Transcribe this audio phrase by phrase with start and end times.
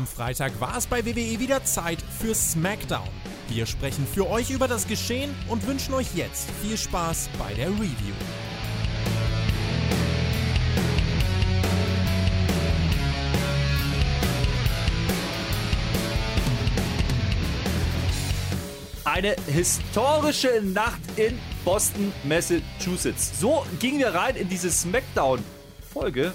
[0.00, 3.06] Am Freitag war es bei WWE wieder Zeit für SmackDown.
[3.50, 7.68] Wir sprechen für euch über das Geschehen und wünschen euch jetzt viel Spaß bei der
[7.68, 8.14] Review.
[19.04, 23.38] Eine historische Nacht in Boston, Massachusetts.
[23.38, 26.32] So gingen wir rein in diese Smackdown-Folge.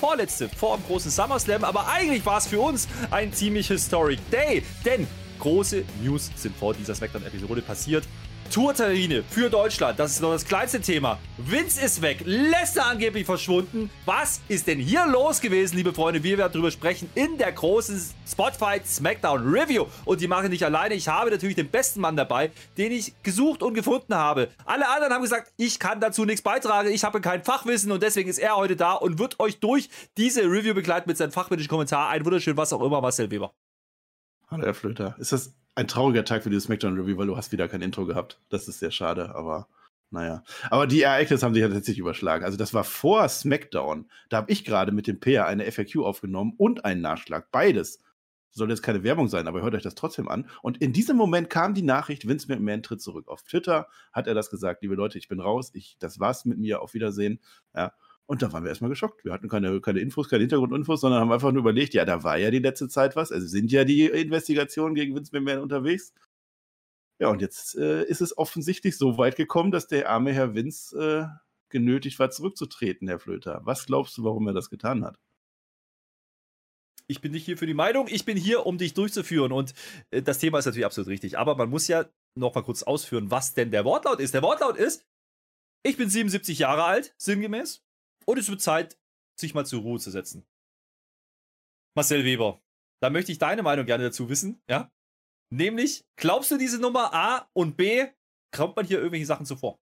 [0.00, 4.62] Vorletzte vor dem großen SummerSlam, aber eigentlich war es für uns ein ziemlich historic Day,
[4.84, 5.06] denn
[5.38, 8.04] große News sind vor dieser Smackdown-Episode passiert.
[8.50, 11.18] Tourtermine für Deutschland, das ist noch das kleinste Thema.
[11.38, 13.90] Vince ist weg, Lester angeblich verschwunden.
[14.04, 16.24] Was ist denn hier los gewesen, liebe Freunde?
[16.24, 19.86] Wir werden darüber sprechen in der großen Spotfight Smackdown Review.
[20.04, 20.94] Und die mache ich nicht alleine.
[20.94, 24.48] Ich habe natürlich den besten Mann dabei, den ich gesucht und gefunden habe.
[24.64, 26.90] Alle anderen haben gesagt, ich kann dazu nichts beitragen.
[26.90, 30.42] Ich habe kein Fachwissen und deswegen ist er heute da und wird euch durch diese
[30.42, 32.08] Review begleiten mit seinem fachmännischen Kommentar.
[32.08, 33.52] Ein wunderschön, was auch immer, Marcel Weber.
[34.50, 35.14] Hallo, Herr Flöter.
[35.20, 38.40] Ist das ein trauriger Tag für dieses Smackdown-Review, weil du hast wieder kein Intro gehabt.
[38.48, 39.68] Das ist sehr schade, aber
[40.10, 40.42] naja.
[40.70, 42.44] Aber die Ereignisse haben sich tatsächlich überschlagen.
[42.44, 44.10] Also das war vor Smackdown.
[44.28, 47.50] Da habe ich gerade mit dem Peer eine FAQ aufgenommen und einen Nachschlag.
[47.52, 48.00] Beides.
[48.52, 50.50] Soll jetzt keine Werbung sein, aber hört euch das trotzdem an.
[50.62, 53.28] Und in diesem Moment kam die Nachricht, Vince McMahon tritt zurück.
[53.28, 56.58] Auf Twitter hat er das gesagt, liebe Leute, ich bin raus, ich, das war's mit
[56.58, 57.38] mir, auf Wiedersehen.
[57.76, 57.92] Ja.
[58.30, 59.24] Und da waren wir erstmal geschockt.
[59.24, 62.36] Wir hatten keine, keine Infos, keine Hintergrundinfos, sondern haben einfach nur überlegt, ja, da war
[62.36, 63.32] ja die letzte Zeit was.
[63.32, 66.14] Also sind ja die Investigationen gegen Vince McMahon unterwegs.
[67.18, 70.96] Ja, und jetzt äh, ist es offensichtlich so weit gekommen, dass der arme Herr Vince
[70.96, 71.26] äh,
[71.70, 73.62] genötigt war, zurückzutreten, Herr Flöter.
[73.64, 75.18] Was glaubst du, warum er das getan hat?
[77.08, 79.50] Ich bin nicht hier für die Meinung, ich bin hier, um dich durchzuführen.
[79.50, 79.74] Und
[80.12, 81.36] äh, das Thema ist natürlich absolut richtig.
[81.36, 82.04] Aber man muss ja
[82.36, 84.34] noch mal kurz ausführen, was denn der Wortlaut ist.
[84.34, 85.04] Der Wortlaut ist,
[85.82, 87.82] ich bin 77 Jahre alt, sinngemäß.
[88.30, 88.96] Und es wird Zeit,
[89.36, 90.46] sich mal zur Ruhe zu setzen.
[91.96, 92.62] Marcel Weber,
[93.02, 94.88] da möchte ich deine Meinung gerne dazu wissen, ja?
[95.52, 98.06] Nämlich, glaubst du diese Nummer A und B,
[98.54, 99.80] kommt man hier irgendwelche Sachen zuvor?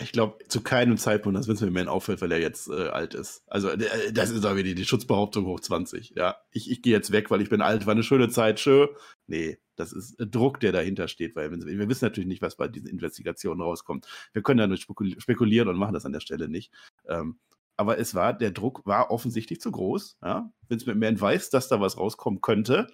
[0.00, 3.44] Ich glaube, zu keinem Zeitpunkt, dass Vince McMahon auffällt, weil er jetzt äh, alt ist.
[3.46, 6.14] Also, äh, das ist aber die, die Schutzbehauptung hoch 20.
[6.16, 8.88] Ja, ich, ich gehe jetzt weg, weil ich bin alt, war eine schöne Zeit, schön.
[9.28, 12.88] Nee, das ist Druck, der dahinter steht, weil wir wissen natürlich nicht, was bei diesen
[12.88, 14.06] Investigationen rauskommt.
[14.32, 16.72] Wir können da nur spekulieren und machen das an der Stelle nicht.
[17.08, 17.38] Ähm,
[17.76, 20.18] aber es war, der Druck war offensichtlich zu groß.
[20.22, 20.52] Ja?
[20.68, 22.88] Vince McMahon weiß, dass da was rauskommen könnte.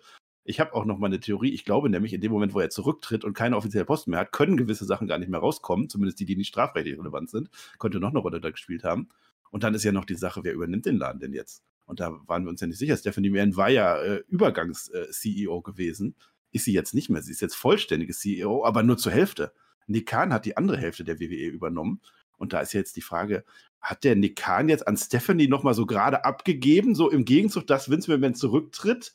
[0.44, 1.54] Ich habe auch noch mal eine Theorie.
[1.54, 4.32] Ich glaube nämlich, in dem Moment, wo er zurücktritt und keine offizielle Posten mehr hat,
[4.32, 5.88] können gewisse Sachen gar nicht mehr rauskommen.
[5.88, 7.48] Zumindest die, die nicht strafrechtlich relevant sind.
[7.78, 9.08] Könnte noch eine Rolle da gespielt haben.
[9.50, 11.62] Und dann ist ja noch die Sache, wer übernimmt den Laden denn jetzt?
[11.86, 12.96] Und da waren wir uns ja nicht sicher.
[12.96, 16.14] Stephanie Mann war ja äh, Übergangs-CEO äh, gewesen.
[16.54, 17.20] Ist sie jetzt nicht mehr.
[17.20, 19.52] Sie ist jetzt vollständige CEO, aber nur zur Hälfte.
[19.88, 22.00] Nick Khan hat die andere Hälfte der WWE übernommen.
[22.36, 23.44] Und da ist jetzt die Frage,
[23.80, 27.66] hat der Nick Khan jetzt an Stephanie noch mal so gerade abgegeben, so im Gegenzug,
[27.66, 29.14] dass Vince McMahon zurücktritt?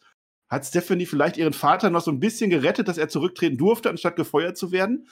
[0.49, 4.17] Hat Stephanie vielleicht ihren Vater noch so ein bisschen gerettet, dass er zurücktreten durfte, anstatt
[4.17, 5.07] gefeuert zu werden?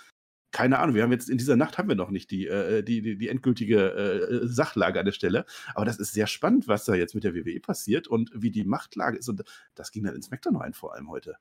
[0.51, 3.01] Keine Ahnung, wir haben jetzt in dieser Nacht haben wir noch nicht die, äh, die,
[3.01, 5.45] die, die, endgültige äh, Sachlage an der Stelle.
[5.75, 8.65] Aber das ist sehr spannend, was da jetzt mit der WWE passiert und wie die
[8.65, 9.29] Machtlage ist.
[9.29, 9.43] Und
[9.75, 11.37] das ging dann ins Smackdown rein, vor allem heute.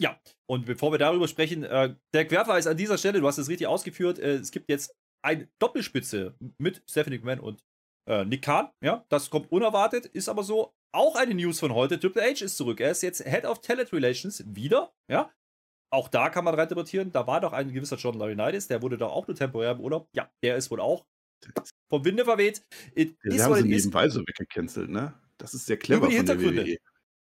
[0.00, 3.48] Ja, und bevor wir darüber sprechen, äh, der Querverweis an dieser Stelle, du hast es
[3.48, 7.64] richtig ausgeführt, äh, es gibt jetzt eine Doppelspitze mit Stephanie McMahon und
[8.08, 8.70] äh, Nick Khan.
[8.82, 10.74] Ja, das kommt unerwartet, ist aber so.
[10.92, 11.98] Auch eine News von heute.
[11.98, 12.80] Triple H ist zurück.
[12.80, 14.92] Er ist jetzt Head of Talent Relations wieder.
[15.10, 15.32] Ja,
[15.94, 17.12] auch da kann man reinterpretieren.
[17.12, 20.08] Da war doch ein gewisser John Laurinaitis, der wurde doch auch nur temporär im Urlaub.
[20.12, 21.06] Ja, der ist wohl auch
[21.88, 22.66] vom Winde verweht.
[22.96, 25.14] It ja, ist, haben sie nebenbei so weggecancelt, ne?
[25.38, 26.68] Das ist sehr clever über die Hintergründe.
[26.68, 26.78] E.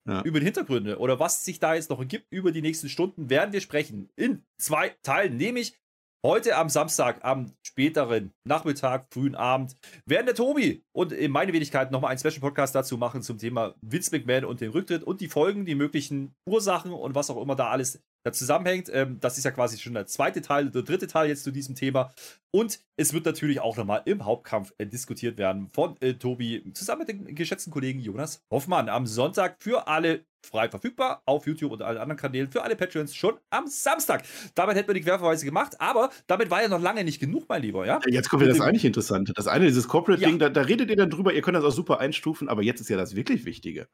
[0.07, 0.23] Ja.
[0.23, 3.53] Über die Hintergründe oder was sich da jetzt noch ergibt über die nächsten Stunden werden
[3.53, 4.11] wir sprechen.
[4.17, 5.79] In zwei Teilen, nämlich
[6.25, 9.77] Heute am Samstag, am späteren Nachmittag, frühen Abend,
[10.07, 13.75] werden der Tobi und in meine Wenigkeit nochmal einen Special Podcast dazu machen zum Thema
[13.83, 17.57] Vince McMahon und den Rücktritt und die Folgen, die möglichen Ursachen und was auch immer
[17.57, 18.91] da alles da zusammenhängt.
[18.93, 21.75] Ähm, das ist ja quasi schon der zweite Teil, der dritte Teil jetzt zu diesem
[21.75, 22.13] Thema.
[22.51, 27.01] Und es wird natürlich auch nochmal im Hauptkampf äh, diskutiert werden von äh, Tobi zusammen
[27.01, 31.83] mit dem geschätzten Kollegen Jonas Hoffmann am Sonntag für alle frei verfügbar auf YouTube und
[31.83, 34.25] allen anderen Kanälen für alle Patreons schon am Samstag.
[34.55, 37.63] Damit hätten wir die Querverweise gemacht, aber damit war ja noch lange nicht genug, mein
[37.63, 37.87] Lieber.
[37.87, 38.01] Ja?
[38.07, 39.33] Jetzt kommt ja das eigentlich Interessante.
[39.35, 40.49] Das eine, dieses Corporate-Ding, ja.
[40.49, 42.91] da, da redet ihr dann drüber, ihr könnt das auch super einstufen, aber jetzt ist
[42.91, 43.89] ja das wirklich Wichtige.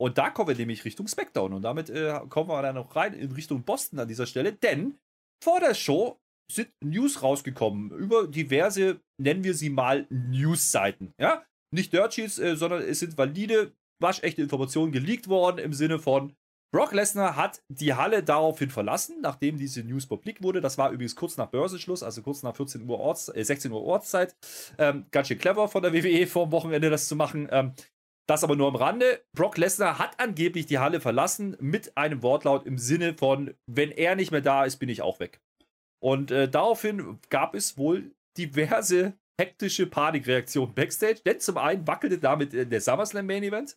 [0.00, 1.52] Und da kommen wir nämlich Richtung SmackDown.
[1.52, 4.52] Und damit äh, kommen wir dann noch rein in Richtung Boston an dieser Stelle.
[4.52, 4.98] Denn
[5.42, 6.18] vor der Show
[6.50, 11.14] sind News rausgekommen über diverse, nennen wir sie mal, News-Seiten.
[11.18, 11.44] Ja?
[11.74, 16.34] Nicht Dirt Sheets, äh, sondern es sind valide, waschechte Informationen geleakt worden im Sinne von
[16.74, 20.62] Brock Lesnar hat die Halle daraufhin verlassen, nachdem diese News publik wurde.
[20.62, 23.82] Das war übrigens kurz nach Börsenschluss, also kurz nach 14 Uhr Orts, äh, 16 Uhr
[23.82, 24.34] Ortszeit.
[24.78, 27.46] Ähm, ganz schön clever von der WWE vor dem Wochenende das zu machen.
[27.50, 27.74] Ähm,
[28.28, 29.24] Das aber nur am Rande.
[29.32, 34.14] Brock Lesnar hat angeblich die Halle verlassen mit einem Wortlaut im Sinne von, wenn er
[34.14, 35.40] nicht mehr da ist, bin ich auch weg.
[36.02, 42.52] Und äh, daraufhin gab es wohl diverse hektische Panikreaktionen backstage, denn zum einen wackelte damit
[42.52, 43.76] der SummerSlam Main Event.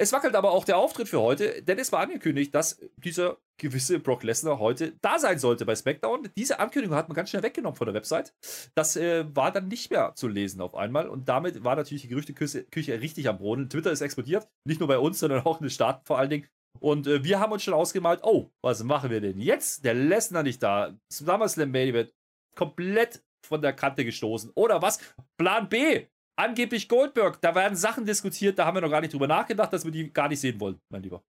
[0.00, 3.98] Es wackelt aber auch der Auftritt für heute, denn es war angekündigt, dass dieser gewisse
[3.98, 6.28] Brock Lesnar heute da sein sollte bei SmackDown.
[6.36, 8.32] Diese Ankündigung hat man ganz schnell weggenommen von der Website.
[8.76, 12.08] Das äh, war dann nicht mehr zu lesen auf einmal und damit war natürlich die
[12.08, 13.68] Gerüchteküche richtig am Boden.
[13.68, 16.46] Twitter ist explodiert, nicht nur bei uns, sondern auch in den Staaten vor allen Dingen.
[16.78, 19.84] Und äh, wir haben uns schon ausgemalt, oh, was machen wir denn jetzt?
[19.84, 20.96] Der Lesnar nicht da.
[21.12, 22.14] SummerSlam Baby wird
[22.54, 24.52] komplett von der Kante gestoßen.
[24.54, 25.00] Oder was?
[25.36, 26.06] Plan B.
[26.38, 27.40] Angeblich Goldberg.
[27.40, 30.12] Da werden Sachen diskutiert, da haben wir noch gar nicht drüber nachgedacht, dass wir die
[30.12, 31.24] gar nicht sehen wollen, mein Lieber.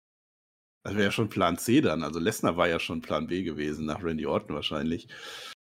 [0.84, 2.02] Das wäre ja schon Plan C dann.
[2.02, 5.08] Also Lesnar war ja schon Plan B gewesen, nach Randy Orton wahrscheinlich.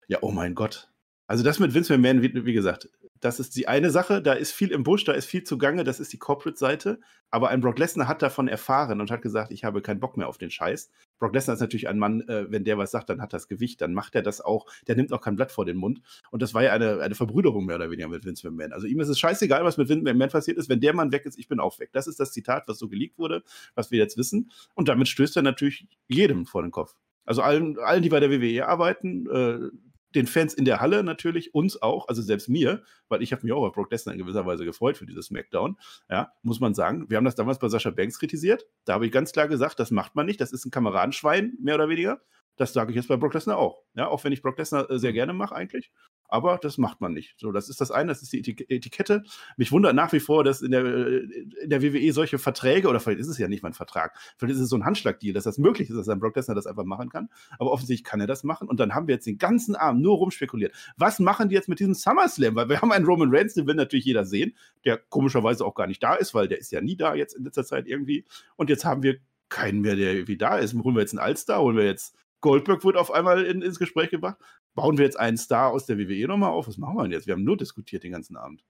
[0.08, 0.90] Ja, oh mein Gott.
[1.28, 2.90] Also das mit Vince McMahon, wie, wie gesagt,
[3.24, 6.02] das ist die eine Sache, da ist viel im Busch, da ist viel zugange, das
[6.02, 7.00] ist die Corporate-Seite.
[7.32, 10.28] Aber ein Brock Lesnar hat davon erfahren und hat gesagt, ich habe keinen Bock mehr
[10.28, 10.92] auf den Scheiß.
[11.20, 13.80] Brock Lesnar ist natürlich ein Mann, äh, wenn der was sagt, dann hat das Gewicht,
[13.80, 16.02] dann macht er das auch, der nimmt auch kein Blatt vor den Mund.
[16.32, 18.74] Und das war ja eine, eine Verbrüderung mehr oder weniger mit Vince McMahon.
[18.74, 20.68] Also ihm ist es scheißegal, was mit Vince McMahon passiert ist.
[20.68, 21.92] Wenn der Mann weg ist, ich bin auch weg.
[21.94, 23.44] Das ist das Zitat, was so geleakt wurde,
[23.74, 24.52] was wir jetzt wissen.
[24.76, 26.94] Und damit stößt er natürlich jedem vor den Kopf.
[27.26, 29.70] Also allen, allen die bei der WWE arbeiten, äh,
[30.16, 33.54] den Fans in der Halle natürlich, uns auch, also selbst mir, weil ich habe mich
[33.54, 35.78] auch auf Brock Lesnar in gewisser Weise gefreut für dieses Smackdown,
[36.10, 37.10] ja, muss man sagen.
[37.10, 38.66] Wir haben das damals bei Sascha Banks kritisiert.
[38.86, 41.76] Da habe ich ganz klar gesagt, das macht man nicht, das ist ein Kameradenschwein, mehr
[41.76, 42.22] oder weniger.
[42.56, 43.82] Das sage ich jetzt bei Brock Lesnar auch.
[43.96, 45.16] Ja, auch wenn ich Brock Lesnar äh, sehr mhm.
[45.16, 45.92] gerne mache eigentlich
[46.34, 47.36] aber das macht man nicht.
[47.38, 49.24] So, das ist das eine, das ist die Etikette.
[49.56, 53.20] Mich wundert nach wie vor, dass in der, in der WWE solche Verträge, oder vielleicht
[53.20, 55.60] ist es ja nicht mal ein Vertrag, vielleicht ist es so ein Handschlagdeal, dass das
[55.60, 57.30] möglich ist, dass ein Brock Lesnar das einfach machen kann.
[57.60, 58.68] Aber offensichtlich kann er das machen.
[58.68, 60.74] Und dann haben wir jetzt den ganzen Abend nur rumspekuliert.
[60.98, 62.56] Was machen die jetzt mit diesem SummerSlam?
[62.56, 64.56] Weil wir haben einen Roman Reigns, den will natürlich jeder sehen,
[64.86, 67.44] der komischerweise auch gar nicht da ist, weil der ist ja nie da jetzt in
[67.44, 68.26] letzter Zeit irgendwie.
[68.56, 69.18] Und jetzt haben wir
[69.50, 70.74] keinen mehr, der irgendwie da ist.
[70.74, 74.10] Holen wir jetzt einen Allstar, holen wir jetzt Goldberg wird auf einmal in, ins Gespräch
[74.10, 74.38] gebracht.
[74.76, 76.68] Bauen wir jetzt einen Star aus der WWE nochmal auf?
[76.68, 77.28] Was machen wir denn jetzt?
[77.28, 78.66] Wir haben nur diskutiert den ganzen Abend.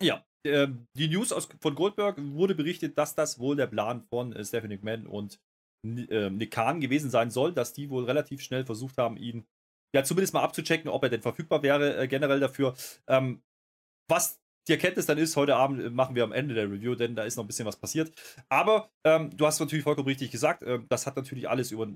[0.00, 4.44] Ja, äh, die News von Goldberg wurde berichtet, dass das wohl der Plan von äh,
[4.44, 5.40] Stephanie McMahon und
[5.84, 9.46] äh, Nick Khan gewesen sein soll, dass die wohl relativ schnell versucht haben, ihn
[9.94, 12.74] ja zumindest mal abzuchecken, ob er denn verfügbar wäre äh, generell dafür.
[13.06, 13.42] Ähm,
[14.08, 17.14] was die Erkenntnis dann ist, heute Abend äh, machen wir am Ende der Review, denn
[17.14, 18.12] da ist noch ein bisschen was passiert.
[18.48, 21.88] Aber ähm, du hast natürlich vollkommen richtig gesagt, äh, das hat natürlich alles über,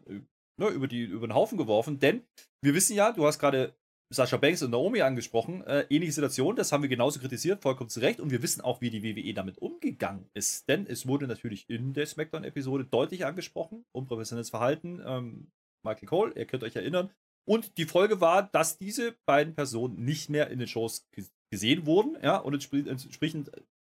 [0.59, 2.23] ne, über, die, über den Haufen geworfen, denn
[2.63, 3.75] wir wissen ja, du hast gerade
[4.13, 8.01] Sascha Banks und Naomi angesprochen, äh, ähnliche Situation, das haben wir genauso kritisiert, vollkommen zu
[8.01, 11.69] Recht und wir wissen auch, wie die WWE damit umgegangen ist, denn es wurde natürlich
[11.69, 15.51] in der SmackDown-Episode deutlich angesprochen, unprofessionelles Verhalten, ähm,
[15.85, 17.11] Michael Cole, ihr könnt euch erinnern,
[17.45, 21.09] und die Folge war, dass diese beiden Personen nicht mehr in den Shows
[21.51, 23.51] gesehen wurden, ja, und entsprechend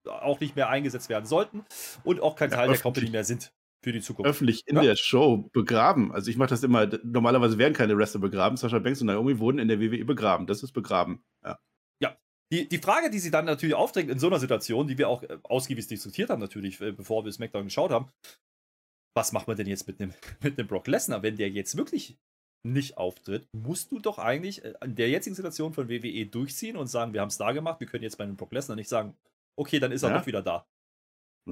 [0.08, 1.66] auch nicht mehr eingesetzt werden sollten
[2.04, 3.52] und auch kein Teil ja, der Company mehr sind
[3.82, 4.30] für die Zukunft.
[4.30, 4.82] Öffentlich in ja.
[4.82, 6.12] der Show begraben.
[6.12, 8.58] Also ich mache das immer, normalerweise werden keine Wrestler begraben.
[8.58, 10.48] Sascha Banks und Naomi wurden in der WWE begraben.
[10.48, 11.24] Das ist begraben.
[11.44, 11.60] Ja.
[12.02, 12.18] Ja.
[12.52, 15.24] Die, die Frage, die sie dann natürlich aufdrängt in so einer Situation, die wir auch
[15.24, 18.10] äh, ausgiebig diskutiert haben, natürlich, äh, bevor wir SmackDown geschaut haben,
[19.16, 22.18] was macht man denn jetzt mit einem mit nem Brock Lesnar, wenn der jetzt wirklich
[22.66, 26.88] nicht auftritt, musst du doch eigentlich äh, in der jetzigen Situation von WWE durchziehen und
[26.88, 29.16] sagen, wir haben es da gemacht, wir können jetzt bei einem Brock Lesnar nicht sagen,
[29.58, 30.18] okay, dann ist er ja.
[30.20, 30.68] doch wieder da.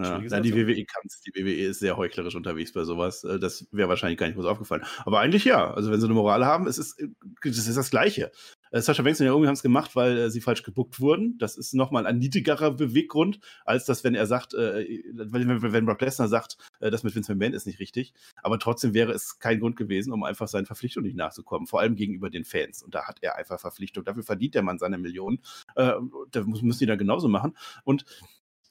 [0.03, 1.21] Ja, die WWE kann es.
[1.21, 3.23] Die WWE ist sehr heuchlerisch unterwegs bei sowas.
[3.23, 4.83] Äh, das wäre wahrscheinlich gar nicht groß aufgefallen.
[5.05, 5.73] Aber eigentlich ja.
[5.73, 7.01] Also, wenn sie eine Moral haben, es ist,
[7.43, 8.31] es ist das Gleiche.
[8.71, 11.37] Äh, Sascha Banks und Naomi haben es gemacht, weil äh, sie falsch gebuckt wurden.
[11.37, 16.01] Das ist nochmal ein niedrigerer Beweggrund, als das, wenn er sagt, äh, wenn, wenn Brock
[16.01, 18.13] Lesnar sagt, äh, das mit Vince McMahon ist nicht richtig.
[18.41, 21.67] Aber trotzdem wäre es kein Grund gewesen, um einfach seinen Verpflichtungen nicht nachzukommen.
[21.67, 22.83] Vor allem gegenüber den Fans.
[22.83, 24.03] Und da hat er einfach Verpflichtung.
[24.03, 25.39] Dafür verdient der Mann seine Millionen.
[25.75, 25.93] Äh,
[26.31, 27.55] da müssen die da genauso machen.
[27.83, 28.05] Und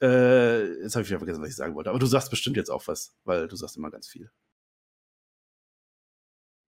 [0.01, 1.89] äh, jetzt habe ich wieder vergessen, was ich sagen wollte.
[1.89, 4.31] Aber du sagst bestimmt jetzt auch was, weil du sagst immer ganz viel.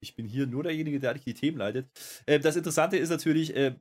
[0.01, 1.89] Ich bin hier nur derjenige, der eigentlich die Themen leitet.
[2.25, 3.75] Äh, das Interessante ist natürlich, äh,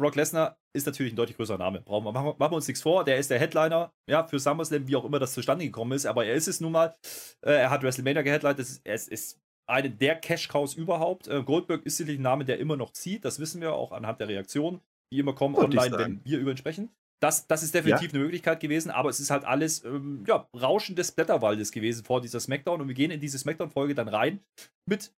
[0.00, 1.80] Brock Lesnar ist natürlich ein deutlich größerer Name.
[1.80, 3.04] Brauchen wir, machen, wir uns nichts vor.
[3.04, 6.06] Der ist der Headliner, ja, für SummerSlam, wie auch immer das zustande gekommen ist.
[6.06, 6.96] Aber er ist es nun mal.
[7.42, 8.58] Äh, er hat WrestleMania geheadlined.
[8.58, 11.26] Das ist, er ist, ist eine der Cash-Cows überhaupt.
[11.26, 13.24] Äh, Goldberg ist sicherlich ein Name, der immer noch zieht.
[13.24, 14.80] Das wissen wir auch anhand der Reaktionen,
[15.12, 16.90] die immer kommen Wollte online, wenn wir über ihn sprechen.
[17.20, 18.14] Das, das ist definitiv ja.
[18.14, 22.20] eine Möglichkeit gewesen, aber es ist halt alles ähm, ja, Rauschen des Blätterwaldes gewesen vor
[22.20, 22.80] dieser Smackdown.
[22.80, 24.40] Und wir gehen in diese Smackdown-Folge dann rein
[24.86, 25.12] mit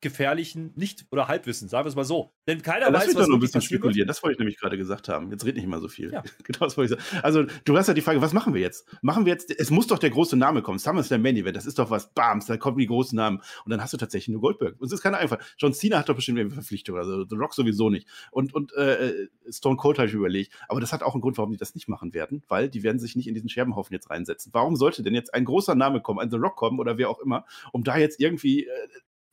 [0.00, 2.32] gefährlichen Nicht- oder Halbwissen, sagen wir es mal so.
[2.46, 3.92] Denn keiner Ja, lass weiß, mich was doch noch ein bisschen passieren wird.
[3.92, 4.08] spekulieren.
[4.08, 5.30] Das wollte ich nämlich gerade gesagt haben.
[5.30, 6.12] Jetzt red nicht mal so viel.
[6.12, 6.22] Ja.
[6.44, 7.22] Genau das wollte ich sagen.
[7.24, 8.86] Also, du hast ja die Frage, was machen wir jetzt?
[9.02, 10.78] Machen wir jetzt, es muss doch der große Name kommen.
[10.78, 13.38] SummerSlam Main Event, das ist doch was, bams, da kommen die großen Namen.
[13.64, 14.78] Und dann hast du tatsächlich nur Goldberg.
[14.78, 15.38] Und es ist keine einfach.
[15.58, 18.06] John Cena hat doch bestimmt eine Verpflichtung, also The Rock sowieso nicht.
[18.30, 20.52] Und, und äh, Stone Cold habe ich überlegt.
[20.68, 22.98] Aber das hat auch einen Grund, warum die das nicht machen werden, weil die werden
[23.00, 24.52] sich nicht in diesen Scherbenhaufen jetzt reinsetzen.
[24.52, 27.18] Warum sollte denn jetzt ein großer Name kommen, ein The Rock kommen oder wer auch
[27.20, 28.66] immer, um da jetzt irgendwie.
[28.66, 28.70] Äh,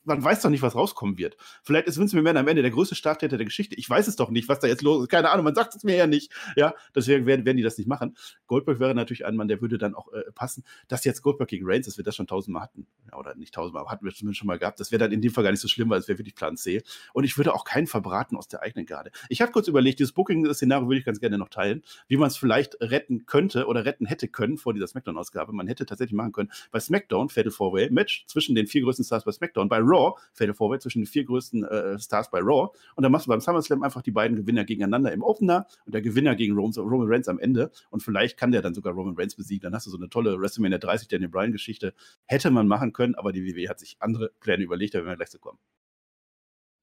[0.04, 1.36] man weiß doch nicht, was rauskommen wird.
[1.62, 3.74] Vielleicht ist Vince McMahon am Ende der größte Straftäter der Geschichte.
[3.76, 5.08] Ich weiß es doch nicht, was da jetzt los ist.
[5.08, 6.32] Keine Ahnung, man sagt es mir ja nicht.
[6.56, 8.16] Ja, deswegen werden, werden die das nicht machen.
[8.46, 10.64] Goldberg wäre natürlich ein Mann, der würde dann auch äh, passen.
[10.88, 13.82] Dass jetzt Goldberg gegen Reigns, dass wir das schon tausendmal hatten, ja, oder nicht tausendmal,
[13.82, 15.60] aber hatten wir zumindest schon mal gehabt, das wäre dann in dem Fall gar nicht
[15.60, 16.82] so schlimm, weil es wäre wirklich Plan C.
[17.12, 19.10] Und ich würde auch keinen verbraten aus der eigenen Garde.
[19.28, 22.36] Ich habe kurz überlegt, dieses Booking-Szenario würde ich ganz gerne noch teilen, wie man es
[22.36, 25.52] vielleicht retten könnte oder retten hätte können vor dieser SmackDown-Ausgabe.
[25.52, 29.24] Man hätte tatsächlich machen können, bei SmackDown, Fatal Four-Way, Match zwischen den vier größten Stars
[29.24, 29.93] bei SmackDown, bei Raw,
[30.32, 32.70] Fatal Four-Way zwischen den vier größten äh, Stars bei Raw.
[32.94, 36.02] Und dann machst du beim SummerSlam einfach die beiden Gewinner gegeneinander im Opener und der
[36.02, 37.70] Gewinner gegen Roman, Roman Reigns am Ende.
[37.90, 39.62] Und vielleicht kann der dann sogar Roman Reigns besiegen.
[39.62, 41.94] Dann hast du so eine tolle WrestleMania 30 Daniel Bryan-Geschichte.
[42.26, 45.16] Hätte man machen können, aber die WWE hat sich andere Pläne überlegt, da werden wir
[45.16, 45.58] gleich zu kommen.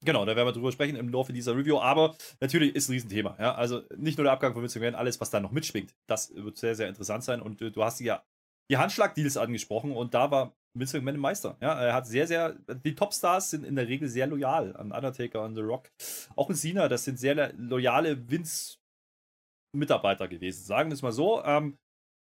[0.04, 1.78] Genau, da werden wir drüber sprechen im Laufe dieser Review.
[1.80, 3.38] Aber natürlich ist ein Riesenthema.
[3.40, 3.54] Ja?
[3.54, 5.94] Also nicht nur der Abgang von Vince alles, was da noch mitschwingt.
[6.08, 7.42] Das wird sehr, sehr interessant sein.
[7.42, 8.24] Und äh, du hast ja
[8.70, 11.58] die Handschlag-Deals angesprochen und da war Vince McMahon Meister.
[11.62, 15.42] Ja, er hat sehr, sehr, die Topstars sind in der Regel sehr loyal an Undertaker,
[15.42, 15.90] an The Rock.
[16.36, 20.64] Auch in Cena, das sind sehr loyale Vince-Mitarbeiter gewesen.
[20.64, 21.44] Sagen wir es mal so.
[21.44, 21.78] Ähm,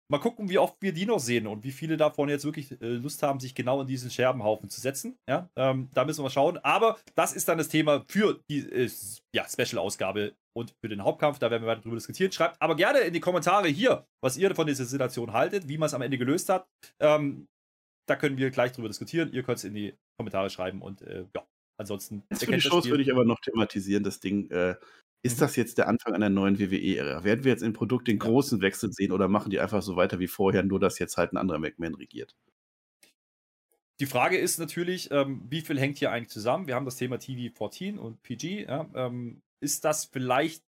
[0.10, 2.94] mal gucken, wie oft wir die noch sehen und wie viele davon jetzt wirklich äh,
[2.94, 5.18] Lust haben, sich genau in diesen Scherbenhaufen zu setzen.
[5.28, 6.58] Ja, ähm, da müssen wir schauen.
[6.60, 8.90] Aber das ist dann das Thema für die äh,
[9.36, 11.40] ja, Special-Ausgabe und für den Hauptkampf.
[11.40, 12.32] Da werden wir weiter drüber diskutieren.
[12.32, 15.88] Schreibt aber gerne in die Kommentare hier, was ihr von dieser Situation haltet, wie man
[15.88, 16.68] es am Ende gelöst hat.
[17.00, 17.48] Ähm,
[18.08, 19.32] da können wir gleich drüber diskutieren.
[19.32, 21.46] Ihr könnt es in die Kommentare schreiben und äh, ja,
[21.78, 22.24] ansonsten.
[22.30, 22.86] Jetzt für die Spiel.
[22.86, 24.50] würde ich aber noch thematisieren, das Ding.
[24.50, 24.76] Äh,
[25.24, 25.40] ist Mhm.
[25.42, 27.24] das jetzt der Anfang einer neuen WWE-Ära?
[27.24, 30.20] Werden wir jetzt im Produkt den großen Wechsel sehen oder machen die einfach so weiter
[30.20, 32.36] wie vorher, nur dass jetzt halt ein anderer McMahon regiert?
[34.00, 36.68] Die Frage ist natürlich, ähm, wie viel hängt hier eigentlich zusammen?
[36.68, 38.66] Wir haben das Thema TV 14 und PG.
[38.66, 40.64] Ja, ähm, ist das vielleicht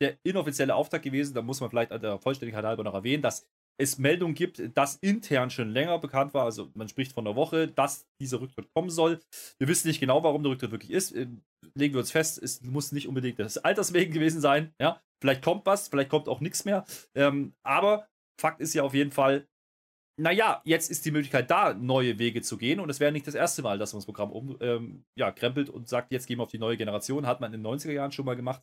[0.00, 1.34] der inoffizielle Auftakt gewesen?
[1.34, 3.46] Da muss man vielleicht an der Vollständigkeit halber noch erwähnen, dass
[3.80, 6.44] es Meldungen gibt, dass intern schon länger bekannt war.
[6.44, 9.20] Also man spricht von einer Woche, dass dieser Rücktritt kommen soll.
[9.58, 11.14] Wir wissen nicht genau, warum der Rücktritt wirklich ist.
[11.14, 11.42] Ähm,
[11.74, 14.72] Legen wir uns fest, es muss nicht unbedingt des Alters wegen gewesen sein.
[14.80, 16.84] Ja, vielleicht kommt was, vielleicht kommt auch nichts mehr.
[17.14, 18.08] Ähm, aber
[18.40, 19.46] Fakt ist ja auf jeden Fall,
[20.20, 22.80] naja, jetzt ist die Möglichkeit da, neue Wege zu gehen.
[22.80, 25.68] Und es wäre nicht das erste Mal, dass man das Programm um, ähm, ja, krempelt
[25.70, 27.26] und sagt, jetzt gehen wir auf die neue Generation.
[27.26, 28.62] Hat man in den 90er Jahren schon mal gemacht.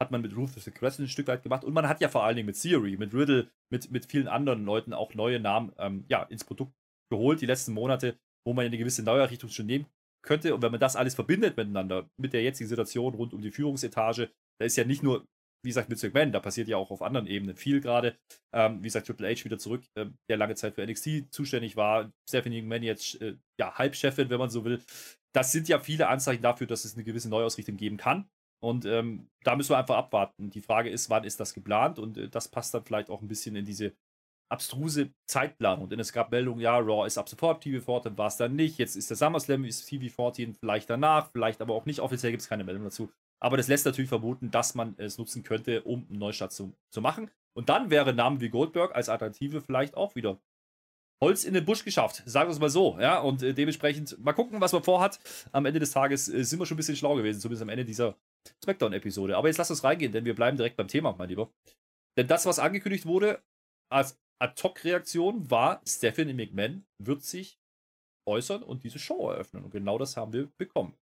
[0.00, 1.64] Hat man mit Ruthless Aggression ein Stück weit gemacht.
[1.64, 4.64] Und man hat ja vor allen Dingen mit Theory, mit Riddle, mit, mit vielen anderen
[4.64, 6.72] Leuten auch neue Namen ähm, ja, ins Produkt
[7.10, 9.86] geholt, die letzten Monate, wo man eine gewisse Neuerrichtung schon nehmen
[10.22, 10.54] könnte.
[10.54, 14.30] Und wenn man das alles verbindet miteinander, mit der jetzigen Situation rund um die Führungsetage,
[14.60, 15.24] da ist ja nicht nur,
[15.64, 18.16] wie gesagt, mit McMahon, da passiert ja auch auf anderen Ebenen viel gerade.
[18.52, 22.12] Ähm, wie gesagt, Triple H wieder zurück, äh, der lange Zeit für NXT zuständig war.
[22.28, 24.82] Stephanie McMahon jetzt äh, ja, Halbchefin, wenn man so will.
[25.34, 28.28] Das sind ja viele Anzeichen dafür, dass es eine gewisse Neuausrichtung geben kann.
[28.60, 30.50] Und ähm, da müssen wir einfach abwarten.
[30.50, 31.98] Die Frage ist, wann ist das geplant?
[31.98, 33.92] Und äh, das passt dann vielleicht auch ein bisschen in diese
[34.48, 35.88] abstruse Zeitplanung.
[35.88, 38.78] Denn es gab Meldungen, ja, Raw ist ab sofort TV14, war es dann nicht.
[38.78, 42.00] Jetzt ist der SummerSlam ist TV14, vielleicht danach, vielleicht aber auch nicht.
[42.00, 43.10] Offiziell gibt es keine Meldung dazu.
[43.40, 47.00] Aber das lässt natürlich vermuten, dass man es nutzen könnte, um einen Neustart zu, zu
[47.00, 47.30] machen.
[47.54, 50.38] Und dann wäre Namen wie Goldberg als Alternative vielleicht auch wieder
[51.22, 52.98] Holz in den Busch geschafft, sagen wir es mal so.
[53.00, 55.18] Ja, und äh, dementsprechend mal gucken, was man vorhat.
[55.52, 57.84] Am Ende des Tages äh, sind wir schon ein bisschen schlau gewesen, zumindest am Ende
[57.86, 58.16] dieser
[58.64, 59.36] Smackdown-Episode.
[59.36, 61.50] Aber jetzt lass uns reingehen, denn wir bleiben direkt beim Thema, mein Lieber.
[62.18, 63.42] Denn das, was angekündigt wurde
[63.92, 67.58] als Ad-Hoc-Reaktion, war, Stephanie McMahon wird sich
[68.28, 69.64] äußern und diese Show eröffnen.
[69.64, 70.96] Und genau das haben wir bekommen.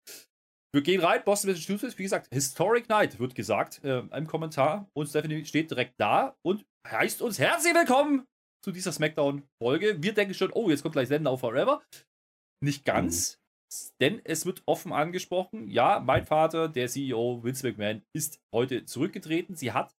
[0.75, 4.89] Wir gehen rein, Boston Massachusetts, wie gesagt, Historic Night wird gesagt äh, im Kommentar.
[4.95, 8.27] Und Stephanie steht direkt da und heißt uns herzlich willkommen
[8.65, 10.03] zu dieser Smackdown-Folge.
[10.03, 11.83] Wir denken schon, oh, jetzt kommt gleich Sender auf Forever.
[12.65, 13.42] Nicht ganz,
[14.01, 15.69] denn es wird offen angesprochen.
[15.69, 19.55] Ja, mein Vater, der CEO Vince McMahon, ist heute zurückgetreten.
[19.57, 19.95] Sie hat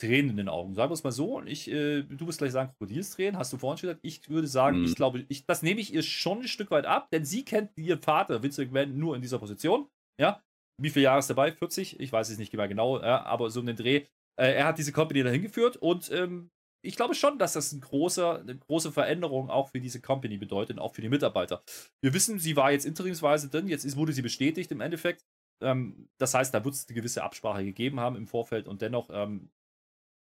[0.00, 0.74] Tränen in den Augen.
[0.74, 1.38] Sagen wir es mal so.
[1.38, 4.04] Und ich, äh, du wirst gleich sagen, Krokodilstränen, hast du vorhin schon gesagt.
[4.04, 4.84] Ich würde sagen, Mhm.
[4.84, 7.76] ich glaube, ich, das nehme ich ihr schon ein Stück weit ab, denn sie kennt
[7.76, 9.88] ihren Vater, Vince McMahon, nur in dieser Position.
[10.20, 10.40] Ja.
[10.80, 11.50] Wie viele Jahre ist dabei?
[11.50, 11.98] 40?
[11.98, 14.06] Ich weiß es nicht mehr genau, ja, aber so um den Dreh.
[14.40, 16.50] Äh, er hat diese Company dahin geführt und ähm,
[16.82, 20.76] ich glaube schon, dass das ein großer, eine große Veränderung auch für diese Company bedeutet
[20.76, 21.62] und auch für die Mitarbeiter.
[22.02, 25.24] Wir wissen, sie war jetzt interimsweise drin, jetzt wurde sie bestätigt im Endeffekt.
[25.62, 29.10] Ähm, das heißt, da wird es eine gewisse Absprache gegeben haben im Vorfeld und dennoch,
[29.10, 29.50] ähm,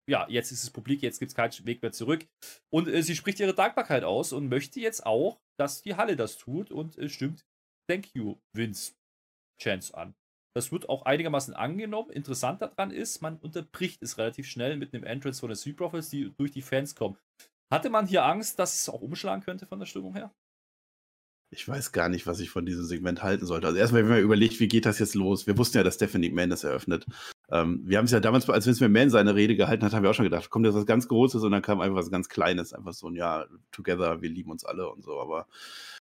[0.09, 2.27] ja, jetzt ist es publik, jetzt gibt es keinen Weg mehr zurück.
[2.73, 6.39] Und äh, sie spricht ihre Dankbarkeit aus und möchte jetzt auch, dass die Halle das
[6.39, 7.45] tut und äh, stimmt
[7.91, 8.95] Thank you, Vince
[9.61, 10.18] Chance an.
[10.55, 12.11] Das wird auch einigermaßen angenommen.
[12.11, 16.11] Interessant daran ist, man unterbricht es relativ schnell mit einem Entrance von den Street Profits,
[16.11, 17.17] die durch die Fans kommen.
[17.71, 20.33] Hatte man hier Angst, dass es auch umschlagen könnte von der Stimmung her?
[21.51, 23.67] Ich weiß gar nicht, was ich von diesem Segment halten sollte.
[23.69, 25.47] Also erstmal, wenn man überlegt, wie geht das jetzt los?
[25.47, 27.07] Wir wussten ja, dass Stephanie McMahon das eröffnet.
[27.51, 30.11] Ähm, wir haben es ja damals, als Vince McMahon seine Rede gehalten hat, haben wir
[30.11, 32.75] auch schon gedacht, kommt jetzt was ganz Großes und dann kam einfach was ganz Kleines.
[32.75, 35.19] Einfach so ein, ja, together, wir lieben uns alle und so.
[35.19, 35.47] Aber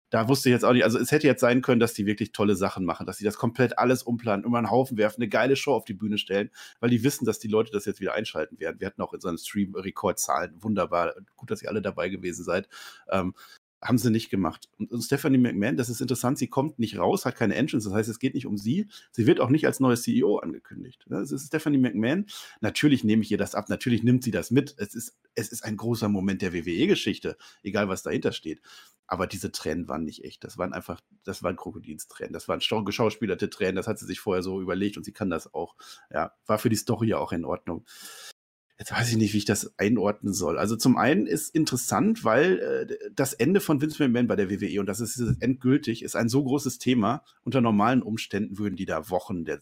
[0.10, 2.32] da wusste ich jetzt auch nicht, also es hätte jetzt sein können, dass die wirklich
[2.32, 5.56] tolle Sachen machen, dass sie das komplett alles umplanen, immer einen Haufen werfen, eine geile
[5.56, 8.60] Show auf die Bühne stellen, weil die wissen, dass die Leute das jetzt wieder einschalten
[8.60, 8.80] werden.
[8.80, 12.70] Wir hatten auch in so Stream Rekordzahlen, wunderbar, gut, dass ihr alle dabei gewesen seid.
[13.10, 13.34] Ähm,
[13.82, 14.70] haben sie nicht gemacht.
[14.78, 18.10] Und, Stephanie McMahon, das ist interessant, sie kommt nicht raus, hat keine Entrance, das heißt,
[18.10, 18.88] es geht nicht um sie.
[19.12, 21.06] Sie wird auch nicht als neue CEO angekündigt.
[21.08, 22.26] Das ist Stephanie McMahon.
[22.62, 24.76] Natürlich nehme ich ihr das ab, natürlich nimmt sie das mit.
[24.78, 28.62] Es ist, es ist ein großer Moment der WWE-Geschichte, egal was dahinter steht.
[29.08, 30.44] Aber diese Tränen waren nicht echt.
[30.44, 32.34] Das waren einfach, das waren Krokodilstränen.
[32.34, 33.76] Das waren geschauspielerte Tränen.
[33.76, 35.76] Das hat sie sich vorher so überlegt und sie kann das auch.
[36.12, 37.86] Ja, war für die Story ja auch in Ordnung.
[38.78, 40.58] Jetzt weiß ich nicht, wie ich das einordnen soll.
[40.58, 44.82] Also zum einen ist interessant, weil äh, das Ende von Vince McMahon bei der WWE
[44.82, 47.24] und das ist endgültig, ist ein so großes Thema.
[47.46, 49.62] Unter normalen Umständen würden die da Wochen der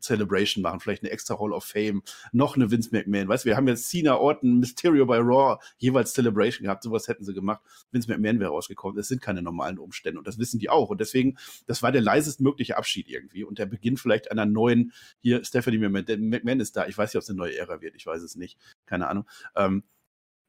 [0.00, 2.02] Celebration machen, vielleicht eine extra Hall of Fame,
[2.32, 3.28] noch eine Vince McMahon.
[3.28, 6.82] Weißt du, wir haben jetzt Cena, Orton, Mysterio bei Raw jeweils Celebration gehabt.
[6.82, 7.60] Sowas hätten sie gemacht.
[7.92, 8.98] Vince McMahon wäre rausgekommen.
[8.98, 10.90] Es sind keine normalen Umstände und das wissen die auch.
[10.90, 11.38] Und deswegen,
[11.68, 15.78] das war der leisest mögliche Abschied irgendwie und der Beginn vielleicht einer neuen, hier Stephanie
[15.78, 16.88] McMahon ist da.
[16.88, 17.94] Ich weiß nicht, ob es eine neue Ära wird.
[17.94, 19.28] Ich weiß es nicht nicht, keine Ahnung.
[19.54, 19.84] Ähm,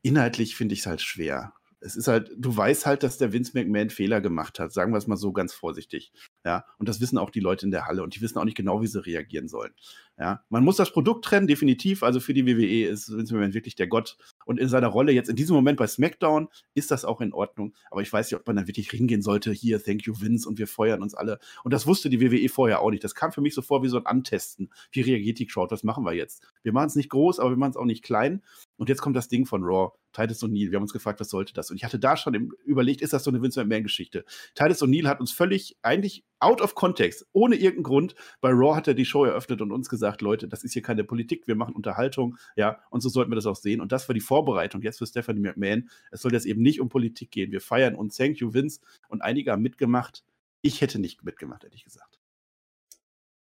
[0.01, 1.53] inhaltlich finde ich es halt schwer.
[1.83, 4.97] Es ist halt, du weißt halt, dass der Vince McMahon Fehler gemacht hat, sagen wir
[4.97, 6.13] es mal so ganz vorsichtig.
[6.45, 8.57] Ja, und das wissen auch die Leute in der Halle und die wissen auch nicht
[8.57, 9.73] genau, wie sie reagieren sollen.
[10.19, 12.03] Ja, man muss das Produkt trennen, definitiv.
[12.03, 14.17] Also für die WWE ist Vince McMahon wirklich der Gott.
[14.45, 17.73] Und in seiner Rolle jetzt in diesem Moment bei SmackDown ist das auch in Ordnung.
[17.89, 19.51] Aber ich weiß nicht, ob man dann wirklich hingehen sollte.
[19.51, 21.39] Hier, thank you Vince und wir feuern uns alle.
[21.63, 23.03] Und das wusste die WWE vorher auch nicht.
[23.03, 24.69] Das kam für mich so vor wie so ein Antesten.
[24.91, 25.71] Wie reagiert die Crowd?
[25.73, 26.43] Was machen wir jetzt?
[26.61, 28.43] Wir machen es nicht groß, aber wir machen es auch nicht klein.
[28.81, 29.91] Und jetzt kommt das Ding von Raw.
[30.11, 30.71] Titus O'Neill.
[30.71, 31.69] Wir haben uns gefragt, was sollte das?
[31.69, 34.25] Und ich hatte da schon überlegt, ist das so eine Vince McMahon-Geschichte?
[34.55, 38.15] Titus O'Neill hat uns völlig eigentlich out of context, ohne irgendeinen Grund.
[38.41, 41.03] Bei Raw hat er die Show eröffnet und uns gesagt, Leute, das ist hier keine
[41.03, 43.81] Politik, wir machen Unterhaltung, ja, und so sollten wir das auch sehen.
[43.81, 45.87] Und das war die Vorbereitung jetzt für Stephanie McMahon.
[46.09, 47.51] Es soll jetzt eben nicht um Politik gehen.
[47.51, 48.81] Wir feiern uns, thank you, Vince.
[49.09, 50.23] Und einige haben mitgemacht.
[50.63, 52.19] Ich hätte nicht mitgemacht, ehrlich gesagt.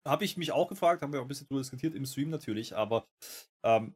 [0.04, 2.76] Habe ich mich auch gefragt, haben wir auch ein bisschen drüber diskutiert im Stream natürlich,
[2.76, 3.06] aber
[3.62, 3.94] ähm,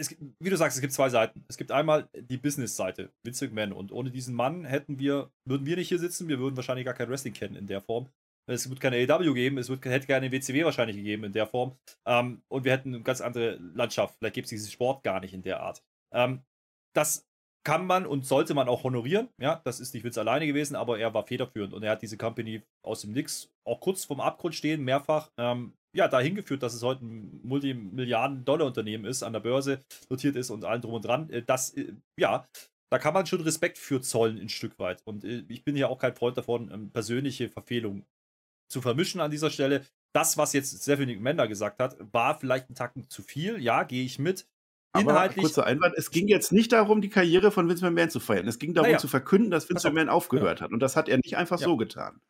[0.00, 1.44] es, wie du sagst, es gibt zwei Seiten.
[1.48, 3.72] Es gibt einmal die Business-Seite, Vince McMahon.
[3.72, 6.94] Und ohne diesen Mann hätten wir, würden wir nicht hier sitzen, wir würden wahrscheinlich gar
[6.94, 8.08] kein Wrestling kennen in der Form.
[8.48, 11.76] Es wird keine AW geben, es wird, hätte keine WCW wahrscheinlich gegeben in der Form.
[12.06, 14.16] Ähm, und wir hätten eine ganz andere Landschaft.
[14.18, 15.82] Vielleicht gibt es diesen Sport gar nicht in der Art.
[16.12, 16.42] Ähm,
[16.94, 17.28] das
[17.64, 19.28] kann man und sollte man auch honorieren.
[19.38, 22.16] Ja, das ist nicht Vince alleine gewesen, aber er war federführend und er hat diese
[22.16, 26.74] Company aus dem Nix auch kurz vorm Abgrund stehen, mehrfach ähm, ja, dahin geführt, dass
[26.74, 31.30] es heute ein Multimilliarden-Dollar-Unternehmen ist, an der Börse notiert ist und allen drum und dran.
[31.30, 32.46] Äh, das, äh, ja,
[32.90, 35.02] da kann man schon Respekt für zollen ein Stück weit.
[35.04, 38.04] Und äh, ich bin ja auch kein Freund davon, ähm, persönliche Verfehlungen
[38.68, 39.84] zu vermischen an dieser Stelle.
[40.12, 43.60] Das, was jetzt Stephanie Mender gesagt hat, war vielleicht ein Tacken zu viel.
[43.60, 44.46] Ja, gehe ich mit.
[44.96, 45.38] Inhaltlich.
[45.38, 48.48] Aber kurzer Einwand, es ging jetzt nicht darum, die Karriere von Vince McMahon zu feiern.
[48.48, 48.98] Es ging darum, ja.
[48.98, 50.64] zu verkünden, dass Vince McMahon aufgehört ja.
[50.64, 50.72] hat.
[50.72, 51.64] Und das hat er nicht einfach ja.
[51.64, 52.20] so getan.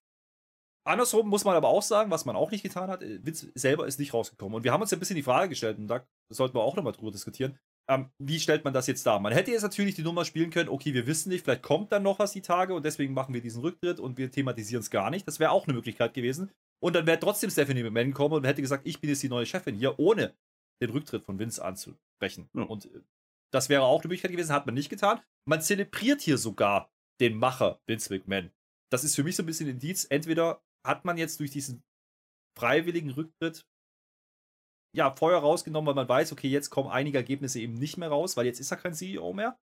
[0.87, 3.87] Andersrum muss man aber auch sagen, was man auch nicht getan hat, äh, Vince selber
[3.87, 4.57] ist nicht rausgekommen.
[4.57, 6.77] Und wir haben uns ja ein bisschen die Frage gestellt, und da sollten wir auch
[6.77, 9.19] nochmal drüber diskutieren, ähm, wie stellt man das jetzt dar?
[9.19, 12.05] Man hätte jetzt natürlich die Nummer spielen können, okay, wir wissen nicht, vielleicht kommt dann
[12.05, 15.11] noch was die Tage und deswegen machen wir diesen Rücktritt und wir thematisieren es gar
[15.11, 15.27] nicht.
[15.27, 16.51] Das wäre auch eine Möglichkeit gewesen.
[16.83, 19.45] Und dann wäre trotzdem Stephanie McMahon gekommen und hätte gesagt, ich bin jetzt die neue
[19.45, 20.35] Chefin hier, ohne
[20.81, 22.49] den Rücktritt von Vince anzusprechen.
[22.55, 22.63] Ja.
[22.63, 23.01] Und äh,
[23.53, 25.21] das wäre auch eine Möglichkeit gewesen, hat man nicht getan.
[25.47, 26.91] Man zelebriert hier sogar
[27.21, 28.51] den Macher Vince McMahon.
[28.91, 30.07] Das ist für mich so ein bisschen Indiz.
[30.09, 31.83] Entweder hat man jetzt durch diesen
[32.59, 33.65] freiwilligen Rücktritt
[34.97, 38.37] ja, Feuer rausgenommen, weil man weiß, okay, jetzt kommen einige Ergebnisse eben nicht mehr raus,
[38.37, 39.59] weil jetzt ist er kein CEO mehr.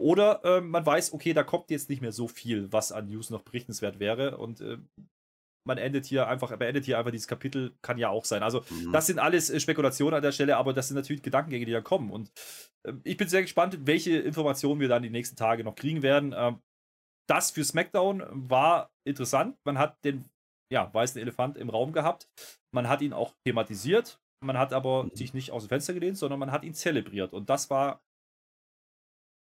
[0.00, 3.30] Oder äh, man weiß, okay, da kommt jetzt nicht mehr so viel, was an News
[3.30, 4.36] noch berichtenswert wäre.
[4.36, 4.78] Und äh,
[5.66, 8.42] man endet hier einfach, beendet hier einfach dieses Kapitel, kann ja auch sein.
[8.42, 8.92] Also, mhm.
[8.92, 11.80] das sind alles äh, Spekulationen an der Stelle, aber das sind natürlich Gedankengänge, die da
[11.80, 12.10] kommen.
[12.10, 12.32] Und
[12.86, 16.34] äh, ich bin sehr gespannt, welche Informationen wir dann die nächsten Tage noch kriegen werden.
[16.36, 16.60] Ähm,
[17.28, 19.56] das für SmackDown war interessant.
[19.64, 20.24] Man hat den
[20.72, 22.28] ja, weißen Elefant im Raum gehabt.
[22.72, 24.18] Man hat ihn auch thematisiert.
[24.40, 25.10] Man hat aber mhm.
[25.14, 27.32] sich nicht aus dem Fenster gelehnt, sondern man hat ihn zelebriert.
[27.32, 28.02] Und das war.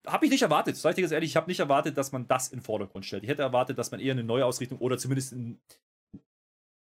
[0.06, 2.28] Habe ich nicht erwartet, sag ich dir ganz ehrlich, ich habe nicht erwartet, dass man
[2.28, 3.24] das in den Vordergrund stellt.
[3.24, 5.34] Ich hätte erwartet, dass man eher eine neue Ausrichtung oder zumindest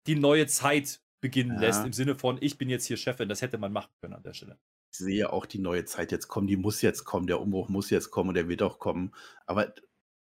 [0.07, 1.61] die neue Zeit beginnen ja.
[1.63, 3.29] lässt, im Sinne von, ich bin jetzt hier Chefin.
[3.29, 4.57] Das hätte man machen können an der Stelle.
[4.93, 7.91] Ich sehe auch die neue Zeit jetzt kommen, die muss jetzt kommen, der Umbruch muss
[7.91, 9.13] jetzt kommen und der wird auch kommen.
[9.47, 9.75] Aber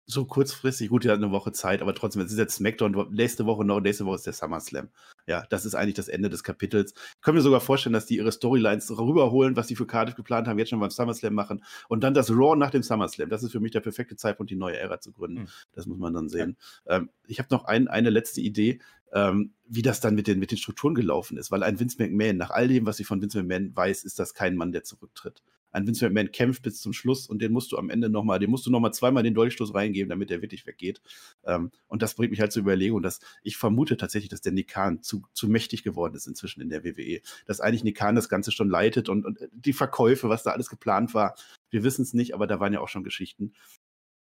[0.09, 3.65] so kurzfristig, gut, habt eine Woche Zeit, aber trotzdem, es ist jetzt SmackDown, nächste Woche
[3.65, 4.89] noch, nächste Woche ist der SummerSlam.
[5.27, 6.95] Ja, das ist eigentlich das Ende des Kapitels.
[7.17, 10.47] Ich kann mir sogar vorstellen, dass die ihre Storylines rüberholen, was die für Cardiff geplant
[10.47, 13.29] haben, jetzt schon beim SummerSlam machen und dann das Raw nach dem SummerSlam.
[13.29, 15.43] Das ist für mich der perfekte Zeitpunkt, die neue Ära zu gründen.
[15.43, 15.49] Mhm.
[15.73, 16.57] Das muss man dann sehen.
[16.87, 16.99] Ja.
[16.99, 18.79] Ähm, ich habe noch ein, eine letzte Idee,
[19.13, 22.37] ähm, wie das dann mit den, mit den Strukturen gelaufen ist, weil ein Vince McMahon,
[22.37, 25.43] nach all dem, was ich von Vince McMahon weiß, ist das kein Mann, der zurücktritt
[25.73, 28.51] ein Vince McMahon kämpft bis zum Schluss und den musst du am Ende nochmal, den
[28.51, 31.01] musst du nochmal zweimal den Dolchstoß reingeben, damit der wirklich weggeht.
[31.45, 35.03] Ähm, und das bringt mich halt zur Überlegung, dass ich vermute tatsächlich, dass der Nikan
[35.03, 37.21] zu, zu mächtig geworden ist inzwischen in der WWE.
[37.47, 41.15] Dass eigentlich Nikan das Ganze schon leitet und, und die Verkäufe, was da alles geplant
[41.15, 41.35] war,
[41.71, 43.53] wir wissen es nicht, aber da waren ja auch schon Geschichten.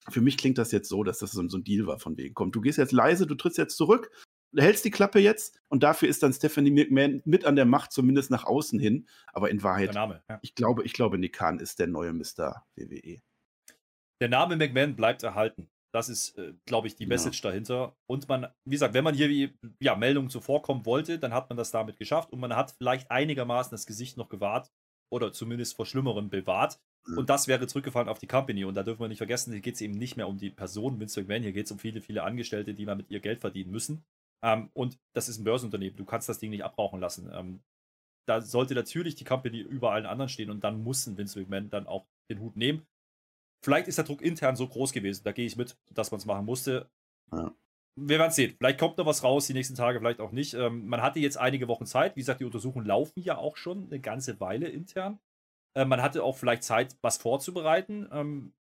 [0.09, 2.35] Für mich klingt das jetzt so, dass das so, so ein Deal war von wegen,
[2.35, 4.11] komm, du gehst jetzt leise, du trittst jetzt zurück,
[4.57, 8.31] hältst die Klappe jetzt und dafür ist dann Stephanie McMahon mit an der Macht, zumindest
[8.31, 9.09] nach außen hin.
[9.33, 10.39] Aber in Wahrheit, Name, ja.
[10.43, 12.65] ich glaube, ich glaube, Nick Khan ist der neue Mr.
[12.77, 13.21] WWE.
[14.21, 15.69] Der Name McMahon bleibt erhalten.
[15.93, 17.51] Das ist, äh, glaube ich, die Message ja.
[17.51, 17.97] dahinter.
[18.07, 21.71] Und man, wie gesagt, wenn man hier ja, Meldungen zuvorkommen wollte, dann hat man das
[21.71, 24.73] damit geschafft und man hat vielleicht einigermaßen das Gesicht noch gewahrt
[25.09, 26.81] oder zumindest vor Schlimmerem bewahrt.
[27.07, 27.19] Mhm.
[27.19, 28.65] Und das wäre zurückgefallen auf die Company.
[28.65, 30.99] Und da dürfen wir nicht vergessen, hier geht es eben nicht mehr um die Person
[30.99, 33.71] Vince McMahon, hier geht es um viele, viele Angestellte, die mal mit ihr Geld verdienen
[33.71, 34.05] müssen.
[34.45, 35.97] Ähm, und das ist ein Börsenunternehmen.
[35.97, 37.31] Du kannst das Ding nicht abrauchen lassen.
[37.33, 37.63] Ähm,
[38.29, 41.71] da sollte natürlich die Company über allen anderen stehen und dann muss ein Vince McMahon
[41.71, 42.87] dann auch den Hut nehmen.
[43.65, 46.27] Vielleicht ist der Druck intern so groß gewesen, da gehe ich mit, dass man es
[46.27, 46.91] machen musste.
[47.33, 47.55] Ja.
[47.97, 48.55] Wir werden es sehen.
[48.59, 50.55] Vielleicht kommt noch was raus die nächsten Tage, vielleicht auch nicht.
[50.55, 52.17] Ähm, man hatte jetzt einige Wochen Zeit.
[52.17, 55.21] Wie gesagt, die Untersuchungen laufen ja auch schon eine ganze Weile intern.
[55.75, 58.09] Äh, man hatte auch vielleicht Zeit, was vorzubereiten.
[58.11, 58.53] Ähm,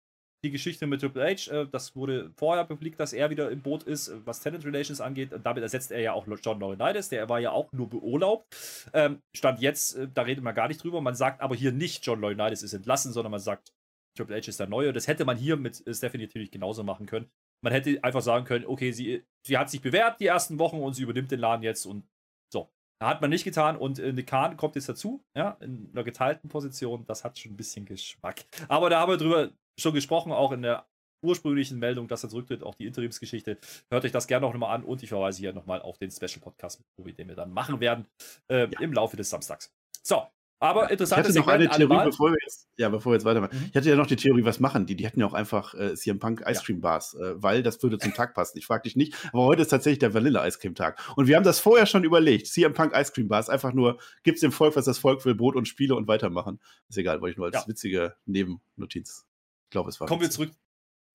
[0.44, 3.82] die Geschichte mit Triple H, äh, das wurde vorher publik, dass er wieder im Boot
[3.82, 5.32] ist, was Tenant Relations angeht.
[5.32, 8.46] Und damit ersetzt er ja auch John Laurinaitis, der war ja auch nur beurlaubt.
[8.92, 11.00] Ähm, stand jetzt, äh, da redet man gar nicht drüber.
[11.00, 13.72] Man sagt aber hier nicht, John Laurinaitis ist entlassen, sondern man sagt,
[14.16, 14.92] Triple H ist der Neue.
[14.92, 17.28] Das hätte man hier mit Stephanie natürlich genauso machen können.
[17.62, 20.94] Man hätte einfach sagen können, okay, sie, sie hat sich bewährt die ersten Wochen und
[20.94, 22.04] sie übernimmt den Laden jetzt und
[22.52, 22.70] so.
[23.02, 27.04] Hat man nicht getan und äh, Nick kommt jetzt dazu, ja, in einer geteilten Position.
[27.06, 28.44] Das hat schon ein bisschen Geschmack.
[28.68, 30.86] Aber da haben wir drüber schon gesprochen, auch in der
[31.24, 33.58] ursprünglichen Meldung, dass er zurücktritt, auch die Interimsgeschichte.
[33.90, 36.40] Hört euch das gerne auch nochmal an und ich verweise hier nochmal auf den Special
[36.40, 38.06] Podcast mit Tobi, den wir dann machen werden
[38.48, 38.80] äh, ja.
[38.80, 39.72] im Laufe des Samstags.
[40.02, 40.22] So,
[40.60, 43.58] aber interessant ist noch eine Theorie, bevor wir jetzt, ja, bevor wir jetzt weitermachen.
[43.58, 43.66] Mhm.
[43.70, 44.96] Ich hatte ja noch die Theorie, was machen die?
[44.96, 47.98] Die hätten ja auch einfach äh, CM Punk Ice Cream Bars, äh, weil das würde
[47.98, 48.58] zum Tag passen.
[48.58, 50.98] Ich frage dich nicht, aber heute ist tatsächlich der Vanille Ice Cream Tag.
[51.16, 52.46] Und wir haben das vorher schon überlegt.
[52.46, 55.56] CM Punk Ice Cream Bars, einfach nur, gibt's dem Volk, was das Volk will, Brot
[55.56, 56.60] und Spiele und weitermachen.
[56.88, 57.68] Ist egal, wollte ich nur als ja.
[57.68, 59.26] witzige Nebennotiz
[59.70, 60.08] glaube, es war.
[60.08, 60.52] Kommen wir zurück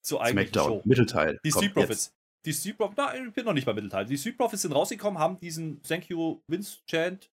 [0.02, 0.88] zur eigentlichen Smackdown, Show.
[0.88, 1.40] Mittelteil.
[1.44, 2.06] Die Street Profits.
[2.06, 2.16] Jetzt.
[2.46, 4.06] Die Street Profits, nein, ich bin noch nicht bei Mittelteil.
[4.06, 7.30] Die Street Profits sind rausgekommen, haben diesen Thank you Vince Chant,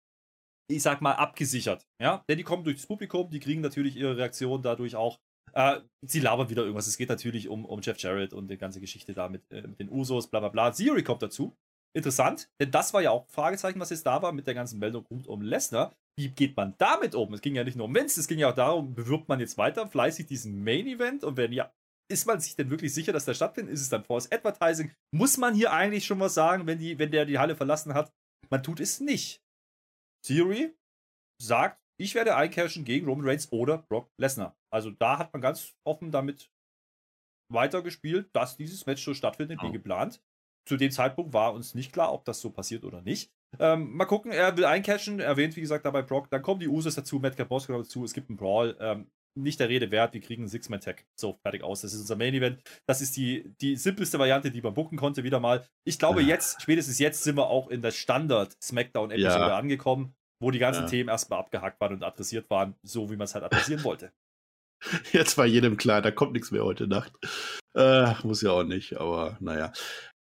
[0.70, 1.86] ich sag mal, abgesichert.
[2.00, 5.18] Ja, denn die kommen durch das Publikum, die kriegen natürlich ihre Reaktion dadurch auch.
[5.52, 6.86] Äh, sie labern wieder irgendwas.
[6.86, 9.78] Es geht natürlich um, um Jeff Jarrett und die ganze Geschichte da mit, äh, mit
[9.78, 10.70] den Usos, bla bla bla.
[10.70, 11.54] Theory kommt dazu.
[11.96, 15.06] Interessant, denn das war ja auch Fragezeichen, was jetzt da war mit der ganzen Meldung
[15.06, 15.94] rund um Lesnar.
[16.16, 17.32] Wie geht man damit um?
[17.34, 19.58] Es ging ja nicht nur um Vince, es ging ja auch darum, bewirbt man jetzt
[19.58, 21.72] weiter fleißig diesen Main Event und wenn ja,
[22.10, 23.74] ist man sich denn wirklich sicher, dass der stattfindet?
[23.74, 24.92] Ist es dann Force Advertising?
[25.12, 28.12] Muss man hier eigentlich schon was sagen, wenn, die, wenn der die Halle verlassen hat?
[28.50, 29.42] Man tut es nicht.
[30.24, 30.76] Theory
[31.42, 34.56] sagt, ich werde eincashen gegen Roman Reigns oder Brock Lesnar.
[34.72, 36.50] Also da hat man ganz offen damit
[37.52, 39.72] weitergespielt, dass dieses Match so stattfindet wie oh.
[39.72, 40.20] geplant
[40.66, 43.32] zu dem Zeitpunkt war uns nicht klar, ob das so passiert oder nicht.
[43.58, 46.30] Ähm, mal gucken, er will eincashen, erwähnt wie gesagt dabei Brock.
[46.30, 48.76] Dann kommen die Usos dazu, Matt Caposco dazu, es gibt einen Brawl.
[48.80, 51.04] Ähm, nicht der Rede wert, wir kriegen einen Six-Man-Tag.
[51.16, 51.80] So, fertig aus.
[51.80, 52.62] Das ist unser Main-Event.
[52.86, 55.66] Das ist die, die simpelste Variante, die man bucken konnte, wieder mal.
[55.84, 56.28] Ich glaube, ja.
[56.28, 59.58] jetzt, spätestens jetzt, sind wir auch in der Standard-Smackdown-Episode ja.
[59.58, 60.88] angekommen, wo die ganzen ja.
[60.88, 64.12] Themen erstmal abgehackt waren und adressiert waren, so wie man es halt adressieren wollte.
[65.12, 67.12] Jetzt war jedem klar, da kommt nichts mehr heute Nacht.
[67.74, 69.72] Äh, muss ja auch nicht, aber naja.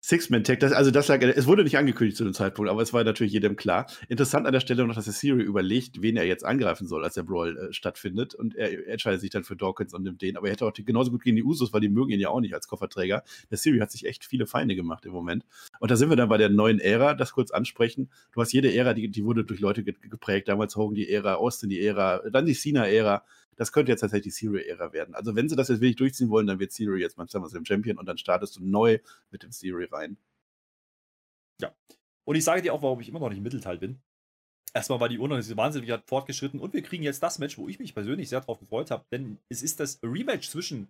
[0.00, 3.32] Six-Man-Tag, also das lag, es wurde nicht angekündigt zu dem Zeitpunkt, aber es war natürlich
[3.32, 3.86] jedem klar.
[4.08, 7.14] Interessant an der Stelle noch, dass der Siri überlegt, wen er jetzt angreifen soll, als
[7.14, 8.34] der Brawl äh, stattfindet.
[8.34, 10.36] Und er entscheidet sich dann für Dawkins und nimmt den.
[10.36, 12.28] Aber er hätte auch die, genauso gut gegen die Usos, weil die mögen ihn ja
[12.28, 13.24] auch nicht als Kofferträger.
[13.50, 15.44] Der Siri hat sich echt viele Feinde gemacht im Moment.
[15.80, 18.08] Und da sind wir dann bei der neuen Ära, das kurz ansprechen.
[18.32, 20.48] Du hast jede Ära, die, die wurde durch Leute geprägt.
[20.48, 23.24] Damals Hogan die Ära, Austin die Ära, dann die Cena-Ära
[23.58, 25.14] das könnte jetzt tatsächlich die Siri-Ära werden.
[25.14, 27.98] Also wenn sie das jetzt wirklich durchziehen wollen, dann wird Siri jetzt mal SummerSlam Champion
[27.98, 30.16] und dann startest du neu mit dem Siri rein.
[31.60, 31.74] Ja.
[32.24, 34.00] Und ich sage dir auch, warum ich immer noch nicht im Mittelteil bin.
[34.74, 37.94] Erstmal war die Uhr wahnsinnig fortgeschritten und wir kriegen jetzt das Match, wo ich mich
[37.94, 40.88] persönlich sehr drauf gefreut habe, denn es ist das Rematch zwischen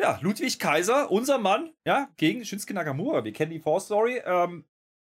[0.00, 3.24] ja, Ludwig Kaiser, unser Mann, ja, gegen Shinsuke Nakamura.
[3.24, 4.22] Wir kennen die Vorstory.
[4.24, 4.64] Ähm,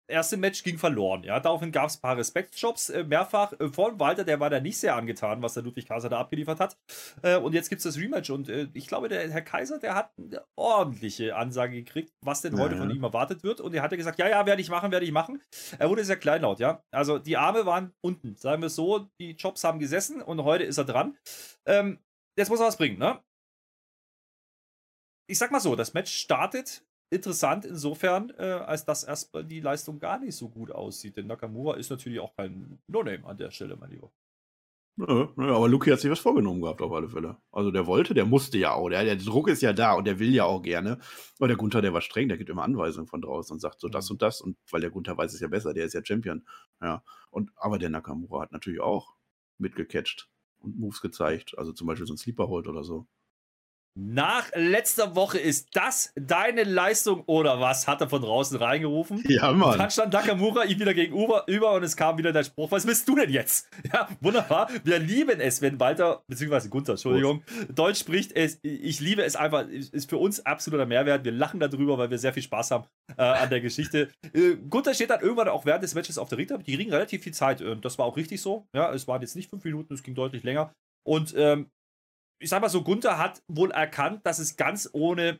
[0.07, 1.23] erste Match ging verloren.
[1.23, 4.59] Ja, daraufhin gab es ein paar Respektjobs äh, mehrfach äh, von Walter, der war da
[4.59, 6.77] nicht sehr angetan, was der Ludwig Kaiser da abgeliefert hat.
[7.21, 9.95] Äh, und jetzt gibt es das Rematch und äh, ich glaube, der Herr Kaiser, der
[9.95, 13.61] hat eine ordentliche Ansage gekriegt, was denn heute ja, von ihm erwartet wird.
[13.61, 15.41] Und er hatte gesagt, ja, ja, werde ich machen, werde ich machen.
[15.77, 16.83] Er wurde sehr kleinlaut, ja.
[16.91, 20.63] Also die Arme waren unten, sagen wir es so, die Jobs haben gesessen und heute
[20.63, 21.17] ist er dran.
[21.65, 21.99] Ähm,
[22.37, 23.19] jetzt muss er was bringen, ne?
[25.29, 29.99] Ich sag mal so, das Match startet interessant insofern, äh, als dass erstmal die Leistung
[29.99, 31.17] gar nicht so gut aussieht.
[31.17, 34.11] Denn Nakamura ist natürlich auch kein No-Name an der Stelle, mein Lieber.
[34.99, 37.37] Nö, nö, aber Luki hat sich was vorgenommen gehabt, auf alle Fälle.
[37.51, 38.89] Also der wollte, der musste ja auch.
[38.89, 40.97] Der, der Druck ist ja da und der will ja auch gerne.
[41.37, 43.89] Aber der Gunther, der war streng, der gibt immer Anweisungen von draußen und sagt so
[43.89, 44.15] das mhm.
[44.15, 44.41] und das.
[44.41, 46.47] Und weil der Gunther weiß es ja besser, der ist ja Champion.
[46.81, 47.03] Ja.
[47.29, 49.13] Und, aber der Nakamura hat natürlich auch
[49.59, 50.29] mitgecatcht
[50.61, 51.55] und Moves gezeigt.
[51.59, 53.05] Also zum Beispiel so ein Sleeper Hold oder so.
[53.99, 57.87] Nach letzter Woche ist das deine Leistung oder was?
[57.87, 59.23] Hat er von draußen reingerufen.
[59.27, 59.79] Ja, Mann.
[59.79, 63.07] Dann stand Nakamura ihm wieder gegenüber über und es kam wieder der Spruch: Was willst
[63.09, 63.67] du denn jetzt?
[63.93, 64.69] Ja, wunderbar.
[64.83, 67.79] Wir lieben es, wenn Walter, beziehungsweise Gunther, Entschuldigung, Gut.
[67.79, 68.33] Deutsch spricht.
[68.35, 69.67] Es, ich liebe es einfach.
[69.67, 71.23] Ist für uns absoluter Mehrwert.
[71.23, 72.85] Wir lachen darüber, weil wir sehr viel Spaß haben
[73.17, 74.09] äh, an der Geschichte.
[74.33, 76.63] Äh, Gunther steht dann irgendwann auch während des Matches auf der Ringtable.
[76.63, 77.61] Die kriegen relativ viel Zeit.
[77.61, 78.67] Und das war auch richtig so.
[78.75, 80.71] Ja, es waren jetzt nicht fünf Minuten, es ging deutlich länger.
[81.07, 81.71] Und ähm,
[82.39, 85.39] ich sag mal so, Gunther hat wohl erkannt, dass es ganz ohne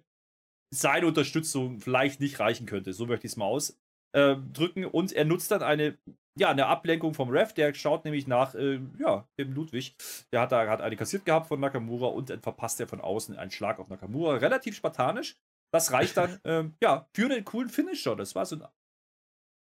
[0.73, 2.93] seine Unterstützung vielleicht nicht reichen könnte.
[2.93, 4.83] So möchte ich es mal ausdrücken.
[4.83, 5.97] Äh, und er nutzt dann eine,
[6.37, 7.53] ja, eine Ablenkung vom Ref.
[7.53, 9.95] Der schaut nämlich nach, äh, ja, dem Ludwig.
[10.31, 13.37] Der hat da hat eine kassiert gehabt von Nakamura und dann verpasst er von außen
[13.37, 14.35] einen Schlag auf Nakamura.
[14.35, 15.37] Relativ spartanisch.
[15.71, 18.15] Das reicht dann, ähm, ja, für einen coolen Finisher.
[18.15, 18.67] Das war so ein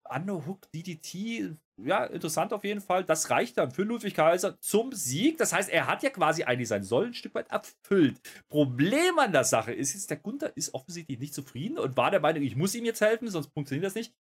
[0.10, 3.04] Underhook DDT, ja, interessant auf jeden Fall.
[3.04, 5.38] Das reicht dann für Ludwig Kaiser zum Sieg.
[5.38, 8.20] Das heißt, er hat ja quasi eigentlich sein Soll ein Stück weit erfüllt.
[8.50, 12.20] Problem an der Sache ist jetzt, der Gunther ist offensichtlich nicht zufrieden und war der
[12.20, 14.14] Meinung, ich muss ihm jetzt helfen, sonst funktioniert das nicht.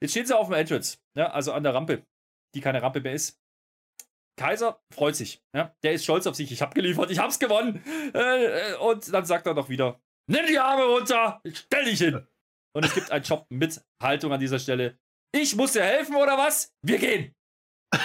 [0.00, 2.06] Jetzt stehen sie auf dem Entrance, ja, also an der Rampe,
[2.54, 3.40] die keine Rampe mehr ist.
[4.38, 7.82] Kaiser freut sich, ja, der ist stolz auf sich, ich habe geliefert, ich hab's gewonnen.
[8.14, 12.26] Äh, und dann sagt er doch wieder, nimm die Arme runter, stell dich hin.
[12.74, 14.98] Und es gibt einen Job mit Haltung an dieser Stelle.
[15.32, 16.72] Ich muss dir helfen oder was?
[16.82, 17.34] Wir gehen.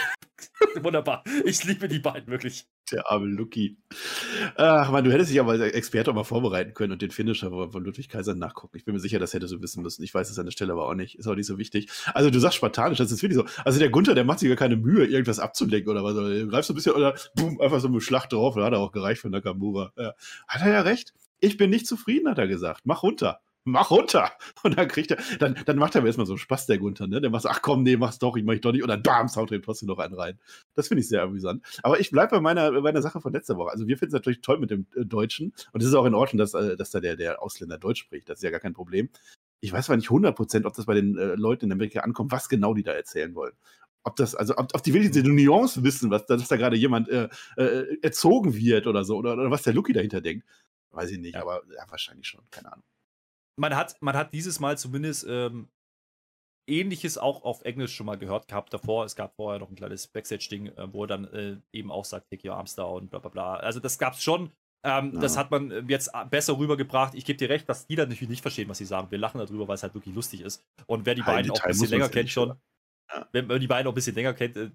[0.82, 1.24] Wunderbar.
[1.46, 2.66] Ich liebe die beiden wirklich.
[2.92, 3.78] Der arme Lucky.
[4.58, 7.50] Ach man, du hättest dich aber als Experte auch mal vorbereiten können und den Finisher
[7.50, 8.76] von Ludwig Kaiser nachgucken.
[8.76, 10.04] Ich bin mir sicher, das hättest du wissen müssen.
[10.04, 11.18] Ich weiß es an der Stelle aber auch nicht.
[11.18, 11.90] Ist auch nicht so wichtig.
[12.14, 13.46] Also du sagst spartanisch, das ist wirklich so.
[13.64, 16.16] Also der Gunther, der macht sich gar keine Mühe, irgendwas abzulenken oder was.
[16.16, 18.56] Du greifst so ein bisschen oder boom, einfach so eine Schlacht drauf.
[18.56, 19.94] Da hat er auch gereicht für Nakamura.
[19.98, 20.14] Ja.
[20.48, 21.14] Hat er ja recht.
[21.40, 22.82] Ich bin nicht zufrieden, hat er gesagt.
[22.84, 24.32] Mach runter mach runter.
[24.64, 27.22] Und dann kriegt er, dann, dann macht er mir erstmal so Spaß, der Gunther, ne?
[27.22, 28.84] Der macht so, ach komm, nee, mach's doch, ich mach ich doch nicht.
[28.84, 30.40] Und dann bam, haut er trotzdem noch einen rein.
[30.76, 31.64] Das finde ich sehr amüsant.
[31.84, 33.72] Aber ich bleibe bei meiner, bei meiner Sache von letzter Woche.
[33.72, 35.54] Also wir finden es natürlich toll mit dem äh, Deutschen.
[35.72, 38.30] Und es ist auch in Ordnung, dass, äh, dass da der, der Ausländer Deutsch spricht.
[38.30, 39.10] Das ist ja gar kein Problem.
[39.62, 42.50] Ich weiß zwar nicht 100%, ob das bei den äh, Leuten in Amerika ankommt, was
[42.50, 43.54] genau die da erzählen wollen
[44.06, 47.08] ob das, also ob, ob die wirklich diese Nuance wissen, was, dass da gerade jemand
[47.08, 50.46] äh, äh, erzogen wird oder so, oder, oder was der Lucky dahinter denkt.
[50.92, 51.42] Weiß ich nicht, ja.
[51.42, 52.84] aber ja, wahrscheinlich schon, keine Ahnung
[53.56, 55.70] man hat, man hat dieses Mal zumindest ähm,
[56.68, 59.06] Ähnliches auch auf Englisch schon mal gehört gehabt davor.
[59.06, 62.30] Es gab vorher noch ein kleines Backstage-Ding, äh, wo er dann äh, eben auch sagt,
[62.30, 63.56] take your arms down, bla bla bla.
[63.58, 64.52] Also das gab es schon.
[64.86, 65.22] Ähm, ja.
[65.22, 67.16] Das hat man äh, jetzt besser rübergebracht.
[67.16, 69.12] Ich gebe dir recht, dass die dann natürlich nicht verstehen, was sie sagen.
[69.12, 70.64] Wir lachen darüber, weil es halt wirklich lustig ist.
[70.88, 72.50] Und wer die beiden auch ein bisschen länger kennt schon,
[73.12, 73.28] ja.
[73.32, 74.72] wenn man die beiden auch ein bisschen länger kennt, äh,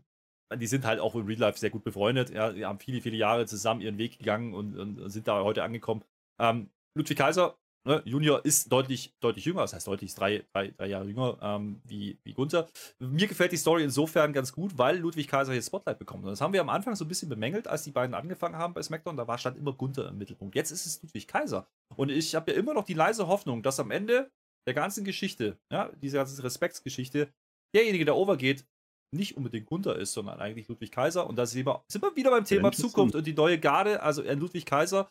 [0.56, 2.30] die sind halt auch im Real Life sehr gut befreundet.
[2.30, 5.62] Ja, die haben viele, viele Jahre zusammen ihren Weg gegangen und, und sind da heute
[5.62, 6.02] angekommen.
[6.40, 8.02] Ähm, Ludwig Kaiser Ne?
[8.04, 12.18] Junior ist deutlich, deutlich jünger, das heißt deutlich drei, drei, drei Jahre jünger ähm, wie,
[12.24, 12.68] wie Gunther.
[12.98, 16.24] Mir gefällt die Story insofern ganz gut, weil Ludwig Kaiser hier Spotlight bekommt.
[16.24, 18.74] Und das haben wir am Anfang so ein bisschen bemängelt, als die beiden angefangen haben
[18.74, 19.16] bei SmackDown.
[19.16, 20.54] Da war stand immer Gunther im Mittelpunkt.
[20.54, 21.66] Jetzt ist es Ludwig Kaiser.
[21.96, 24.30] Und ich habe ja immer noch die leise Hoffnung, dass am Ende
[24.66, 27.32] der ganzen Geschichte, ja, diese ganze Respektsgeschichte,
[27.74, 28.66] derjenige, der overgeht,
[29.14, 31.26] nicht unbedingt Gunther ist, sondern eigentlich Ludwig Kaiser.
[31.26, 34.22] Und da sind wir, sind wir wieder beim Thema Zukunft und die neue Garde, also
[34.22, 35.10] Ludwig Kaiser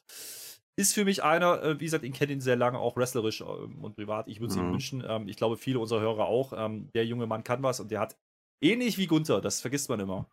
[0.78, 3.84] ist für mich einer, äh, wie gesagt, ich kenne ihn sehr lange, auch wrestlerisch ähm,
[3.84, 4.28] und privat.
[4.28, 4.68] Ich würde es mhm.
[4.68, 5.04] ihm wünschen.
[5.06, 6.54] Ähm, ich glaube, viele unserer Hörer auch.
[6.56, 8.16] Ähm, der junge Mann kann was und der hat
[8.64, 10.26] ähnlich wie Gunther, das vergisst man immer,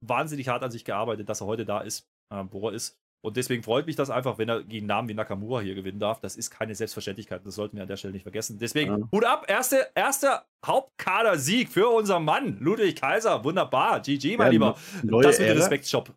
[0.00, 2.98] wahnsinnig hart an sich gearbeitet, dass er heute da ist, wo er ist.
[3.24, 6.20] Und deswegen freut mich das einfach, wenn er gegen Namen wie Nakamura hier gewinnen darf.
[6.20, 7.40] Das ist keine Selbstverständlichkeit.
[7.44, 8.58] Das sollten wir an der Stelle nicht vergessen.
[8.58, 9.08] Deswegen, ja.
[9.12, 13.42] Hut ab, erste, erster Hauptkader-Sieg für unseren Mann, Ludwig Kaiser.
[13.42, 14.00] Wunderbar.
[14.00, 14.76] GG, mein ja, Lieber.
[15.22, 16.14] Das mit dem Respektshop.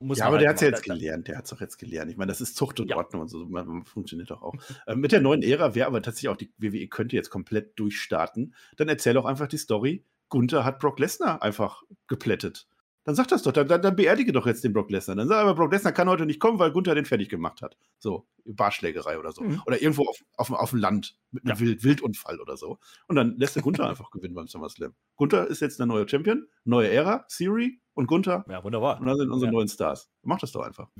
[0.00, 1.28] Ja, aber halt der hat es ja jetzt gelernt.
[1.28, 2.10] Der hat es auch jetzt gelernt.
[2.10, 2.96] Ich meine, das ist Zucht und ja.
[2.96, 3.44] Ordnung und so.
[3.46, 4.54] Man, man funktioniert doch auch.
[4.86, 8.54] äh, mit der neuen Ära wäre aber tatsächlich auch die WWE könnte jetzt komplett durchstarten.
[8.76, 10.04] Dann erzähl doch einfach die Story.
[10.28, 12.68] Gunther hat Brock Lesnar einfach geplättet.
[13.04, 15.16] Dann sag das doch, dann, dann, dann beerdige doch jetzt den Brock Lesnar.
[15.16, 17.78] Dann sag aber, Brock Lesnar kann heute nicht kommen, weil Gunther den fertig gemacht hat.
[17.98, 19.42] So, Barschlägerei oder so.
[19.42, 19.62] Mhm.
[19.66, 21.60] Oder irgendwo auf, auf, auf dem Land mit einem Ja.
[21.60, 22.78] Wild, Wildunfall oder so.
[23.06, 24.94] Und dann lässt der Gunther einfach gewinnen beim SummerSlam.
[25.16, 28.44] Gunther ist jetzt der neue Champion, neue Ära, Siri und Gunther.
[28.48, 29.00] Ja, wunderbar.
[29.00, 29.52] Und dann sind unsere Ja.
[29.52, 30.10] neuen Stars.
[30.22, 30.90] Mach das doch einfach.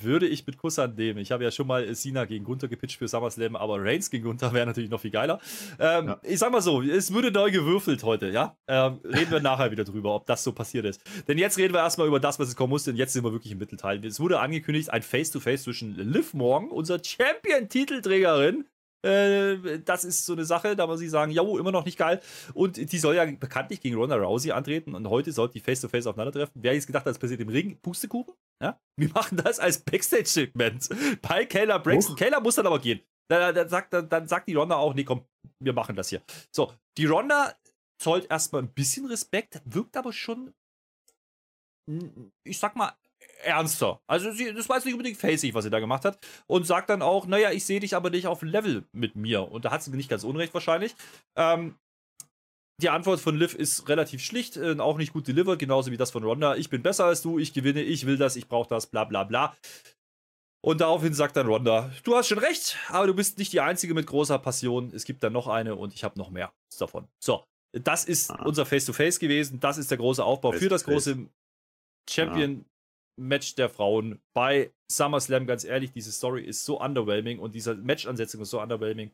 [0.00, 1.18] Würde ich mit Kusshand nehmen.
[1.18, 4.52] Ich habe ja schon mal Cena gegen Gunther gepitcht für SummerSlam, aber Reigns gegen Gunther
[4.52, 5.40] wäre natürlich noch viel geiler.
[5.80, 6.20] Ähm, Ja.
[6.22, 8.56] Ich sag mal so, es würde neu gewürfelt heute, ja?
[8.68, 11.00] Ähm, reden wir nachher wieder drüber, ob das so passiert ist.
[11.26, 13.32] Denn jetzt reden wir erstmal über das, was es kommen musste, und jetzt sind wir
[13.32, 14.04] wirklich im Mittelteil.
[14.04, 18.66] Es wurde angekündigt, ein Face-to-Face zwischen Liv Morgan, unserer Champion-Titelträgerin,
[19.02, 22.20] äh, das ist so eine Sache, da muss ich sagen, ja, immer noch nicht geil.
[22.54, 26.60] Und die soll ja bekanntlich gegen Ronda Rousey antreten und heute sollten die Face-to-Face aufeinandertreffen.
[26.62, 28.34] Wer jetzt gedacht hat, das passiert im Ring, Pustekuchen?
[28.62, 28.80] Ja?
[28.96, 30.88] Wir machen das als Backstage-Segment
[31.22, 32.14] bei Kayla Braxton.
[32.14, 32.18] Huch.
[32.18, 33.00] Kayla muss dann aber gehen.
[33.30, 35.24] Dann, dann, sagt, dann, dann sagt die Ronda auch, nee, komm,
[35.62, 36.22] wir machen das hier.
[36.50, 37.54] So, die Ronda
[38.00, 40.54] zollt erstmal ein bisschen Respekt, wirkt aber schon,
[42.44, 42.92] ich sag mal,
[43.42, 44.00] ernster.
[44.06, 46.18] Also sie, das war jetzt nicht unbedingt facig, was sie da gemacht hat.
[46.46, 49.50] Und sagt dann auch, naja, ich sehe dich aber nicht auf Level mit mir.
[49.50, 50.94] Und da hat sie nicht ganz unrecht wahrscheinlich.
[51.36, 51.76] Ähm,
[52.80, 56.10] die Antwort von Liv ist relativ schlicht, äh, auch nicht gut delivered, genauso wie das
[56.12, 56.56] von Ronda.
[56.56, 59.24] Ich bin besser als du, ich gewinne, ich will das, ich brauche das, bla bla
[59.24, 59.56] bla.
[60.60, 63.94] Und daraufhin sagt dann Ronda, du hast schon recht, aber du bist nicht die Einzige
[63.94, 64.92] mit großer Passion.
[64.94, 67.08] Es gibt dann noch eine und ich habe noch mehr davon.
[67.22, 68.42] So, das ist Ah.
[68.44, 69.60] unser Face-to-Face gewesen.
[69.60, 71.26] Das ist der große Aufbau für das große
[73.18, 75.46] Champion-Match der Frauen bei SummerSlam.
[75.46, 79.10] Ganz ehrlich, diese Story ist so underwhelming und diese Match-Ansetzung ist so underwhelming.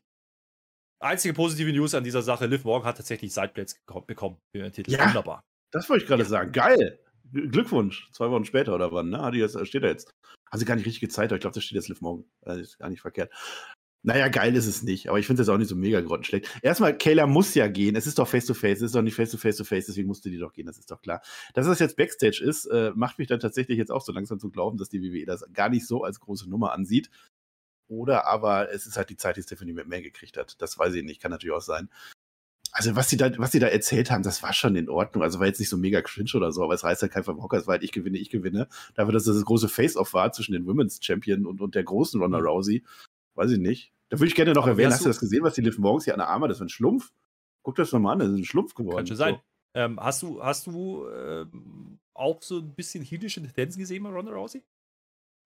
[1.01, 4.93] Einzige positive News an dieser Sache: Liv Morgan hat tatsächlich Sideplates bekommen für ihren Titel.
[4.93, 5.07] Ja.
[5.07, 5.43] Wunderbar.
[5.73, 6.53] Das wollte ich gerade sagen.
[6.53, 7.01] Geil.
[7.33, 8.09] Glückwunsch.
[8.13, 9.21] Zwei Wochen später oder wann, ne?
[9.21, 10.11] Hat die jetzt, steht er jetzt.
[10.51, 12.31] Hat sie gar nicht richtig gezeigt, aber ich glaube, das steht jetzt Liv morgen.
[12.43, 13.33] Das ist gar nicht verkehrt.
[14.07, 16.47] Naja, geil ist es nicht, aber ich finde es jetzt auch nicht so mega grottenschlecht.
[16.61, 17.97] Erstmal, Kayla muss ja gehen.
[17.97, 20.77] Es ist doch face-to-face, es ist doch nicht face-to-face-to-face, deswegen musste die doch gehen, das
[20.77, 21.23] ist doch klar.
[21.55, 24.51] Dass das jetzt Backstage ist, äh, macht mich dann tatsächlich jetzt auch so langsam zu
[24.51, 27.09] glauben, dass die WWE das gar nicht so als große Nummer ansieht.
[27.89, 30.61] Oder aber es ist halt die Zeit, die Stephanie McMahon gekriegt hat.
[30.61, 31.89] Das weiß ich nicht, kann natürlich auch sein.
[32.73, 35.23] Also, was sie da, was sie da erzählt haben, das war schon in Ordnung.
[35.23, 37.41] Also, war jetzt nicht so mega cringe oder so, aber es reißt halt kein vom
[37.43, 37.57] Hocker.
[37.57, 38.69] Es war halt, ich gewinne, ich gewinne.
[38.95, 42.21] Dafür, dass das das große Face-Off war zwischen den Women's Champion und, und der großen
[42.21, 42.85] Ronda Rousey.
[43.37, 43.94] Weiß ich nicht.
[44.15, 46.15] Da würde ich gerne noch erwähnen, hast du das gesehen, was die Liv morgens hier
[46.15, 47.13] an der Arme, das ist ein Schlumpf?
[47.63, 48.99] Guck das doch mal an, das ist ein Schlumpf geworden.
[48.99, 49.41] Kann schon sein.
[49.75, 54.31] Ähm, hast du, hast du ähm, auch so ein bisschen heelische Tendenzen gesehen bei Ronda
[54.33, 54.63] Rousey?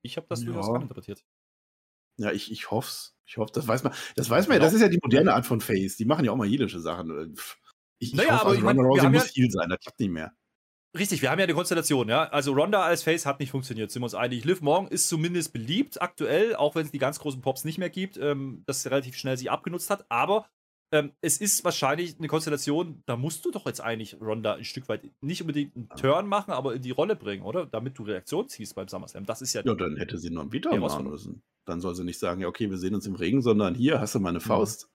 [0.03, 0.75] Ich habe das durchaus ja.
[0.75, 1.25] interpretiert.
[2.19, 3.17] Ja, ich, ich hoff's.
[3.25, 3.95] Ich hoffe, das weiß man.
[4.17, 5.97] Das weiß man ja, das ist ja die moderne Art von Face.
[5.97, 7.35] Die machen ja auch mal jüdische Sachen.
[7.99, 9.81] Ich, ich Naja, hoffe, aber also ich mein, Ronda Rousey muss ja- viel sein, das
[9.81, 10.35] klappt nicht mehr.
[10.99, 12.25] Richtig, wir haben ja eine Konstellation, ja.
[12.29, 14.45] Also Ronda als Face hat nicht funktioniert, sind wir uns einig.
[14.45, 17.91] Liv Morgan ist zumindest beliebt aktuell, auch wenn es die ganz großen Pops nicht mehr
[17.91, 20.07] gibt, ähm, dass sie relativ schnell sie abgenutzt hat.
[20.11, 20.49] Aber
[20.91, 24.89] ähm, es ist wahrscheinlich eine Konstellation, da musst du doch jetzt eigentlich Ronda ein Stück
[24.89, 27.67] weit nicht unbedingt einen Turn machen, aber in die Rolle bringen, oder?
[27.67, 29.27] Damit du Reaktion ziehst beim SummerSlam.
[29.27, 31.43] Das ist ja, Ja, dann hätte sie noch einen Beater Ja, machen müssen.
[31.67, 34.15] Dann soll sie nicht sagen, ja, okay, wir sehen uns im Regen, sondern hier hast
[34.15, 34.89] du meine Faust.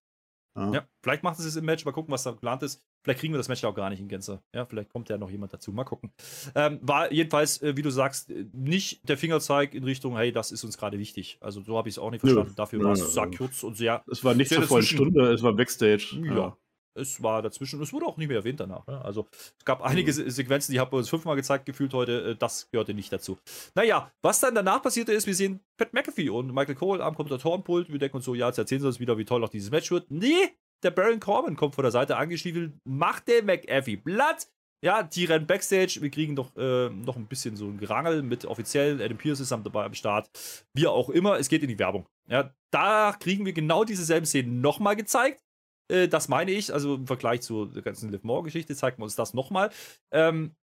[0.55, 0.71] Ja.
[0.71, 2.81] Ja, vielleicht machen sie es im Match, mal gucken, was da geplant ist.
[3.03, 4.41] Vielleicht kriegen wir das Match ja auch gar nicht in Gänze.
[4.53, 5.71] Ja, vielleicht kommt ja noch jemand dazu.
[5.71, 6.11] Mal gucken.
[6.55, 10.51] Ähm, war jedenfalls, äh, wie du sagst, äh, nicht der Fingerzeig in Richtung, hey, das
[10.51, 11.37] ist uns gerade wichtig.
[11.41, 12.31] Also so habe ich es auch nicht Nö.
[12.31, 12.55] verstanden.
[12.55, 14.03] Dafür Nö, war nö, es sehr kurz und sehr.
[14.09, 14.83] Es war nicht zur vollen.
[14.83, 16.17] Stunde, es war Backstage.
[16.23, 16.57] Ja.
[16.95, 18.85] Es war dazwischen, es wurde auch nicht mehr erwähnt danach.
[18.85, 19.03] Ne?
[19.03, 22.31] Also es gab einige Se Sequenzen, die haben wir uns fünfmal gezeigt, gefühlt heute.
[22.31, 23.37] Äh, das gehörte nicht dazu.
[23.73, 27.89] Naja, was dann danach passierte ist, wir sehen Pat McAfee und Michael Cole am Kommentatorenpult.
[27.89, 29.89] Wir denken uns so, ja, jetzt erzählen sie uns wieder, wie toll auch dieses Match
[29.89, 30.09] wird.
[30.11, 34.47] Nee, der Baron Corbin kommt von der Seite angestiefelt, macht den McAfee platt.
[34.83, 35.99] Ja, die rennen Backstage.
[36.01, 39.01] Wir kriegen noch, äh, noch ein bisschen so ein Gerangel mit Offiziellen.
[39.01, 40.29] Adam Pierce ist dabei am Start.
[40.73, 42.05] Wie auch immer, es geht in die Werbung.
[42.27, 45.41] Ja, da kriegen wir genau diese selben Szenen nochmal gezeigt.
[45.89, 49.33] Äh, das meine ich, also im Vergleich zur ganzen Liv Moore-Geschichte zeigt man uns das
[49.33, 49.69] nochmal.
[50.11, 50.53] Ähm,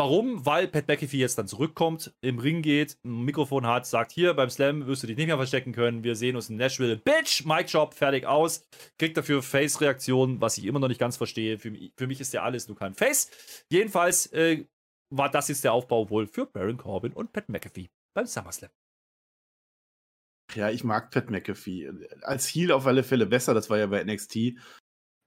[0.00, 0.44] warum?
[0.44, 4.50] Weil Pat McAfee jetzt dann zurückkommt, im Ring geht, ein Mikrofon hat, sagt: Hier, beim
[4.50, 6.02] Slam wirst du dich nicht mehr verstecken können.
[6.02, 6.96] Wir sehen uns in Nashville.
[6.96, 8.66] Bitch, Mic Job, fertig aus.
[8.98, 11.58] Kriegt dafür Face-Reaktionen, was ich immer noch nicht ganz verstehe.
[11.58, 13.30] Für, mich- für mich ist der alles nur kein Face.
[13.70, 14.64] Jedenfalls äh,
[15.14, 18.70] war das jetzt der Aufbau wohl für Baron Corbin und Pat McAfee beim SummerSlam.
[20.54, 21.90] Ja, ich mag Pat McAfee.
[22.22, 24.54] Als Heel auf alle Fälle besser, das war ja bei NXT.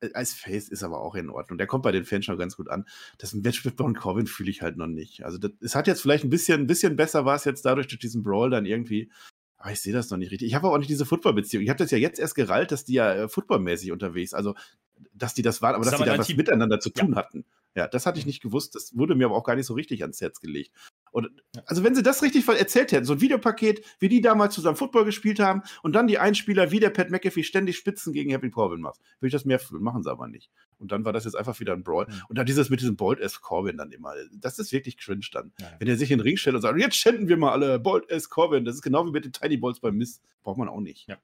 [0.04, 1.58] Äh, Als Face ist aber auch in Ordnung.
[1.58, 2.86] Der kommt bei den Fans schon ganz gut an.
[3.18, 5.24] Das Match mit Baron Corbin fühle ich halt noch nicht.
[5.24, 7.88] Also, das, es hat jetzt vielleicht ein bisschen, ein bisschen besser war es jetzt dadurch
[7.88, 9.12] durch diesen Brawl dann irgendwie.
[9.58, 10.50] Aber ich sehe das noch nicht richtig.
[10.50, 11.64] Ich habe auch nicht diese Football-Beziehung.
[11.64, 14.56] Ich habe das ja jetzt erst gerallt, dass die ja äh, footballmäßig unterwegs, also
[15.14, 17.46] dass die das waren, aber Das dass die da was miteinander zu tun hatten.
[17.76, 18.76] Ja, das hatte ich nicht gewusst.
[18.76, 20.72] Das wurde mir aber auch gar nicht so richtig ans Herz gelegt.
[21.12, 21.30] Und
[21.66, 25.06] also wenn sie das richtig erzählt hätten, so ein Videopaket, wie die damals zusammen Football
[25.06, 28.82] gespielt haben und dann die Einspieler, wie der Pat McAfee ständig Spitzen gegen Happy Corbin
[28.82, 29.84] macht, würde ich das mehr fühlen.
[29.84, 30.50] Machen sie aber nicht.
[30.80, 32.08] Und dann war das jetzt einfach wieder ein Brawl.
[32.08, 32.22] Mhm.
[32.30, 33.42] Und dann dieses mit diesem Bold S.
[33.42, 34.14] Corbin dann immer.
[34.34, 35.52] Das ist wirklich cringe dann.
[35.60, 35.72] Ja.
[35.80, 38.10] Wenn er sich in den Ring stellt und sagt, jetzt schänden wir mal alle Bold
[38.10, 38.30] S.
[38.30, 38.66] Corbin.
[38.66, 40.24] Das ist genau wie mit den Tiny Balls beim Mist.
[40.44, 41.08] Braucht man auch nicht.
[41.08, 41.18] Ja.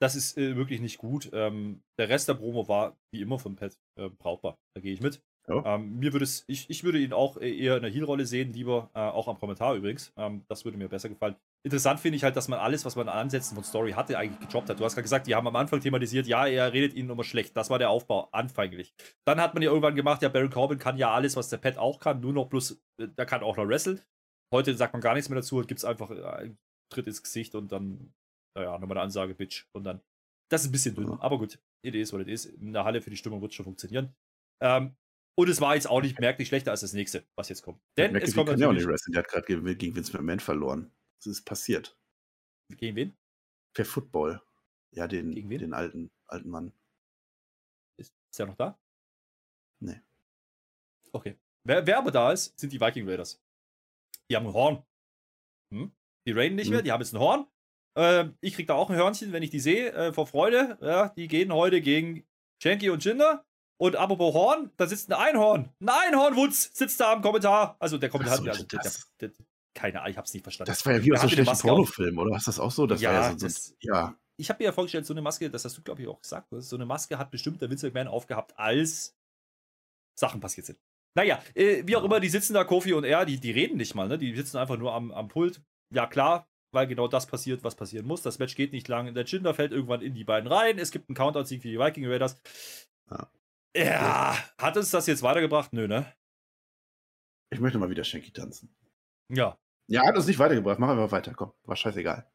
[0.00, 1.28] Das ist äh, wirklich nicht gut.
[1.32, 4.56] Ähm, der Rest der Promo war wie immer von Pat äh, brauchbar.
[4.74, 5.20] Da gehe ich mit.
[5.48, 5.74] Ja.
[5.74, 8.90] Ähm, mir würde es, ich, ich würde ihn auch eher in der Heal-Rolle sehen, lieber,
[8.94, 10.12] äh, auch am Kommentar übrigens.
[10.16, 11.36] Ähm, das würde mir besser gefallen.
[11.64, 14.48] Interessant finde ich halt, dass man alles, was man an Ansätzen von Story hatte, eigentlich
[14.48, 14.78] gejobbt hat.
[14.78, 17.56] Du hast gerade gesagt, die haben am Anfang thematisiert, ja, er redet ihnen immer schlecht.
[17.56, 18.94] Das war der Aufbau, anfänglich.
[19.26, 21.78] Dann hat man ja irgendwann gemacht, ja, Baron Corbin kann ja alles, was der Pet
[21.78, 24.00] auch kann, nur noch bloß, äh, der kann auch noch wresteln.
[24.52, 26.58] Heute sagt man gar nichts mehr dazu, gibt es einfach äh, einen
[26.92, 28.12] Tritt ins Gesicht und dann,
[28.56, 29.66] naja, nochmal eine Ansage, Bitch.
[29.72, 30.00] Und dann,
[30.50, 32.46] das ist ein bisschen dünn, aber gut, Idee ist, was es ist.
[32.46, 34.14] In der Halle für die Stimmung wird es schon funktionieren.
[34.62, 34.96] Ähm,
[35.38, 37.80] und es war jetzt auch nicht merklich schlechter als das nächste, was jetzt kommt.
[37.96, 39.12] Denn McAfee es kommt kann ja auch nicht wrestlen.
[39.12, 40.92] Der hat gerade gegen Vince McMahon verloren.
[41.18, 41.96] Das ist passiert.
[42.76, 43.16] Gegen wen?
[43.72, 44.42] Per Football.
[44.90, 46.72] Ja, den, den alten, alten Mann.
[47.98, 48.80] Ist, ist er noch da?
[49.78, 50.00] Nee.
[51.12, 51.38] Okay.
[51.62, 53.40] Wer, wer aber da ist, sind die Viking Raiders.
[54.28, 54.82] Die haben ein Horn.
[55.72, 55.92] Hm?
[56.26, 56.72] Die raiden nicht hm.
[56.72, 57.46] mehr, die haben jetzt ein Horn.
[57.96, 60.78] Äh, ich krieg da auch ein Hörnchen, wenn ich die sehe, äh, vor Freude.
[60.80, 62.26] Ja, die gehen heute gegen
[62.60, 63.44] Shanky und Jinder.
[63.80, 65.72] Und apropos Horn, da sitzt ein Einhorn.
[65.80, 67.76] Ein Einhornwutz sitzt da am Kommentar.
[67.78, 68.38] Also der Kommentar.
[68.38, 68.80] So, also, der,
[69.20, 69.30] der,
[69.74, 70.70] keine Ahnung, ich hab's nicht verstanden.
[70.70, 72.36] Das war ja wie aus so einem schlechten Pornofilm, oder?
[72.36, 72.86] Ist das auch so?
[72.86, 74.18] Das ja, ja, so, das, ja.
[74.36, 76.48] Ich habe mir ja vorgestellt, so eine Maske, das hast du, glaube ich, auch gesagt,
[76.50, 79.16] so eine Maske hat bestimmt der Vince McMahon aufgehabt, als
[80.18, 80.78] Sachen passiert sind.
[81.16, 83.94] Naja, äh, wie auch immer, die sitzen da, Kofi und er, die, die reden nicht
[83.94, 84.18] mal, ne?
[84.18, 85.60] Die sitzen einfach nur am, am Pult.
[85.94, 88.22] Ja, klar, weil genau das passiert, was passieren muss.
[88.22, 89.14] Das Match geht nicht lang.
[89.14, 90.78] Der Jinder fällt irgendwann in die beiden rein.
[90.78, 92.40] Es gibt einen Countdown-Sieg für die Viking Raiders.
[93.10, 93.30] Ja.
[93.76, 95.72] Ja, hat uns das jetzt weitergebracht?
[95.72, 96.12] Nö, ne?
[97.50, 98.74] Ich möchte mal wieder Shanky tanzen.
[99.30, 99.58] Ja.
[99.86, 100.78] Ja, hat uns nicht weitergebracht.
[100.78, 101.32] Machen wir mal weiter.
[101.34, 102.30] Komm, war scheißegal.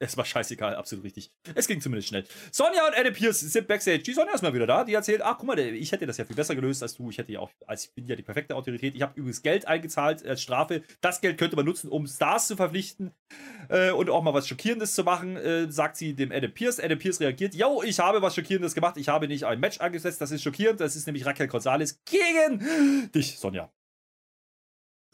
[0.00, 1.30] Es war scheißegal, absolut richtig.
[1.54, 2.24] Es ging zumindest schnell.
[2.50, 4.00] Sonja und Adam Pierce sind backstage.
[4.00, 4.84] Die Sonja ist mal wieder da.
[4.84, 7.10] Die erzählt, ach guck mal, ich hätte das ja viel besser gelöst als du.
[7.10, 8.94] Ich hätte ja auch, als ich bin ja die perfekte Autorität.
[8.96, 10.82] Ich habe übrigens Geld eingezahlt als Strafe.
[11.00, 13.12] Das Geld könnte man nutzen, um Stars zu verpflichten
[13.68, 16.80] äh, und auch mal was Schockierendes zu machen, äh, sagt sie dem Adam Pierce.
[16.80, 18.96] Adam Pierce reagiert, yo, ich habe was Schockierendes gemacht.
[18.96, 20.20] Ich habe nicht ein Match angesetzt.
[20.20, 20.80] Das ist schockierend.
[20.80, 23.70] Das ist nämlich Raquel Gonzalez gegen dich, Sonja.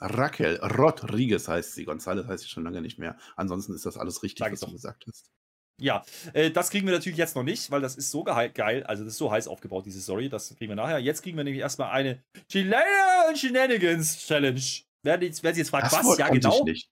[0.01, 1.87] Raquel Rodriguez heißt sie.
[1.87, 3.17] González heißt sie schon lange nicht mehr.
[3.37, 5.31] Ansonsten ist das alles richtig, Sag was du gesagt hast.
[5.81, 9.03] Ja, äh, das kriegen wir natürlich jetzt noch nicht, weil das ist so geil, also
[9.03, 10.29] das ist so heiß aufgebaut, diese Story.
[10.29, 10.99] Das kriegen wir nachher.
[10.99, 14.61] Jetzt kriegen wir nämlich erstmal eine Chilean Shenanigans Challenge.
[15.03, 16.19] Wer, wer sich jetzt fragt, das was?
[16.19, 16.65] Ja, genau.
[16.65, 16.91] Nicht.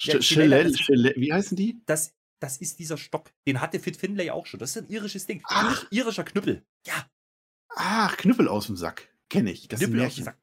[0.00, 1.80] Ja, wie heißen die?
[1.86, 3.30] Das, das ist dieser Stock.
[3.46, 4.60] Den hatte Fit Finlay auch schon.
[4.60, 5.42] Das ist ein irisches Ding.
[5.44, 5.86] Ach.
[5.90, 6.64] Irischer Knüppel.
[6.86, 7.08] Ja.
[7.70, 9.08] Ach, Knüppel aus dem Sack.
[9.28, 9.68] Kenne ich.
[9.68, 10.40] Das Knüppel ist ein Märchen.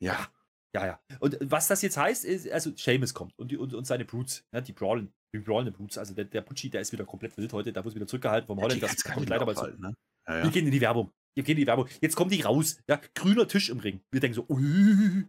[0.00, 0.30] Ja.
[0.74, 1.00] Ja, ja.
[1.18, 4.44] Und was das jetzt heißt, ist, also Seamus kommt und, die, und, und seine Brutes,
[4.52, 5.98] ja, die brawlen, die brawlende Brutes.
[5.98, 8.58] Also der, der Pucci, der ist wieder komplett wild heute, da wurde wieder zurückgehalten vom
[8.58, 8.82] ja, Holland.
[8.82, 9.66] Das kommt leider mal zu.
[9.66, 9.94] Ne?
[10.28, 10.44] Ja, ja.
[10.44, 11.10] Wir gehen in die Werbung.
[11.34, 11.88] Wir gehen in die Werbung.
[12.00, 12.78] Jetzt kommen die raus.
[12.88, 14.00] Ja, grüner Tisch im Ring.
[14.10, 14.46] Wir denken so,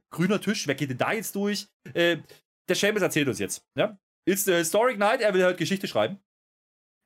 [0.09, 1.67] grüner Tisch, wer geht denn da jetzt durch?
[1.93, 2.17] Äh,
[2.69, 3.63] der Seamus erzählt uns jetzt.
[3.75, 3.97] Ja?
[4.25, 6.19] It's the Historic Night, er will halt Geschichte schreiben.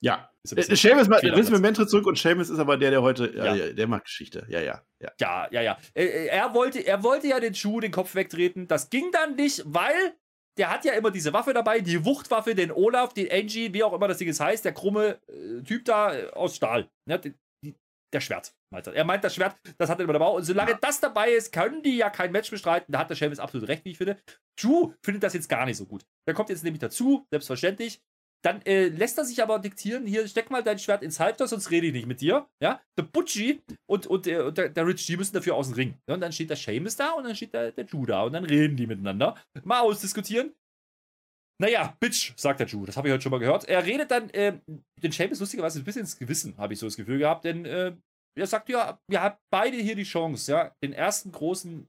[0.01, 0.29] Ja.
[0.55, 3.55] Äh, Seamus, Vince McMahon tritt zurück und Seamus ist aber der, der heute, ja.
[3.55, 4.45] äh, der macht Geschichte.
[4.49, 4.81] Ja, ja.
[5.01, 5.61] Ja, ja, ja.
[5.61, 5.77] ja.
[5.93, 8.67] Äh, äh, er, wollte, er wollte ja den Schuh, den Kopf wegtreten.
[8.67, 10.15] Das ging dann nicht, weil
[10.57, 13.93] der hat ja immer diese Waffe dabei, die Wuchtwaffe, den Olaf, den Angie, wie auch
[13.93, 16.89] immer das Ding jetzt heißt, der krumme äh, Typ da aus Stahl.
[17.09, 17.33] Ja, die,
[17.63, 17.75] die,
[18.13, 18.53] der Schwert.
[18.71, 18.93] Meint er.
[18.93, 20.27] er meint, das Schwert, das hat er immer dabei.
[20.27, 20.77] Und solange ja.
[20.79, 22.91] das dabei ist, können die ja kein Match bestreiten.
[22.91, 24.17] Da hat der Seamus absolut recht, wie ich finde.
[24.59, 26.05] Drew findet das jetzt gar nicht so gut.
[26.27, 28.01] Der kommt jetzt nämlich dazu, selbstverständlich.
[28.43, 31.71] Dann äh, lässt er sich aber diktieren, hier, steck mal dein Schwert ins Halfter, sonst
[31.71, 32.47] rede ich nicht mit dir.
[32.61, 35.97] Ja, der Butchie und, und, der, und der, Rich G müssen dafür aus dem Ring.
[36.07, 38.33] Ja, und dann steht der Seamus da und dann steht der, der Drew da und
[38.33, 39.35] dann reden die miteinander.
[39.63, 40.53] Mal ausdiskutieren.
[41.59, 43.63] Naja, Bitch, sagt der Drew, das habe ich heute schon mal gehört.
[43.65, 44.59] Er redet dann äh,
[45.01, 47.95] den Seamus lustigerweise ein bisschen ins Gewissen, habe ich so das Gefühl gehabt, denn äh,
[48.37, 51.87] er sagt ja, wir haben beide hier die Chance, ja, den ersten großen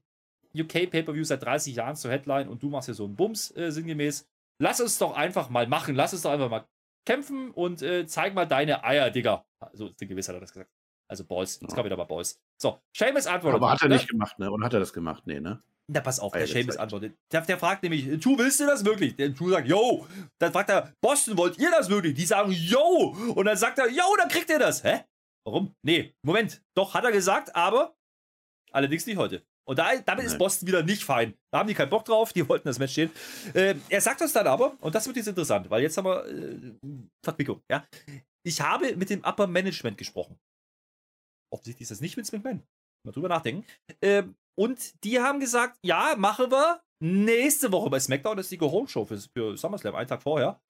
[0.55, 3.71] UK Pay-Per-View seit 30 Jahren zur Headline und du machst hier so einen Bums, äh,
[3.71, 4.27] sinngemäß
[4.59, 5.95] lass es doch einfach mal machen.
[5.95, 6.67] Lass es doch einfach mal
[7.05, 9.45] kämpfen und äh, zeig mal deine Eier, Digga.
[9.73, 10.71] So, ist der Gewiss hat er das gesagt.
[11.09, 11.59] Also Balls.
[11.61, 12.41] Jetzt kommt wieder mal Balls.
[12.61, 13.61] So, Seamus antwortet.
[13.61, 13.95] Aber hat er ne?
[13.95, 14.51] nicht gemacht, ne?
[14.51, 15.23] Und hat er das gemacht?
[15.25, 15.63] Nee, ne?
[15.89, 17.17] Na, pass auf, der Seamus antwortet.
[17.31, 19.15] Der, der, fragt nämlich, Tu, willst du das wirklich?
[19.15, 20.05] Der Tu sagt, yo.
[20.37, 22.13] Dann fragt er, Boston, wollt ihr das wirklich?
[22.13, 23.15] Die sagen, yo.
[23.35, 24.83] Und dann sagt er, yo, dann kriegt ihr das.
[24.83, 25.05] Hä?
[25.45, 25.73] Warum?
[25.81, 26.61] Nee, Moment.
[26.75, 27.95] Doch, hat er gesagt, aber
[28.73, 29.45] allerdings nicht heute.
[29.67, 30.25] Und da, damit Nein.
[30.27, 31.33] ist Boston wieder nicht fein.
[31.51, 33.11] Da haben die keinen Bock drauf, die wollten das Match stehen.
[33.53, 36.25] Äh, er sagt uns dann aber, und das wird jetzt interessant, weil jetzt haben wir
[36.25, 36.73] äh,
[37.23, 37.85] Verquickung, ja.
[38.43, 40.39] Ich habe mit dem Upper Management gesprochen.
[41.51, 42.63] Offensichtlich ist das nicht Vince McMahon.
[43.05, 43.65] Mal drüber nachdenken.
[44.01, 48.37] Ähm, und die haben gesagt, ja, machen wir nächste Woche bei SmackDown.
[48.37, 50.61] Das ist die Go-Home-Show für, für SummerSlam, einen Tag vorher.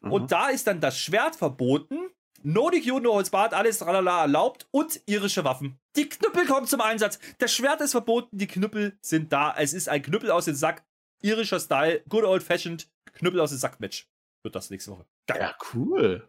[0.00, 0.12] Mhm.
[0.12, 2.10] Und da ist dann das Schwert verboten.
[2.42, 5.78] No DQ, no Holz Bart, alles tralala erlaubt und irische Waffen.
[5.96, 7.18] Die Knüppel kommen zum Einsatz.
[7.38, 9.54] Das Schwert ist verboten, die Knüppel sind da.
[9.56, 10.84] Es ist ein Knüppel aus dem Sack.
[11.20, 14.08] Irischer Style, good old fashioned Knüppel aus dem Sack Match.
[14.42, 15.04] Wird das nächste Woche.
[15.26, 15.40] Geil.
[15.40, 16.28] Ja, cool.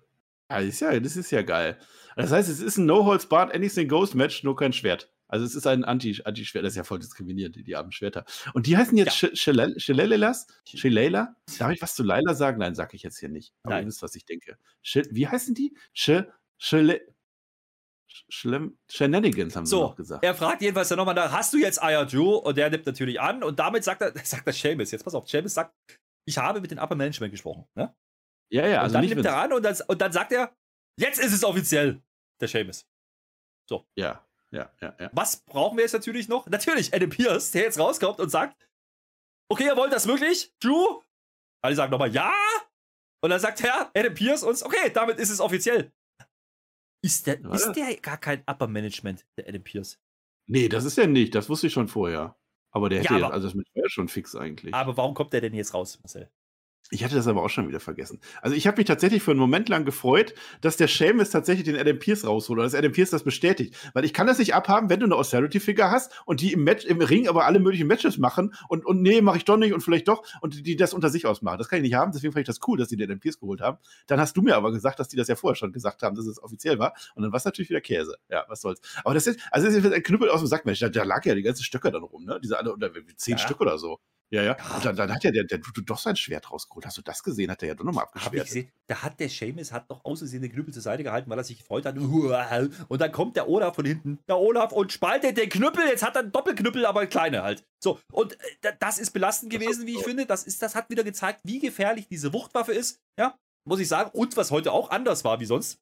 [0.51, 1.78] Ja, das ist ja geil.
[2.16, 5.14] Das heißt, es ist ein No Holds Barred Anything Goes Match, nur kein Schwert.
[5.30, 8.25] Also es ist ein Anti-Schwert, Anti das ist ja voll diskriminierend, die, die armen Schwerter.
[8.53, 9.30] Und die heißen jetzt ja.
[9.36, 10.47] Shalelas?
[10.65, 11.36] Shilela?
[11.59, 12.57] Darf ich was zu Laila sagen?
[12.57, 13.53] Nein, sag ich jetzt hier nicht.
[13.63, 13.84] Aber Nein.
[13.84, 14.57] ihr wisst, was ich denke.
[15.11, 15.77] Wie heißen die?
[15.93, 16.23] Sh
[16.57, 17.01] Shale
[18.88, 20.23] Shenanigans haben so, sie noch gesagt.
[20.23, 22.38] Er fragt jedenfalls dann nochmal nach, hast du jetzt Ayaju?
[22.38, 25.30] Und der nimmt natürlich an und damit sagt er, sagt er Seamus, jetzt pass auf,
[25.30, 25.75] Seamus sagt,
[26.25, 27.65] ich habe mit dem Upper Management gesprochen.
[27.75, 27.95] Ne?
[28.49, 30.55] Ja, ja, also und dann nimmt er an und dann, und dann sagt er,
[30.97, 32.01] jetzt ist es offiziell,
[32.41, 32.88] der Seamus.
[33.67, 33.86] So.
[33.95, 35.09] Ja, ja, ja, ja.
[35.13, 36.47] Was brauchen wir jetzt natürlich noch?
[36.47, 38.67] Natürlich Adam Pierce, der jetzt rauskommt und sagt,
[39.49, 40.53] okay, ihr wollt das wirklich?
[40.59, 41.01] Drew?
[41.61, 42.33] Alle sagen nochmal, ja.
[43.21, 45.91] Und dann sagt er, Adam Pierce uns, okay, damit ist es offiziell.
[47.01, 49.99] Ist der, ist der gar kein Upper Management, der Adam Pierce?
[50.47, 51.35] Nee, das ist er nicht.
[51.35, 52.35] Das wusste ich schon vorher.
[52.71, 54.73] Aber der hätte ja, aber, also das mit schon fix eigentlich.
[54.73, 56.29] Aber warum kommt der denn jetzt raus, Marcel?
[56.91, 58.19] Ich hatte das aber auch schon wieder vergessen.
[58.41, 61.75] Also ich habe mich tatsächlich für einen Moment lang gefreut, dass der Seamus tatsächlich den
[61.75, 63.75] Adam Pierce rausholt oder dass Adam Pierce das bestätigt.
[63.93, 66.85] Weil ich kann das nicht abhaben, wenn du eine Austerity-Figure hast und die im Match,
[66.85, 69.81] im Ring aber alle möglichen Matches machen und, und nee, mache ich doch nicht und
[69.81, 71.59] vielleicht doch und die das unter sich ausmachen.
[71.59, 73.39] Das kann ich nicht haben, deswegen fand ich das cool, dass die den Adam Pierce
[73.39, 73.77] geholt haben.
[74.07, 76.25] Dann hast du mir aber gesagt, dass die das ja vorher schon gesagt haben, dass
[76.25, 78.17] es offiziell war und dann war es natürlich wieder Käse.
[78.29, 78.81] Ja, was soll's.
[79.03, 80.79] Aber das ist, also das ist ein Knüppel aus dem Sackmatch.
[80.79, 82.39] Da, da lag ja die ganzen Stöcke dann rum, ne?
[82.41, 83.37] Diese alle, oder zehn ja.
[83.37, 83.99] Stück oder so.
[84.32, 84.57] Ja, ja.
[84.75, 86.86] Und dann, dann hat ja der, der Dudu doch sein Schwert rausgeholt.
[86.86, 87.49] Hast du das gesehen?
[87.49, 88.27] Hat er ja doch nochmal abgeschwert.
[88.27, 88.71] Hab ich gesehen.
[88.86, 91.57] Da hat der Seamus hat noch außersehen den Knüppel zur Seite gehalten, weil er sich
[91.57, 91.97] gefreut hat.
[91.97, 95.86] Und dann kommt der Olaf von hinten, der Olaf, und spaltet den Knüppel.
[95.88, 97.65] Jetzt hat er einen Doppelknüppel, aber kleine halt.
[97.80, 100.27] So, und äh, das ist belastend gewesen, wie ich finde.
[100.27, 102.99] Das, ist, das hat wieder gezeigt, wie gefährlich diese Wuchtwaffe ist.
[103.17, 104.11] Ja, muss ich sagen.
[104.13, 105.80] Und was heute auch anders war wie sonst.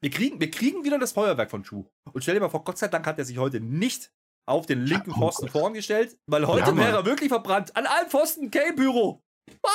[0.00, 1.84] Wir kriegen, wir kriegen wieder das Feuerwerk von Chu.
[2.12, 4.10] Und stell dir mal vor, Gott sei Dank hat er sich heute nicht
[4.50, 7.76] auf den linken Pfosten oh vorgestellt, weil heute ja, wäre er wirklich verbrannt.
[7.76, 9.22] An allen Pfosten Kane-Pyro.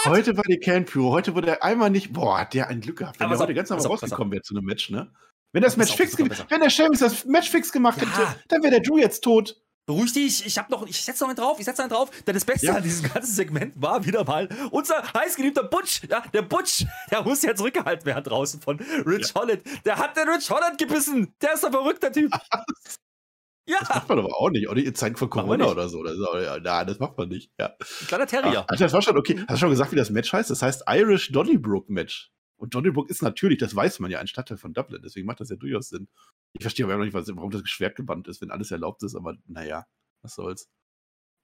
[0.05, 1.11] Heute war die Kane-Pyro.
[1.11, 2.13] Heute wurde er einmal nicht.
[2.13, 3.19] Boah, hat der ein Glück gehabt.
[3.19, 5.11] Wenn der heute ganz normal rausgekommen wäre zu einem Match, ne?
[5.53, 8.07] Wenn das Match fix, wenn der Sheamus das Match fix gemacht ja.
[8.07, 9.61] hätte, dann wäre der Drew jetzt tot.
[9.87, 12.09] Beruhig dich, ich hab noch, ich setze noch einen drauf, ich setze einen drauf.
[12.25, 12.75] Denn das Beste ja.
[12.75, 16.01] an diesem ganzen Segment war wieder mal unser heißgeliebter Butch.
[16.09, 19.41] Ja, der Butch, der muss ja zurückgehalten werden draußen von Rich ja.
[19.41, 19.61] Holland.
[19.85, 21.33] Der hat den Rich Holland gebissen.
[21.41, 22.31] Der ist ein verrückter Typ.
[23.67, 23.79] Ja.
[23.79, 24.69] Das macht man aber auch nicht.
[24.69, 26.03] Oder in Zeiten von Corona oder so.
[26.03, 27.51] Das, ja, das macht man nicht.
[27.59, 27.75] Ja.
[28.07, 28.65] Kleiner Terrier.
[28.67, 29.39] Ah, das war schon okay.
[29.47, 30.49] Hast du schon gesagt, wie das Match heißt?
[30.49, 32.31] Das heißt Irish Donnybrook Match.
[32.57, 35.01] Und Donnybrook ist natürlich, das weiß man ja, ein Stadtteil von Dublin.
[35.03, 36.07] Deswegen macht das ja durchaus Sinn.
[36.53, 39.15] Ich verstehe aber noch nicht, warum das Schwert gebannt ist, wenn alles erlaubt ist.
[39.15, 39.85] Aber naja,
[40.21, 40.69] was soll's.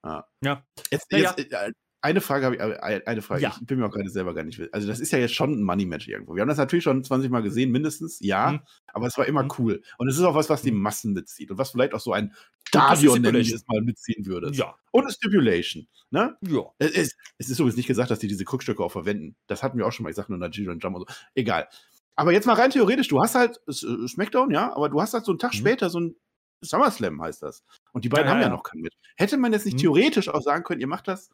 [0.04, 0.24] Ah.
[0.44, 0.66] Ja.
[0.90, 1.70] Jetzt, jetzt, ja.
[2.04, 3.44] Eine Frage habe ich, äh, eine Frage.
[3.44, 3.56] Ja.
[3.60, 4.60] Ich bin mir auch gerade selber gar nicht.
[4.74, 6.34] Also, das ist ja jetzt schon ein Money-Match irgendwo.
[6.34, 8.54] Wir haben das natürlich schon 20 Mal gesehen, mindestens, ja.
[8.54, 8.60] Mhm.
[8.88, 9.52] Aber es war immer mhm.
[9.60, 9.84] cool.
[10.00, 10.82] Und es ist auch was, was die mhm.
[10.82, 12.34] Massen mitzieht und was vielleicht auch so ein
[12.68, 14.52] Stadion, nenne ich es mal, mitziehen würde.
[14.54, 14.76] Ja.
[14.92, 15.88] Und eine Stipulation.
[16.10, 16.36] Ne?
[16.48, 16.64] Ja.
[16.80, 19.36] Es ist, es ist übrigens nicht gesagt, dass die diese Krückstücke auch verwenden.
[19.46, 20.10] Das hatten wir auch schon mal.
[20.10, 21.16] Ich sage nur Nigerian Jump und so.
[21.36, 21.68] Egal.
[22.16, 25.26] Aber jetzt mal rein theoretisch, du hast halt äh, Smackdown, ja, aber du hast halt
[25.26, 25.58] so einen Tag mhm.
[25.58, 26.16] später so ein
[26.62, 27.64] SummerSlam heißt das.
[27.92, 28.94] Und die beiden ja, haben ja, ja, noch keinen mit.
[29.16, 29.82] Hätte man jetzt nicht mhm.
[29.82, 31.30] theoretisch auch sagen können, ihr macht das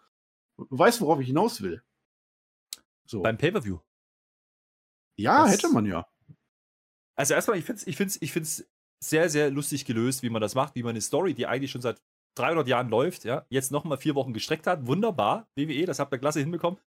[0.57, 1.83] Du weißt, worauf ich hinaus will.
[3.05, 3.21] So.
[3.21, 3.79] Beim Pay-Per-View.
[5.17, 6.07] Ja, das, hätte man ja.
[7.15, 8.69] Also erstmal, ich finde es ich find's, ich find's
[9.03, 11.81] sehr, sehr lustig gelöst, wie man das macht, wie man eine Story, die eigentlich schon
[11.81, 12.01] seit
[12.35, 14.85] 300 Jahren läuft, ja, jetzt nochmal vier Wochen gestreckt hat.
[14.85, 16.79] Wunderbar, WWE, das habt ihr klasse hinbekommen.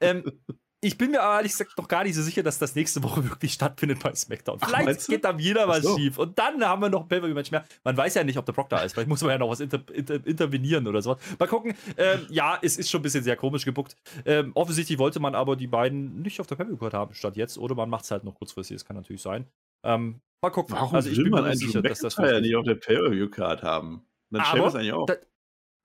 [0.00, 0.24] Ähm,
[0.86, 3.24] ich bin mir aber ehrlich gesagt noch gar nicht so sicher, dass das nächste Woche
[3.28, 4.60] wirklich stattfindet bei SmackDown.
[4.60, 5.96] Vielleicht Ach, geht da wieder was so.
[5.96, 6.18] schief.
[6.18, 7.64] Und dann haben wir noch ein Pay-Per-View-Match mehr.
[7.84, 8.92] Man weiß ja nicht, ob der Brock da ist.
[8.92, 11.18] Vielleicht muss man ja noch was inter inter intervenieren oder sowas.
[11.38, 11.74] Mal gucken.
[11.96, 13.96] Ähm, ja, es ist schon ein bisschen sehr komisch gebuckt.
[14.24, 17.58] Ähm, offensichtlich wollte man aber die beiden nicht auf der Pay-Per-View-Card haben, statt jetzt.
[17.58, 18.76] Oder man macht es halt noch kurzfristig.
[18.76, 19.46] Das kann natürlich sein.
[19.82, 20.74] Ähm, mal gucken.
[20.76, 24.06] Warum also ich bin mir nicht sicher, dass das nicht auf der Pay-Per-View-Card haben.
[24.30, 25.06] Dann aber, eigentlich auch.
[25.06, 25.14] Da,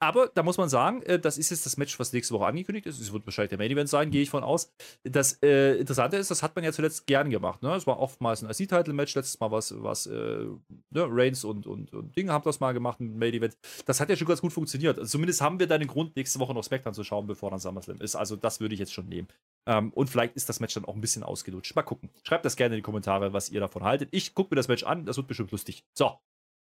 [0.02, 2.88] aber da muss man sagen, äh, das ist jetzt das Match, was nächste Woche angekündigt
[2.88, 3.00] ist.
[3.00, 4.74] Es wird wahrscheinlich der Main Event sein, gehe ich von aus.
[5.04, 7.62] Das äh, Interessante ist, das hat man ja zuletzt gern gemacht.
[7.62, 7.76] Ne?
[7.76, 9.14] Es war oftmals ein IC-Title-Match.
[9.14, 10.48] Letztes Mal was, was äh,
[10.90, 11.08] ne?
[11.08, 13.56] Reigns und, und, und Dinge haben das mal gemacht, ein Main Event.
[13.86, 14.98] Das hat ja schon ganz gut funktioniert.
[14.98, 17.60] Also zumindest haben wir da den Grund, nächste Woche noch SmackDown zu schauen, bevor dann
[17.60, 18.16] SummerSlam ist.
[18.16, 19.28] Also das würde ich jetzt schon nehmen.
[19.68, 21.76] Ähm, und vielleicht ist das Match dann auch ein bisschen ausgelutscht.
[21.76, 22.10] Mal gucken.
[22.24, 24.10] Schreibt das gerne in die Kommentare, was ihr davon haltet.
[24.12, 25.06] Ich gucke mir das Match an.
[25.06, 25.84] Das wird bestimmt lustig.
[25.94, 26.18] So,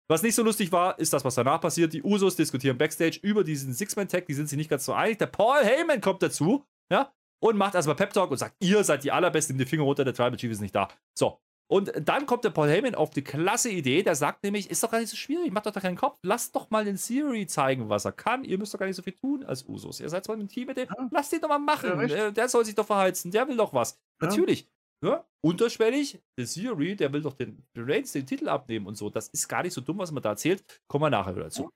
[0.09, 1.93] was nicht so lustig war, ist das, was danach passiert.
[1.93, 4.27] Die Usos diskutieren Backstage über diesen Six-Man-Tag.
[4.27, 5.19] Die sind sich nicht ganz so einig.
[5.19, 9.13] Der Paul Heyman kommt dazu, ja, und macht erstmal Pep-Talk und sagt, ihr seid die
[9.13, 10.89] Allerbesten, nimmt die Finger runter, der Tribal Chief ist nicht da.
[11.19, 11.41] So.
[11.69, 14.91] Und dann kommt der Paul Heyman auf die klasse Idee, der sagt nämlich, ist doch
[14.93, 17.89] gar nicht so schwierig, macht doch da keinen Kopf, lasst doch mal den Theory zeigen,
[17.89, 18.45] was er kann.
[18.45, 19.99] Ihr müsst doch gar nicht so viel tun als Usos.
[19.99, 22.09] Ihr seid zwar im Team mit dem, lasst ihn doch mal machen.
[22.09, 23.99] Ja, Äh, der soll sich doch verheizen, der will doch was.
[24.23, 24.29] Ja.
[24.29, 24.69] Natürlich.
[25.03, 29.11] Ja, unterschwellig, der Theory, der will doch den Reigns den Titel abnehmen und so.
[29.11, 30.65] Das ist gar nicht so dumm, was man da erzählt.
[30.89, 31.71] Kommen wir nachher wieder dazu.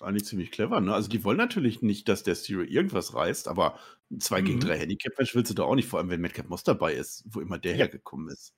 [0.00, 0.94] Ist eigentlich ziemlich clever, ne?
[0.94, 3.78] Also die wollen natürlich nicht, dass der Stereo irgendwas reißt, aber
[4.10, 4.60] ein 2 gegen Mhm.
[4.60, 7.40] 3 Handicap-Match willst du doch auch nicht, vor allem wenn Madcap Moss dabei ist, wo
[7.40, 7.76] immer der Ja.
[7.76, 8.52] hergekommen ist.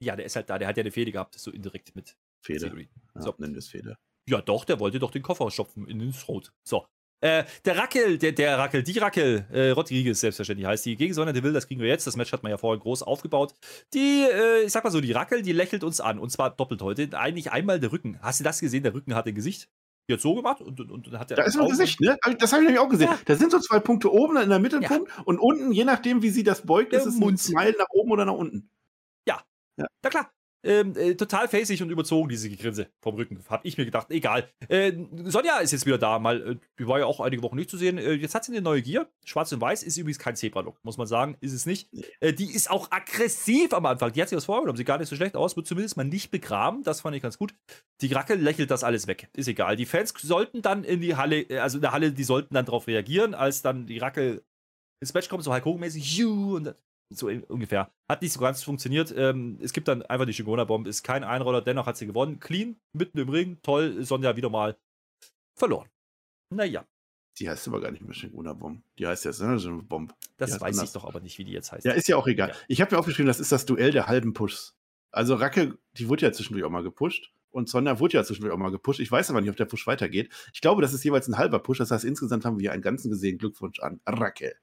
[0.00, 2.68] Ja, der ist halt da, der hat ja eine Fehde gehabt, so indirekt mit Fehde.
[2.68, 2.90] Theory.
[3.14, 3.34] Ja, So.
[3.38, 3.96] Nennen wir es Fehde.
[4.28, 6.52] Ja, doch, der wollte doch den Koffer stopfen in den Throat.
[6.64, 6.86] So.
[7.22, 11.32] Äh, der Rackel, der, der Rackel, die Rackel, äh, Rodriguez selbstverständlich heißt die, gegen Sonja
[11.32, 12.04] Deville, das kriegen wir jetzt.
[12.06, 13.54] Das Match hat man ja vorher groß aufgebaut.
[13.94, 16.18] Die, äh, ich sag mal so, die Rackel, die lächelt uns an.
[16.18, 17.08] Und zwar doppelt heute.
[17.16, 18.18] Eigentlich einmal der Rücken.
[18.22, 18.82] Hast du das gesehen?
[18.82, 19.68] Der Rücken hat ein Gesicht.
[20.08, 22.18] Die hat so gemacht und, und, und hat der Da ist ein Gesicht, ne?
[22.40, 23.06] Das habe ich nämlich auch gesehen.
[23.08, 23.18] Ja.
[23.24, 26.42] Da sind so zwei Punkte oben in der Mittelpunkt und unten, je nachdem, wie sie
[26.42, 27.34] das beugt, Der ist es Mund.
[27.34, 28.68] ein Smile nach oben oder nach unten.
[29.76, 30.30] Na klar.
[30.64, 33.42] Ähm, äh, total facig und überzogen, diese Gegrinse vom Rücken.
[33.48, 34.48] Hab ich mir gedacht, egal.
[34.68, 34.92] Äh,
[35.24, 37.76] Sonja ist jetzt wieder da, mal, äh, die war ja auch einige Wochen nicht zu
[37.76, 37.98] sehen.
[37.98, 39.08] Äh, jetzt hat sie eine neue Gier.
[39.24, 41.88] Schwarz und Weiß ist übrigens kein Zebra-Look, muss man sagen, ist es nicht.
[42.20, 44.12] Äh, die ist auch aggressiv am Anfang.
[44.12, 46.30] Die hat sich was vorgenommen, sieht gar nicht so schlecht aus, wird zumindest mal nicht
[46.30, 46.82] begraben.
[46.84, 47.54] Das fand ich ganz gut.
[48.00, 49.28] Die Rackel lächelt das alles weg.
[49.34, 49.76] Ist egal.
[49.76, 52.66] Die Fans sollten dann in die Halle, äh, also in der Halle, die sollten dann
[52.66, 54.44] darauf reagieren, als dann die Rackel
[55.00, 56.74] ins Match kommt, so Hulk Hogan-mäßig, "Juhu", und
[57.14, 57.90] so in- ungefähr.
[58.08, 59.12] Hat nicht so ganz funktioniert.
[59.16, 62.40] Ähm, es gibt dann einfach die Shigona-Bomb, ist kein Einroller, dennoch hat sie gewonnen.
[62.40, 64.76] Clean, mitten im Ring, toll, Sonja wieder mal
[65.56, 65.88] verloren.
[66.50, 66.84] Naja,
[67.38, 68.82] Die heißt aber gar nicht mehr Shinguna Bomb.
[68.98, 70.14] Die heißt ja Synergy Bomb.
[70.36, 70.90] das weiß anders.
[70.90, 71.84] ich doch aber nicht, wie die jetzt heißt.
[71.86, 72.50] Ja, ist ja auch egal.
[72.50, 72.54] Ja.
[72.68, 74.74] Ich habe mir aufgeschrieben, das ist das Duell der halben Pushs.
[75.10, 77.32] Also Racke, die wurde ja zwischendurch auch mal gepusht.
[77.50, 78.98] Und Sonja wurde ja zwischendurch auch mal gepusht.
[79.00, 80.32] Ich weiß aber nicht, ob der Push weitergeht.
[80.54, 81.78] Ich glaube, das ist jeweils ein halber Push.
[81.78, 83.36] Das heißt, insgesamt haben wir hier einen ganzen gesehen.
[83.36, 84.54] Glückwunsch an Racke.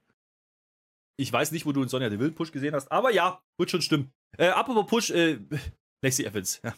[1.19, 3.81] Ich weiß nicht, wo du in Sonja Deville Push gesehen hast, aber ja, wird schon
[3.81, 4.13] stimmen.
[4.37, 5.39] Äh, apropos Push, äh,
[6.01, 6.73] Lacey Evans, ja.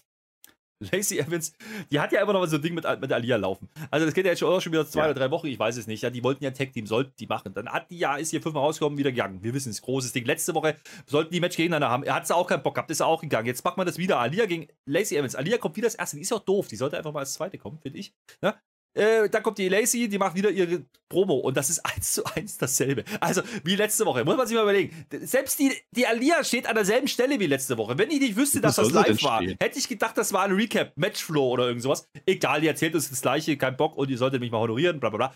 [0.92, 1.54] Lacey Evans,
[1.92, 3.70] die hat ja immer noch so ein Ding mit, mit Alia laufen.
[3.92, 5.06] Also das geht ja jetzt schon, auch schon wieder zwei Ja.
[5.12, 6.02] oder drei Wochen, ich weiß es nicht.
[6.02, 7.54] Ja, die wollten ja ein Tag-Team, sollten die machen.
[7.54, 9.44] Dann hat die ja, ist hier fünfmal rausgekommen, wieder gegangen.
[9.44, 10.26] Wir wissen es, großes Ding.
[10.26, 10.76] Letzte Woche
[11.06, 12.02] sollten die Match gegeneinander haben.
[12.02, 13.46] Er hat sie auch keinen Bock gehabt, ist auch gegangen.
[13.46, 14.18] Jetzt macht man das wieder.
[14.18, 15.36] Alia gegen Lacey Evans.
[15.36, 16.16] Alia kommt wieder als erste.
[16.16, 16.68] Die ist ja auch doof.
[16.68, 18.16] Die sollte einfach mal als zweite kommen, finde ich.
[18.42, 18.60] Ja?
[18.94, 22.26] Äh, dann kommt die Lacey, die macht wieder ihre Promo und das ist eins zu
[22.26, 23.06] eins dasselbe.
[23.20, 25.06] Also wie letzte Woche, muss man sich mal überlegen.
[25.22, 27.98] Selbst die, die Alia steht an derselben Stelle wie letzte Woche.
[27.98, 30.92] Wenn ich nicht wüsste, dass das live war, hätte ich gedacht, das war ein Recap,
[30.98, 32.10] Matchflow oder irgend sowas.
[32.26, 35.10] Egal, die erzählt uns das Gleiche, kein Bock und ihr solltet mich mal honorieren, bla
[35.10, 35.36] bla bla.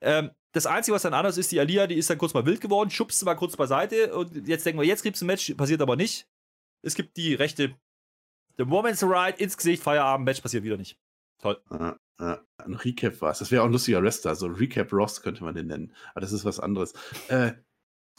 [0.00, 2.60] Ähm, das Einzige, was dann anders ist, die Alia, die ist dann kurz mal wild
[2.60, 5.82] geworden, schubst sie mal kurz beiseite und jetzt denken wir, jetzt gibt's ein Match, passiert
[5.82, 6.26] aber nicht.
[6.82, 7.76] Es gibt die rechte,
[8.56, 10.98] the Woman's Right ins Gesicht, Feierabend, Match passiert wieder nicht.
[11.40, 11.60] Toll.
[12.18, 13.38] Äh, ein Recap war es.
[13.38, 14.34] Das wäre auch ein lustiger Wrestler.
[14.34, 15.92] So Recap Ross könnte man den nennen.
[16.10, 16.92] Aber das ist was anderes.
[17.28, 17.52] Äh,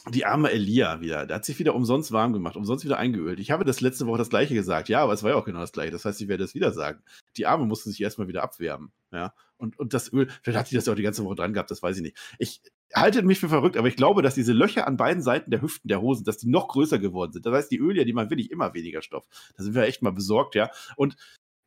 [0.07, 1.25] die arme Elia wieder.
[1.25, 3.39] Der hat sich wieder umsonst warm gemacht, umsonst wieder eingeölt.
[3.39, 4.87] Ich habe das letzte Woche das gleiche gesagt.
[4.87, 5.91] Ja, aber es war ja auch genau das gleiche.
[5.91, 7.01] Das heißt, ich werde es wieder sagen.
[7.35, 8.91] Die Arme musste sich erstmal wieder abwärmen.
[9.11, 9.33] Ja.
[9.57, 11.69] Und, und das Öl, vielleicht hat sie das ja auch die ganze Woche dran gehabt,
[11.69, 12.17] das weiß ich nicht.
[12.37, 12.61] Ich
[12.93, 15.89] halte mich für verrückt, aber ich glaube, dass diese Löcher an beiden Seiten der Hüften
[15.89, 17.45] der Hosen, dass die noch größer geworden sind.
[17.45, 19.27] Das heißt, die Öle, die man will, ich immer weniger Stoff.
[19.57, 20.71] Da sind wir echt mal besorgt, ja.
[20.95, 21.17] Und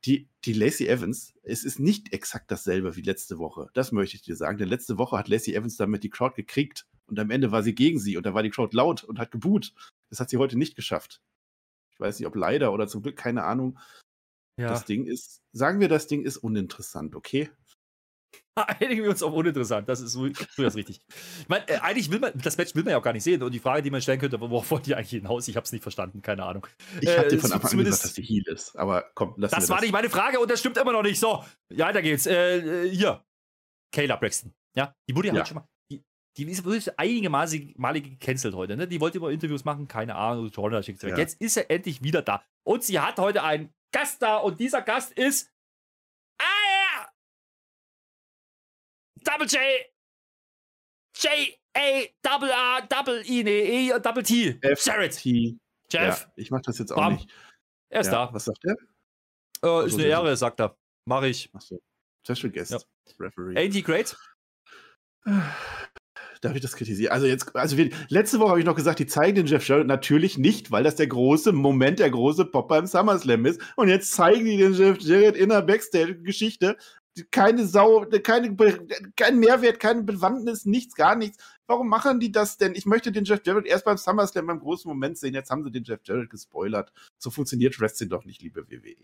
[0.04, 3.68] die, die Lacey Evans, es ist nicht exakt dasselbe wie letzte Woche.
[3.74, 4.58] Das möchte ich dir sagen.
[4.58, 7.74] Denn letzte Woche hat Lacey Evans damit die Crowd gekriegt und am Ende war sie
[7.74, 9.72] gegen sie und da war die Crowd laut und hat geboot.
[10.10, 11.20] Das hat sie heute nicht geschafft.
[11.92, 13.78] Ich weiß nicht, ob leider oder zum Glück, keine Ahnung.
[14.56, 14.68] Ja.
[14.68, 17.50] Das Ding ist, sagen wir, das Ding ist uninteressant, okay?
[18.80, 19.88] Einigen wir uns auf uninteressant.
[19.88, 21.00] Das ist so, so das richtig.
[21.40, 23.42] Ich meine, äh, eigentlich will man, das Match will man ja auch gar nicht sehen.
[23.42, 25.48] Und die Frage, die man stellen könnte, worauf wollt ihr eigentlich hinaus?
[25.48, 26.66] Ich habe es nicht verstanden, keine Ahnung.
[27.00, 28.76] Ich Äh, habe dir es von Anfang an gesagt, dass die Heal ist.
[28.76, 31.18] Aber komm, lass Das war nicht meine Frage und das stimmt immer noch nicht.
[31.18, 32.26] So, ja, weiter geht's.
[32.26, 33.24] Äh, äh, hier,
[33.92, 34.52] Kayla Braxton.
[34.74, 35.68] Ja, die wurde ja, heute schon mal.
[35.90, 36.04] Die,
[36.36, 38.76] die ist wirklich einige Male, gecancelt heute.
[38.76, 38.88] Ne?
[38.88, 40.50] Die wollte immer Interviews machen, keine Ahnung.
[40.82, 41.02] Schickt.
[41.02, 41.16] Ja.
[41.16, 42.42] Jetzt ist er endlich wieder da.
[42.64, 45.51] Und sie hat heute einen Gast da und dieser Gast ist.
[49.24, 49.60] Double J.
[51.16, 51.58] J.
[51.76, 52.06] A.
[52.22, 52.80] Double A.
[52.82, 53.42] Double I.
[53.44, 53.98] Nee, E.
[54.00, 54.58] Double T.
[54.62, 54.84] F.
[54.84, 55.12] Jared.
[55.12, 55.58] T.
[55.90, 56.22] Jeff.
[56.22, 57.14] Ja, ich mach das jetzt auch Bam.
[57.14, 57.30] nicht.
[57.90, 58.34] Er ist ja, da.
[58.34, 58.76] Was sagt der?
[59.64, 60.76] Äh, ist so, eine Ehre, sagt er.
[61.06, 61.50] Mach ich.
[61.54, 61.80] Achso.
[62.26, 62.72] Special Guest.
[62.72, 62.78] Ja.
[63.18, 63.54] Referee.
[63.56, 64.16] Ain't he great?
[66.40, 67.12] Darf ich das kritisieren?
[67.12, 69.86] Also jetzt, also wir, letzte Woche habe ich noch gesagt, die zeigen den Jeff Jarrett
[69.86, 73.60] natürlich nicht, weil das der große Moment, der große Pop beim SummerSlam ist.
[73.76, 76.76] Und jetzt zeigen die den Jeff Jarrett in der Backstage-Geschichte.
[77.30, 78.56] Keine Sau, keine,
[79.16, 81.36] kein Mehrwert, keine Bewandtnis, nichts, gar nichts.
[81.66, 82.74] Warum machen die das denn?
[82.74, 85.34] Ich möchte den Jeff Jarrett erst beim SummerSlam beim großen Moment sehen.
[85.34, 86.92] Jetzt haben sie den Jeff Jarrett gespoilert.
[87.18, 88.66] So funktioniert Wrestling doch nicht, liebe.
[88.70, 88.96] WWE.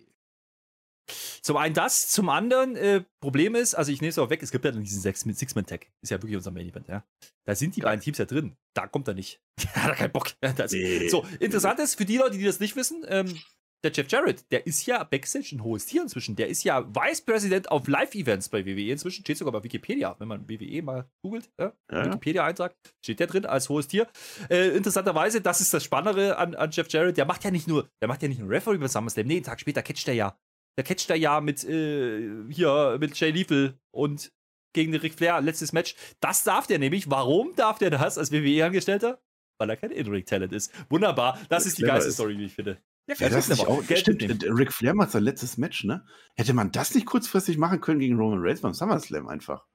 [1.43, 4.51] Zum einen das, zum anderen, äh, Problem ist, also ich nehme es auch weg, es
[4.51, 5.87] gibt ja dann diesen Six- Six-Man-Tag.
[6.03, 7.05] Ist ja wirklich unser Main-Event, ja.
[7.47, 8.57] Da sind die beiden Teams ja drin.
[8.75, 9.41] Da kommt er nicht.
[9.75, 10.33] Da hat er keinen Bock.
[10.57, 11.09] Das, Nee.
[11.09, 13.39] So, interessant ist, für die Leute, die das nicht wissen, ähm,
[13.85, 16.35] der Jeff Jarrett, der ist ja Backstage ein hohes Tier inzwischen.
[16.35, 19.23] Der ist ja Vice President auf Live-Events bei WWE inzwischen.
[19.23, 21.49] Steht sogar bei Wikipedia, wenn man WWE mal googelt.
[21.59, 21.73] Ja?
[21.91, 22.07] Ja.
[22.07, 22.75] Wikipedia-Eintrag
[23.05, 24.09] steht der drin als hohes Tier.
[24.51, 27.17] Äh, interessanterweise, das ist das Spannende an, an Jeff Jarrett.
[27.17, 29.27] Der macht ja nicht nur, der macht ja nicht nur Referee bei SummerSlam.
[29.27, 30.39] Nee, einen Tag später catcht er ja.
[30.77, 34.33] Der catcht er ja mit, äh, hier, mit Jay Lethal und
[34.75, 35.95] gegen den Ric Flair, letztes Match.
[36.21, 37.11] Das darf der nämlich.
[37.11, 39.21] Warum darf der das als WWE-Angestellter?
[39.59, 40.73] Weil er kein In-Ring-Talent ist.
[40.89, 41.39] Wunderbar.
[41.49, 42.13] Das ist die geilste.
[42.13, 42.81] Story, wie ich finde.
[43.09, 44.41] Ja, Geld das ist auch, Geld stimmt, mitnehmen.
[44.43, 46.07] äh, Ric Flair macht sein letztes Match, ne?
[46.37, 49.67] Hätte man das nicht kurzfristig machen können gegen Roman Reigns beim SummerSlam einfach?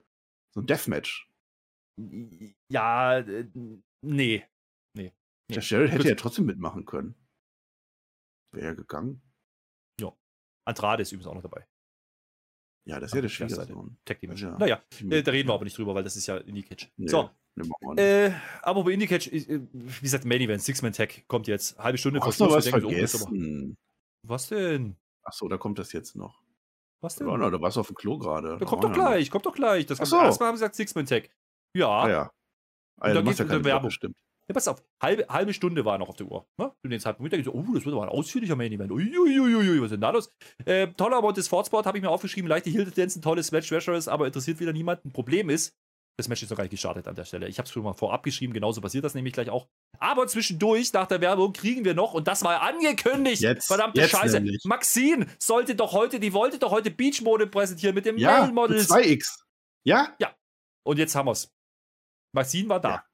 [0.54, 1.30] So ein Deathmatch.
[2.70, 3.50] Ja, äh,
[4.02, 4.46] nee.
[4.96, 5.14] Nee.
[5.50, 7.16] Der Jarrett hätte ja trotzdem mitmachen können.
[8.52, 9.22] Wäre ja gegangen.
[10.66, 11.68] Andrade ist übrigens auch noch dabei.
[12.86, 13.30] Ja, das ist ja der.
[13.30, 13.98] Schwiegersohn.
[14.06, 14.34] Team.
[14.34, 14.58] Ja.
[14.58, 16.90] Naja, äh, da reden wir aber nicht drüber, weil das ist ja Indie Catch.
[16.98, 21.48] Nee, So, nee, äh, aber bei Indie Catch, äh, wie gesagt, Main Event, Six-Man-Tag kommt
[21.48, 21.78] jetzt.
[21.80, 22.52] Halbe Stunde Du vor Schluss.
[22.54, 23.78] was oh, vergessen.
[24.28, 24.98] Was denn?
[25.24, 26.42] Achso, da kommt das jetzt noch.
[27.02, 27.28] Was denn?
[27.28, 28.58] Ja, na, da warst du auf dem Klo gerade.
[28.58, 29.86] Da kommt doch gleich, kommt doch gleich.
[29.86, 30.18] Das Ach kommt, so.
[30.18, 31.30] Erstmal haben sie gesagt Six-Man-Tag.
[31.76, 31.88] Ja.
[31.88, 32.32] Ah, ja.
[33.00, 33.88] Ah, ja, du ja mit keine der Werbung.
[33.88, 34.18] bestimmt.
[34.50, 36.46] Ja, pass auf, halbe, halbe Stunde war noch auf der Uhr.
[36.58, 36.72] Ne?
[36.84, 38.92] Und den Zeitpunkt, da so, oh, das wird aber ein ausführlicher Main Event.
[38.92, 40.30] Uiuiuiui, was ist denn da los?
[40.66, 44.74] Äh, toller Montesport habe ich mir aufgeschrieben, leichte ein tolles Match, Treacherous, aber interessiert wieder
[44.74, 45.12] niemanden.
[45.14, 45.74] Problem ist,
[46.18, 47.48] das Match ist noch gar nicht gestartet an der Stelle.
[47.48, 49.68] Ich habe es schon mal vorab geschrieben, genauso passiert das nämlich gleich auch.
[49.98, 54.12] Aber zwischendurch, nach der Werbung, kriegen wir noch, und das war angekündigt, Jetzt, verdammte jetzt
[54.12, 54.42] Scheiße.
[54.42, 54.64] nämlich.
[54.66, 58.54] Maxine sollte doch heute, die wollte doch heute Beach Mode präsentieren mit dem Ja, Male
[58.54, 58.92] Models.
[58.92, 59.40] 2x.
[59.86, 60.16] Ja?
[60.86, 61.50] Und jetzt haben wir's.
[62.36, 62.90] Maxine war da.
[62.90, 63.06] Ja.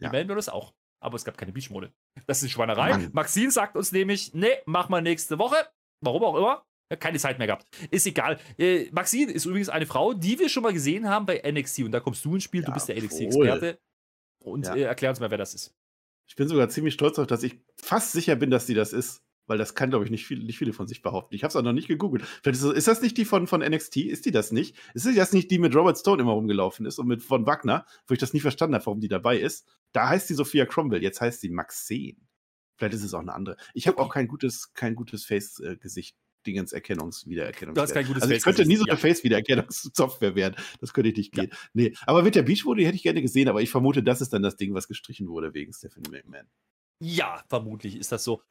[0.00, 0.10] Die Ja.
[0.10, 0.72] melden wir das auch.
[1.02, 1.92] Aber es gab keine Beachmode.
[2.26, 2.90] Das ist Schweinerei.
[2.90, 3.10] Mann.
[3.12, 5.56] Maxine sagt uns nämlich, nee, mach mal nächste Woche.
[6.02, 6.64] Warum auch immer.
[6.98, 7.66] Keine Zeit mehr gehabt.
[7.90, 8.38] Ist egal.
[8.58, 11.84] Äh, Maxine ist übrigens eine Frau, die wir schon mal gesehen haben bei NXT.
[11.84, 12.62] Und da kommst du ins Spiel.
[12.62, 12.96] du Ja, bist der.
[13.00, 13.78] NXT-Experte.
[14.42, 14.74] Und Ja.
[14.74, 15.72] äh, erklär uns mal, wer das ist.
[16.28, 19.22] Ich bin sogar ziemlich stolz darauf, dass ich fast sicher bin, dass sie das ist.
[19.50, 21.34] Weil das kann, glaube ich, nicht, viel, nicht viele von sich behaupten.
[21.34, 22.22] Ich habe es auch noch nicht gegoogelt.
[22.42, 23.96] Vielleicht ist, das- ist das nicht die von, von NXT?
[23.96, 24.76] Ist die das nicht?
[24.94, 27.84] Ist die das nicht die mit Robert Stone immer rumgelaufen ist und mit von Wagner,
[28.06, 29.66] wo ich das nie verstanden habe, warum die dabei ist?
[29.90, 32.16] Da heißt sie Sophia Cromwell, jetzt heißt sie Maxine.
[32.76, 33.56] Vielleicht ist es auch eine andere.
[33.74, 36.16] Ich habe auch kein gutes, kein gutes Face-Gesicht.
[36.46, 37.74] Dingens Erkennungs Wiedererkennungs.
[37.74, 40.54] Du hast kein gutes also ich könnte nie so eine Face-Wiedererkennungssoftware werden.
[40.80, 41.50] Das könnte ich nicht gehen.
[41.74, 44.42] Nee, aber mit der Beachbody hätte ich gerne gesehen, aber ich vermute, das ist dann
[44.42, 46.46] das Ding, was gestrichen wurde wegen Stephanie McMahon.
[47.02, 48.42] Ja, vermutlich ist das so.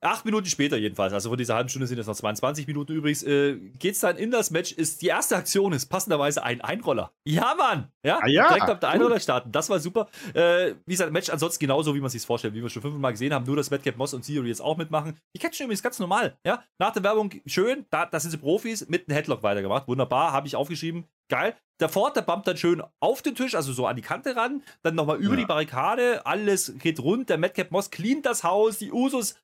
[0.00, 3.24] Acht Minuten später jedenfalls, also von dieser halben Stunde sind es noch 22 Minuten übrigens,
[3.24, 4.70] äh, geht's dann in das Match.
[4.70, 7.12] Ist die erste Aktion ist passenderweise ein Einroller.
[7.24, 7.90] Ja, Mann!
[8.04, 8.90] Ja, Ah ja, direkt auf der.
[8.90, 9.50] Einroller starten.
[9.50, 10.08] Das war super.
[10.34, 13.34] Äh, wie gesagt, Match ansonsten genauso, wie man sich vorstellt, wie wir schon fünfmal gesehen
[13.34, 13.44] haben.
[13.44, 15.16] Nur, dass Madcap Moss und Theory jetzt auch mitmachen.
[15.34, 16.38] Die catchen übrigens ganz normal.
[16.46, 19.88] Ja, nach der Werbung schön, da, das sind sie Profis, mit einem Headlock weitergemacht.
[19.88, 21.06] Wunderbar, habe ich aufgeschrieben.
[21.28, 21.56] Geil.
[21.80, 24.62] Der Ford, der bumpt dann schön auf den Tisch, also so an die Kante ran,
[24.82, 25.40] dann nochmal über Ja.
[25.40, 29.36] die Barrikade, alles geht rund, der Madcap Moss cleant das Haus, die Usos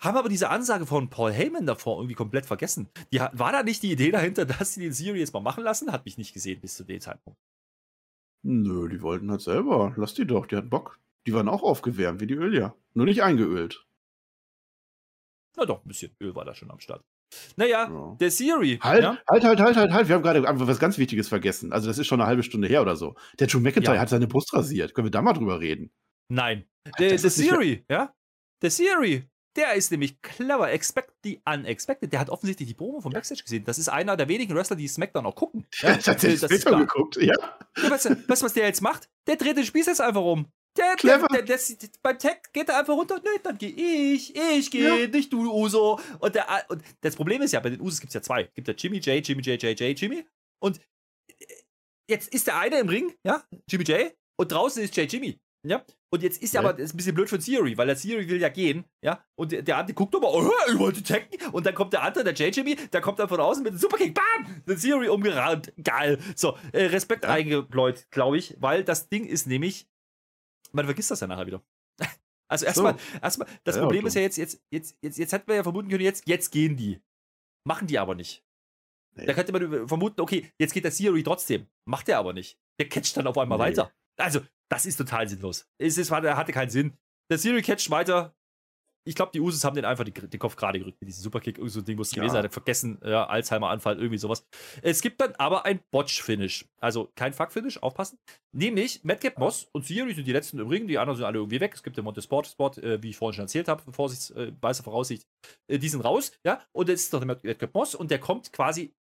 [0.00, 2.88] haben aber diese Ansage von Paul Heyman davor irgendwie komplett vergessen.
[3.12, 5.92] Die, war da nicht die Idee dahinter, dass sie den Siri jetzt mal machen lassen?
[5.92, 7.38] Hat mich nicht gesehen bis zu dem Zeitpunkt.
[8.42, 9.92] Nö, die wollten halt selber.
[9.96, 10.98] Lass die doch, die hatten Bock.
[11.26, 12.74] Die waren auch aufgewärmt, wie die Ölier.
[12.94, 13.86] Nur nicht eingeölt.
[15.56, 17.04] Na doch, ein bisschen Öl war da schon am Start.
[17.56, 18.16] Naja, Ja.
[18.18, 18.78] der Siri.
[18.82, 19.18] Halt, ja?
[19.28, 20.08] halt, halt, halt, halt, halt.
[20.08, 21.72] Wir haben gerade einfach was ganz Wichtiges vergessen.
[21.72, 23.14] Also, das ist schon eine halbe Stunde her oder so.
[23.38, 24.00] Der Drew McIntyre Ja.
[24.00, 24.94] hat seine Brust rasiert.
[24.94, 25.90] Können wir da mal drüber reden?
[26.28, 26.64] Nein.
[26.98, 28.14] Der, der Siri, ja?
[28.62, 30.70] Der Siri, der ist nämlich clever.
[30.70, 32.12] Expect the unexpected.
[32.12, 33.64] Der hat offensichtlich die Promo vom Backstage gesehen.
[33.64, 35.66] Das ist einer der wenigen Wrestler, die SmackDown auch gucken.
[35.80, 36.80] Ja, sich das das ist klar.
[36.80, 37.16] geguckt.
[37.16, 37.34] Ja.
[37.76, 39.08] Ja, weißt, du, weißt du, was der jetzt macht?
[39.26, 40.46] Der dreht den Spieß jetzt einfach um.
[40.76, 41.26] Der, Clever.
[41.28, 43.20] Der, der, der, beim Tag geht er einfach runter.
[43.22, 43.70] Nee, dann gehe
[44.14, 44.34] ich.
[44.36, 45.06] Ich gehe, Ja.
[45.08, 45.98] nicht du, Uso.
[46.20, 48.44] Und, der, und das Problem ist ja, bei den Usos gibt es ja zwei.
[48.54, 50.24] Gibt der Jimmy J, Jimmy J, J, J, Jimmy.
[50.62, 50.78] Und
[51.28, 51.44] äh,
[52.08, 54.12] jetzt ist der eine im Ring, ja, Jimmy J.
[54.38, 55.38] Und draußen ist J, Jimmy.
[55.66, 56.68] Ja, und jetzt ist ja Ja.
[56.70, 59.22] aber das ist ein bisschen blöd für Theory, weil der Theory will ja gehen, ja,
[59.38, 62.24] und der, der andere guckt aber, oh, ich wollte taggen, und dann kommt der andere,
[62.24, 62.56] der J.
[62.56, 66.18] Jimmy, der kommt dann von außen mit dem Superkick, bam, der Theory umgerannt, geil.
[66.34, 67.30] So, äh, Respekt Ja.
[67.30, 69.86] eingebläut, glaube ich, weil das Ding ist nämlich,
[70.72, 71.62] man vergisst das ja nachher wieder.
[72.48, 75.54] Also erstmal, erstmal, das Ja, Problem ist ja jetzt, jetzt, jetzt, jetzt, jetzt hätten wir
[75.54, 77.00] ja vermuten können, jetzt, jetzt gehen die.
[77.64, 78.44] Machen die aber nicht.
[79.14, 79.24] Nee.
[79.24, 81.68] Da könnte man vermuten, okay, jetzt geht der Theory trotzdem.
[81.84, 82.58] Macht er aber nicht.
[82.80, 83.64] Der catcht dann auf einmal Nee.
[83.66, 83.92] weiter.
[84.16, 85.68] Also, das ist total sinnlos.
[85.78, 86.96] Es ist, er hatte keinen Sinn.
[87.30, 88.34] Der Theory catcht weiter.
[89.04, 91.56] Ich glaube, die Usos haben den einfach den Kopf gerade gerückt mit diesem Superkick.
[91.56, 92.22] Irgend so ein Ding muss es Ja.
[92.22, 92.50] gewesen sein.
[92.50, 94.44] Vergessen, ja, Alzheimer-Anfall, irgendwie sowas.
[94.82, 96.66] Es gibt dann aber ein Botch-Finish.
[96.80, 98.18] Also kein Fuck-Finish, aufpassen.
[98.52, 100.86] Nämlich Madcap Moss und Theory sind die letzten Ring.
[100.86, 101.72] Die anderen sind alle irgendwie weg.
[101.74, 105.26] Es gibt den Montesport-Spot, äh, wie ich vorhin schon erzählt habe, Vorsicht, äh, weiße Voraussicht.
[105.66, 106.62] Äh, die sind raus, ja.
[106.72, 108.92] Und jetzt ist doch der Madcap Moss und der kommt quasi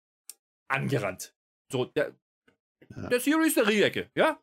[0.71, 1.35] angerannt.
[1.73, 2.15] So, der,
[2.97, 3.09] Ja.
[3.09, 4.41] der Theory ist der Ringecke, ja.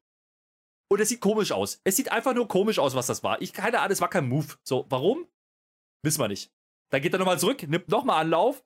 [0.91, 1.79] Und es sieht komisch aus.
[1.83, 3.41] Es sieht einfach nur komisch aus, was das war.
[3.41, 4.47] Ich keine Ahnung, es war kein Move.
[4.67, 5.27] So, warum?
[6.05, 6.53] Wissen wir nicht.
[6.91, 8.63] Dann geht er nochmal zurück, nimmt nochmal Anlauf.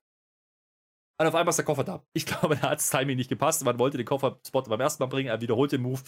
[1.19, 2.05] Und auf einmal ist der Koffer da.
[2.13, 3.63] Ich glaube, da hat das Timing nicht gepasst.
[3.63, 5.29] Man wollte den Koffer-Spot beim ersten Mal bringen.
[5.29, 6.01] Er wiederholt den Move,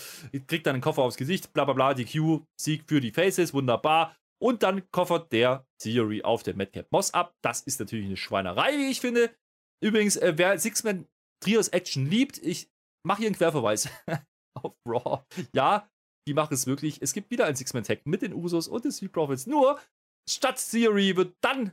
[0.47, 1.93] kriegt dann den Koffer aufs Gesicht, bla bla bla.
[1.93, 4.15] Die Q, Sieg für die Faces, wunderbar.
[4.41, 7.33] Und dann koffert der Theory auf den Madcap Moss ab.
[7.41, 9.33] Das ist natürlich eine Schweinerei, wie ich finde.
[9.81, 11.07] Übrigens, äh, wer Six-Man
[11.43, 12.69] Trios Action liebt, ich
[13.05, 13.89] mache hier einen Querverweis
[14.61, 15.23] auf Raw.
[15.53, 15.89] Ja,
[16.27, 17.01] die machen es wirklich.
[17.01, 19.47] Es gibt wieder ein Six-Man-Tag mit den Usos und den Street Profits.
[19.47, 19.79] Nur
[20.29, 21.71] statt Theory wird dann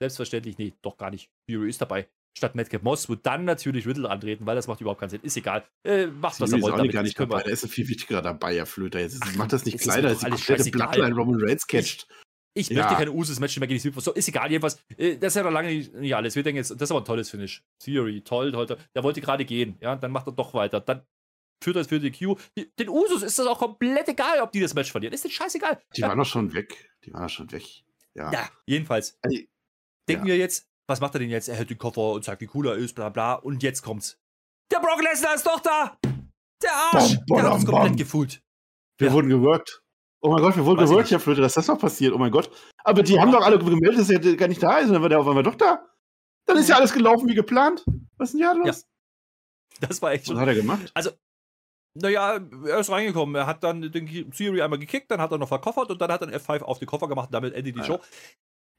[0.00, 1.30] selbstverständlich, nee, doch gar nicht.
[1.46, 2.08] Theory ist dabei.
[2.36, 5.20] Statt Madcap Moss wird dann natürlich Riddle antreten, weil das macht überhaupt keinen Sinn.
[5.22, 5.64] Ist egal.
[5.84, 6.78] Äh, macht was er wollt.
[6.78, 6.92] Damit.
[6.92, 7.42] Gar nicht dabei.
[7.42, 9.00] Der ist viel wichtiger dabei, Herr Flöter.
[9.00, 12.06] Jetzt Ach, macht das nicht kleiner, als die komplette Bloodline Roman Reigns catcht.
[12.54, 12.82] Ich, ich ja.
[12.82, 14.00] möchte keine Usos-Match mehr gegen die.
[14.00, 14.80] So, ist egal, jedenfalls.
[14.96, 16.34] Äh, das ist ja noch lange nicht, nicht alles.
[16.34, 17.62] Wir denken jetzt, das ist aber ein tolles Finish.
[17.80, 18.78] Theory, toll, toll, toll.
[18.94, 19.76] Der wollte gerade gehen.
[19.80, 20.80] Ja, dann macht er doch weiter.
[20.80, 21.02] Dann
[21.62, 22.36] führt das für die Q.
[22.78, 25.12] Den Usos ist das auch komplett egal, ob die das Match verlieren.
[25.12, 25.80] Ist das scheißegal.
[25.96, 26.08] Die ja.
[26.08, 26.90] waren doch schon weg.
[27.04, 27.64] Die waren doch schon weg.
[28.14, 29.18] Ja, ja jedenfalls.
[29.22, 29.38] Also,
[30.08, 30.32] denken ja.
[30.32, 31.48] wir jetzt, was macht er denn jetzt?
[31.48, 33.34] Er hält den Koffer und sagt, wie cool er ist, bla bla.
[33.34, 34.18] Und jetzt kommt's.
[34.72, 35.98] Der Brock Lesnar ist doch da!
[36.62, 37.16] Der Arsch!
[37.16, 38.42] Bom, bom, der hat uns komplett gefühlt.
[38.98, 39.12] Wir ja.
[39.12, 39.82] wurden geworkt.
[40.22, 42.12] Oh mein Gott, wir wurden geworkt, Herr Flöte, dass das noch passiert.
[42.12, 42.50] Oh mein Gott.
[42.84, 44.88] Aber die haben doch alle gemeldet, dass er gar nicht da ist.
[44.88, 45.86] Und dann war der auf einmal doch da.
[46.46, 47.84] Dann ist ja alles gelaufen wie geplant.
[48.18, 48.84] Was ist denn hier los?
[49.80, 49.88] Ja.
[49.88, 50.36] Das war echt schon.
[50.36, 50.90] Was hat er gemacht?
[50.94, 51.10] Also,
[51.94, 53.34] naja, er ist reingekommen.
[53.34, 56.22] Er hat dann den Theory einmal gekickt, dann hat er noch verkoffert und dann hat
[56.22, 58.00] er einen F5 auf den Koffer gemacht damit endet die Show.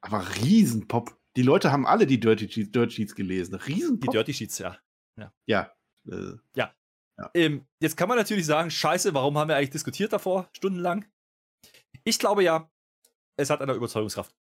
[0.01, 1.17] Aber Riesenpop.
[1.37, 3.55] Die Leute haben alle die Dirty Sheets, Dirt Sheets gelesen.
[3.55, 4.11] Riesenpop.
[4.11, 4.77] Die Dirty Sheets, ja.
[5.17, 5.33] Ja.
[5.45, 5.71] Ja.
[6.09, 6.73] Äh, ja.
[7.17, 7.31] ja.
[7.33, 11.05] Ähm, jetzt kann man natürlich sagen, scheiße, warum haben wir eigentlich diskutiert davor, stundenlang?
[12.03, 12.69] Ich glaube ja,
[13.37, 14.35] es hat an der Überzeugungskraft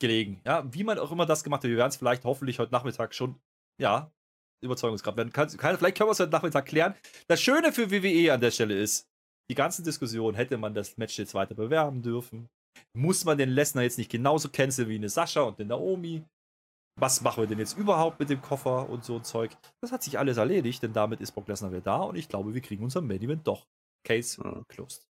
[0.00, 0.40] gelegen.
[0.44, 3.14] Ja, wie man auch immer das gemacht hat, wir werden es vielleicht hoffentlich heute Nachmittag
[3.14, 3.40] schon,
[3.80, 4.12] ja,
[4.62, 5.32] Überzeugungskraft werden.
[5.32, 6.94] Kann, kann, vielleicht können wir es heute Nachmittag klären.
[7.28, 9.06] Das Schöne für WWE an der Stelle ist,
[9.50, 12.48] die ganzen Diskussionen, hätte man das Match jetzt weiter bewerben dürfen?
[12.92, 16.24] Muss man den Lesnar jetzt nicht genauso canceln wie eine Sascha und eine Naomi?
[16.98, 19.56] Was machen wir denn jetzt überhaupt mit dem Koffer und so ein Zeug?
[19.82, 22.54] Das hat sich alles erledigt, denn damit ist Brock Lesnar wieder da und ich glaube,
[22.54, 23.66] wir kriegen unser Main Event doch.
[24.02, 24.62] Case ja.
[24.68, 25.05] closed.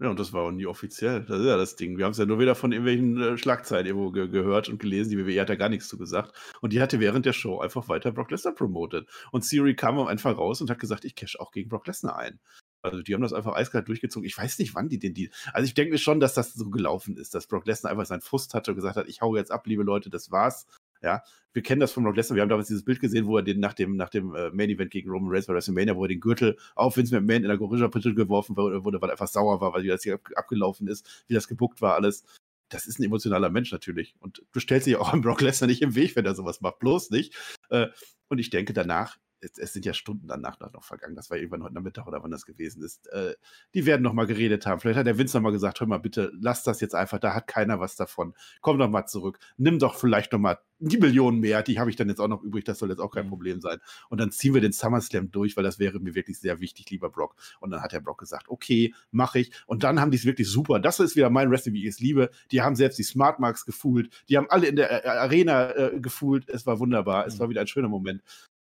[0.00, 1.24] Ja, und das war auch nie offiziell.
[1.24, 1.98] Das ist ja das Ding.
[1.98, 5.10] Wir haben es ja nur wieder von irgendwelchen äh, Schlagzeilen irgendwo ge gehört und gelesen.
[5.10, 6.32] Die WWE hat ja gar nichts zu gesagt.
[6.60, 9.08] Und die hatte während der Show einfach weiter Brock Lesnar promotet.
[9.32, 12.38] Und Siri kam einfach raus und hat gesagt, ich cash auch gegen Brock Lesnar ein.
[12.80, 14.24] Also die haben das einfach eiskalt durchgezogen.
[14.24, 15.30] Ich weiß nicht, wann die den Deal.
[15.52, 18.20] Also ich denke mir schon, dass das so gelaufen ist, dass Brock Lesnar einfach seinen
[18.20, 20.66] Frust hatte und gesagt hat, ich hau jetzt ab, liebe Leute, das war's.
[21.02, 21.22] Ja,
[21.52, 22.36] wir kennen das von Brock Lesnar.
[22.36, 24.70] Wir haben damals dieses Bild gesehen, wo er den nach dem, nach dem äh, Main
[24.70, 27.58] Event gegen Roman Reigns bei WrestleMania, wo er den Gürtel auf Vince McMahon in der
[27.58, 31.48] Gorilla-Pütte geworfen wurde, weil er einfach sauer war, weil das hier abgelaufen ist, wie das
[31.48, 32.24] gebuckt war, alles.
[32.68, 34.14] Das ist ein emotionaler Mensch natürlich.
[34.20, 36.80] Und du stellst dich auch an Brock Lesnar nicht im Weg, wenn er sowas macht.
[36.80, 37.34] Bloß nicht.
[37.70, 37.88] Äh,
[38.28, 41.62] und ich denke, danach es, es, sind ja Stunden danach noch vergangen, das war irgendwann
[41.62, 43.06] heute Nachmittag oder wann das gewesen ist.
[43.08, 43.34] Äh,
[43.74, 44.80] die werden noch mal geredet haben.
[44.80, 47.34] Vielleicht hat der Vince noch mal gesagt, hör mal bitte, lass das jetzt einfach, da
[47.34, 48.34] hat keiner was davon.
[48.60, 49.38] Komm doch mal zurück.
[49.56, 52.42] Nimm doch vielleicht noch mal die Millionen mehr, die habe ich dann jetzt auch noch
[52.42, 53.30] übrig, das soll jetzt auch kein mhm.
[53.30, 53.78] Problem sein.
[54.08, 57.10] Und dann ziehen wir den SummerSlam durch, weil das wäre mir wirklich sehr wichtig, lieber
[57.10, 57.34] Brock.
[57.60, 59.50] Und dann hat der Brock gesagt, okay, mache ich.
[59.66, 60.78] Und dann haben die es wirklich super.
[60.78, 62.30] Das ist wieder mein Wrestling, wie ich es liebe.
[62.52, 64.10] Die haben selbst die Smart Marks gefühlt.
[64.28, 66.48] Die haben alle in der Arena äh, gefühlt.
[66.48, 67.26] Es war wunderbar.
[67.26, 67.40] Es mhm.
[67.40, 68.22] war wieder ein schöner Moment.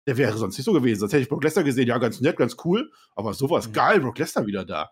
[0.06, 1.00] Der wäre sonst nicht so gewesen.
[1.00, 2.90] Sonst hätte ich Brock Lesnar gesehen, ja, ganz nett, ganz cool.
[3.14, 3.72] Aber sowas mhm.
[3.72, 4.90] geil, Brock Lesnar wieder da.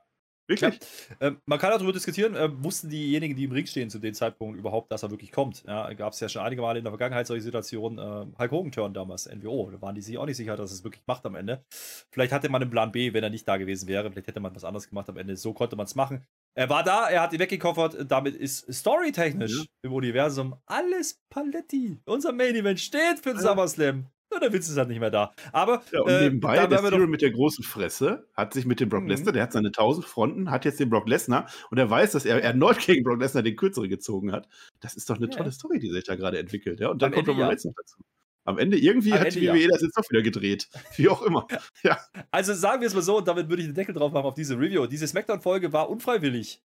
[0.51, 0.81] Wirklich?
[1.21, 4.59] Ähm, man kann darüber diskutieren, äh, wussten diejenigen, die im Ring stehen zu dem Zeitpunkt
[4.59, 5.63] überhaupt, dass er wirklich kommt.
[5.65, 7.99] Ja, Gab es ja schon einige Male in der Vergangenheit solche Situationen.
[7.99, 11.05] Äh, Hulk Hogan-Turn damals, NWO, da waren die sich auch nicht sicher, dass es wirklich
[11.07, 11.65] macht am Ende.
[12.11, 14.11] Vielleicht hatte man einen Plan B, wenn er nicht da gewesen wäre.
[14.11, 15.37] Vielleicht hätte man was anderes gemacht am Ende.
[15.37, 16.25] So konnte man es machen.
[16.57, 18.11] Er war da, er hat ihn weggekoffert.
[18.11, 19.65] Damit ist storytechnisch ja.
[19.83, 22.01] im Universum alles Paletti.
[22.07, 23.41] Unser Main Event steht für den.
[23.41, 24.07] SummerSlam.
[24.31, 25.33] Na, der Witz ist halt nicht mehr da.
[25.53, 28.81] Aber ja, und äh, nebenbei, äh, der Cyril mit der großen Fresse hat sich mit
[28.81, 29.09] dem Brock mhm.
[29.09, 32.25] Lesnar, der hat seine tausend Fronten, hat jetzt den Brock Lesnar und er weiß, dass
[32.25, 34.49] er erneut gegen Brock Lesnar den kürzeren gezogen hat.
[34.81, 35.37] Das ist doch eine ja.
[35.37, 36.81] tolle Story, die sich da gerade entwickelt.
[36.81, 36.89] Ja?
[36.89, 37.97] Und dann Am kommt Roman Reigns noch dazu.
[38.45, 39.69] Am Ende irgendwie Am hat Ende, die WWE ja.
[39.69, 40.69] das jetzt doch wieder gedreht.
[40.97, 41.47] Wie auch immer.
[41.83, 41.99] ja.
[42.31, 44.35] Also sagen wir es mal so, und damit würde ich den Deckel drauf machen auf
[44.35, 44.87] diese Review.
[44.87, 46.63] Diese Smackdown-Folge war unfreiwillig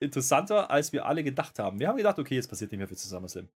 [0.00, 1.78] interessanter, als wir alle gedacht haben.
[1.78, 3.48] Wir haben gedacht, okay, jetzt passiert nicht mehr viel SummerSlam.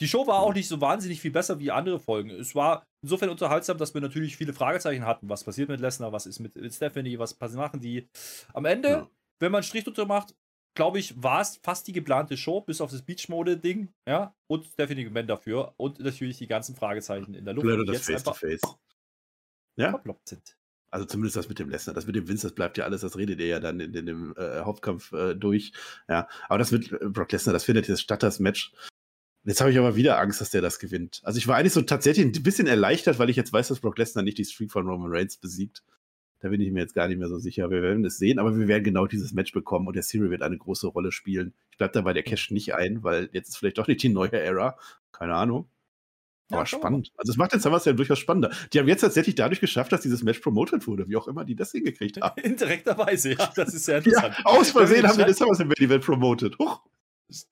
[0.00, 2.30] Die Show war auch nicht so wahnsinnig viel besser wie andere Folgen.
[2.30, 5.28] Es war insofern unterhaltsam, dass wir natürlich viele Fragezeichen hatten.
[5.28, 6.12] Was passiert mit Lesnar?
[6.12, 7.18] Was ist mit, Stephanie?
[7.18, 8.08] Was machen die?
[8.54, 9.10] Am Ende, ja.
[9.40, 10.34] wenn man einen Strich drunter macht,
[10.74, 15.04] glaube ich, war es fast die geplante Show, bis auf das Beach-Mode-Ding, ja, und Stephanie
[15.04, 18.60] McMahon dafür und natürlich die ganzen Fragezeichen in der Luft, die das Face to Face.
[19.76, 20.00] Ja.
[20.24, 20.56] sind.
[20.90, 23.16] Also zumindest das mit dem Lesnar, das mit dem Vince, das bleibt ja alles, das
[23.16, 25.72] redet ihr ja dann in, in dem äh, Hauptkampf äh, durch.
[26.08, 28.72] Ja, aber das mit Brock Lesnar, das findet jetzt statt, das Match.
[29.44, 31.20] Jetzt habe ich aber wieder Angst, dass der das gewinnt.
[31.22, 33.98] Also ich war eigentlich so tatsächlich ein bisschen erleichtert, weil ich jetzt weiß, dass Brock
[33.98, 35.82] Lesnar nicht die Streak von Roman Reigns besiegt.
[36.40, 37.70] Da bin ich mir jetzt gar nicht mehr so sicher.
[37.70, 40.42] Wir werden es sehen, aber wir werden genau dieses Match bekommen und der Cyril wird
[40.42, 41.54] eine große Rolle spielen.
[41.70, 44.32] Ich bleibe dabei der Cash nicht ein, weil jetzt ist vielleicht doch nicht die neue
[44.32, 44.76] Era.
[45.10, 45.68] Keine Ahnung.
[46.50, 47.12] Aber ja, spannend.
[47.16, 48.50] Also es macht was ja durchaus spannender.
[48.72, 51.54] Die haben jetzt tatsächlich dadurch geschafft, dass dieses Match promoted wurde, wie auch immer die
[51.54, 52.40] das hingekriegt haben.
[52.42, 54.36] Indirekterweise, ja, das ist sehr interessant.
[54.38, 56.58] ja, aus Versehen haben die das Summerslam Event promoted.
[56.58, 56.80] Huch.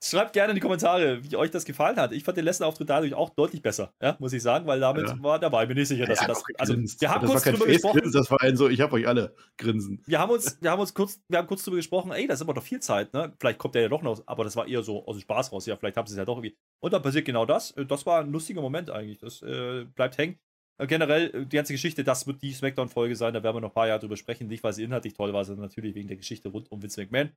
[0.03, 2.13] Schreibt gerne in die Kommentare, wie euch das gefallen hat.
[2.13, 5.07] Ich fand den letzten Auftritt dadurch auch deutlich besser, ja, muss ich sagen, weil damit
[5.07, 5.23] ja.
[5.23, 6.43] war dabei, bin ich sicher, dass ja, das.
[6.57, 8.01] Also, wir haben das kurz drüber gesprochen.
[8.01, 10.03] Grinsen, das war ein so, ich habe euch alle grinsen.
[10.07, 12.41] Wir haben uns, wir haben uns kurz, wir haben kurz drüber gesprochen, ey, da ist
[12.41, 13.35] immer noch viel Zeit, ne?
[13.39, 15.67] Vielleicht kommt der ja doch noch, aber das war eher so aus dem Spaß raus,
[15.67, 16.57] ja, vielleicht haben sie es ja doch irgendwie.
[16.81, 17.75] Und dann passiert genau das.
[17.89, 19.19] Das war ein lustiger Moment eigentlich.
[19.19, 20.39] Das äh, bleibt hängen.
[20.79, 23.71] Äh, generell, äh, die ganze Geschichte, das wird die Smackdown-Folge sein, da werden wir noch
[23.71, 24.47] ein paar Jahre drüber sprechen.
[24.49, 27.31] Nicht, weil sie inhaltlich toll war, sondern natürlich wegen der Geschichte rund um Vince McMahon.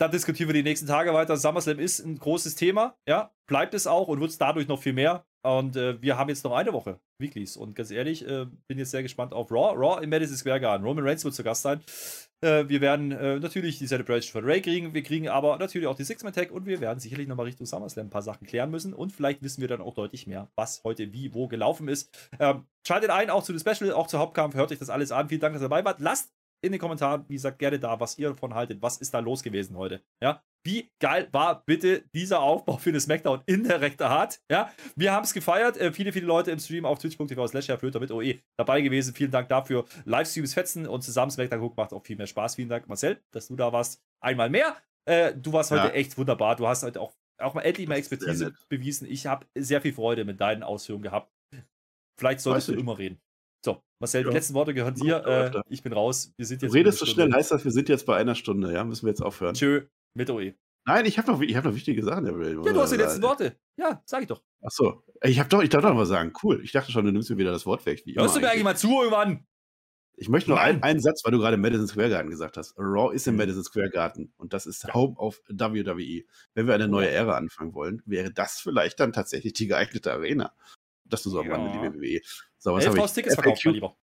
[0.00, 1.36] Da diskutieren wir die nächsten Tage weiter.
[1.36, 4.92] SummerSlam ist ein großes Thema, ja, bleibt es auch und wird es dadurch noch viel
[4.92, 5.24] mehr.
[5.44, 7.56] Und äh, wir haben jetzt noch eine Woche Weeklies.
[7.56, 9.74] Und ganz ehrlich, äh, bin jetzt sehr gespannt auf Raw.
[9.76, 10.84] Raw im Madison Square Garden.
[10.86, 11.82] Roman Reigns wird zu Gast sein.
[12.40, 14.94] Äh, wir werden äh, natürlich die Celebration von Ray kriegen.
[14.94, 18.10] Wir kriegen aber natürlich auch die Six-Man-Tag und wir werden sicherlich nochmal Richtung SummerSlam ein
[18.10, 18.94] paar Sachen klären müssen.
[18.94, 22.30] Und vielleicht wissen wir dann auch deutlich mehr, was heute wie wo gelaufen ist.
[22.40, 24.54] Ähm, schaltet ein, auch zu dem Special, auch zur Hauptkampf.
[24.54, 25.28] Hört euch das alles an.
[25.28, 26.00] Vielen Dank, dass ihr dabei wart.
[26.00, 26.32] Lasst
[26.64, 28.80] in den Kommentaren, wie gesagt, gerne da, was ihr davon haltet.
[28.80, 30.02] Was ist da los gewesen heute?
[30.22, 34.40] Ja, wie geil war bitte dieser Aufbau für eine Smackdown in der rechten Hart?
[34.50, 35.76] Ja, wir haben es gefeiert.
[35.76, 39.14] Äh, viele, viele Leute im Stream auf twitch.tv slash Flöter mit OE dabei gewesen.
[39.14, 39.84] Vielen Dank dafür.
[40.06, 42.54] Livestream ist fetzen und zusammen Smackdown gucken macht auch viel mehr Spaß.
[42.54, 44.02] Vielen Dank, Marcel, dass du da warst.
[44.20, 44.74] Einmal mehr.
[45.04, 45.90] Äh, du warst heute ja.
[45.90, 46.56] echt wunderbar.
[46.56, 49.06] Du hast heute auch, auch mal endlich mal Expertise bewiesen.
[49.10, 51.30] Ich habe sehr viel Freude mit deinen Ausführungen gehabt.
[52.18, 53.20] Vielleicht solltest du immer reden.
[53.64, 54.28] So, Marcel, ja.
[54.28, 55.24] die letzten Worte gehören dir.
[55.24, 56.34] Äh, ich bin raus.
[56.36, 56.70] Wir sind jetzt.
[56.70, 58.84] Du redest so schnell, heißt das, wir sind jetzt bei einer Stunde, ja?
[58.84, 59.54] Müssen wir jetzt aufhören.
[59.54, 60.54] Tschö, mit OE.
[60.86, 63.56] Nein, ich habe noch, hab noch wichtige Sachen, Herr Ja, du hast die letzten Worte.
[63.78, 64.42] Ja, sag ich doch.
[64.62, 65.02] Ach so.
[65.22, 66.60] Ich habe doch, ich darf doch mal sagen, cool.
[66.62, 68.04] Ich dachte schon, du nimmst mir wieder das Wort weg.
[68.06, 69.46] Hörst du mir eigentlich mal zu irgendwann?
[70.16, 72.74] Ich möchte noch einen, einen, Satz, weil du gerade Madison Square Garden gesagt hast.
[72.78, 73.36] Raw ist im.
[73.36, 74.92] Madison Square Garden und das ist ja.
[74.92, 76.24] Home of WWE.
[76.54, 80.52] Wenn wir eine neue Ära anfangen wollen, wäre das vielleicht dann tatsächlich die geeignete Arena.
[81.04, 81.56] Das nur so am ja.
[81.56, 82.20] Rande, die WWE.
[82.58, 83.12] So, was habe ich?
[83.12, 83.96] Tickets verkauft, mein Lieber.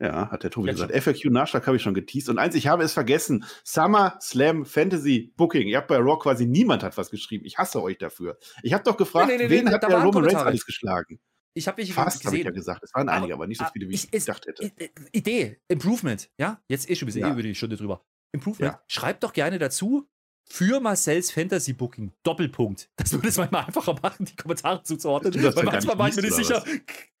[0.00, 0.94] Ja, hat der Tobi Jetzt gesagt.
[0.94, 2.30] FAQ-Nachschlag habe ich schon geteased.
[2.30, 3.44] Und eins, ich habe es vergessen.
[3.64, 5.68] Summer Slam Fantasy Booking.
[5.68, 7.44] Ihr habt bei Raw quasi niemand hat was geschrieben.
[7.44, 8.38] Ich hasse euch dafür.
[8.62, 11.20] Ich habe doch gefragt, nee, nee, nee, wen hat der Roman Reigns alles geschlagen?
[11.52, 12.82] Ich habe mich Fast, habe ich ja gesagt.
[12.82, 14.72] Es waren einige, aber, aber nicht so viele, wie ich, ich gedacht hätte.
[15.12, 16.30] Idee, Improvement.
[16.38, 17.32] Ja, jetzt eh schon ein bisschen ja.
[17.32, 18.02] über die Stunde drüber.
[18.32, 18.72] Improvement.
[18.72, 18.82] Ja.
[18.86, 20.08] Schreibt doch gerne dazu,
[20.50, 22.12] für Marcells Fantasy Booking.
[22.24, 22.90] Doppelpunkt.
[22.96, 25.32] Das würde es manchmal einfacher machen, die Kommentare zuzuordnen.
[25.34, 26.64] Weil manchmal war ich mir nicht sicher.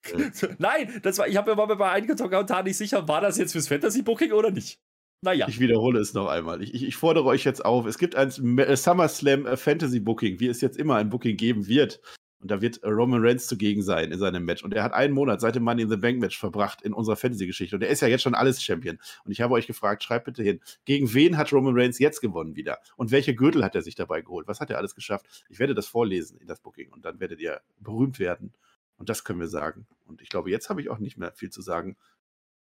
[0.58, 3.52] Nein, das war, ich habe mir mal bei einigen Kommentaren nicht sicher, war das jetzt
[3.52, 4.80] fürs Fantasy Booking oder nicht?
[5.22, 5.46] Naja.
[5.48, 6.62] Ich wiederhole es noch einmal.
[6.62, 7.86] Ich, ich, ich fordere euch jetzt auf.
[7.86, 12.00] Es gibt ein SummerSlam äh, Fantasy Booking, wie es jetzt immer ein Booking geben wird.
[12.40, 14.64] Und da wird äh, Roman Reigns zugegen sein in seinem Match.
[14.64, 17.16] Und er hat einen Monat seit dem Money in the Bank Match verbracht in unserer
[17.16, 17.76] Fantasy-Geschichte.
[17.76, 18.98] Und er ist ja jetzt schon alles Champion.
[19.24, 22.56] Und ich habe euch gefragt, schreibt bitte hin, gegen wen hat Roman Reigns jetzt gewonnen
[22.56, 22.78] wieder?
[22.96, 24.48] Und welche Gürtel hat er sich dabei geholt?
[24.48, 25.26] Was hat er alles geschafft?
[25.50, 26.90] Ich werde das vorlesen in das Booking.
[26.90, 28.54] Und dann werdet ihr berühmt werden.
[28.96, 29.86] Und das können wir sagen.
[30.06, 31.96] Und ich glaube, jetzt habe ich auch nicht mehr viel zu sagen.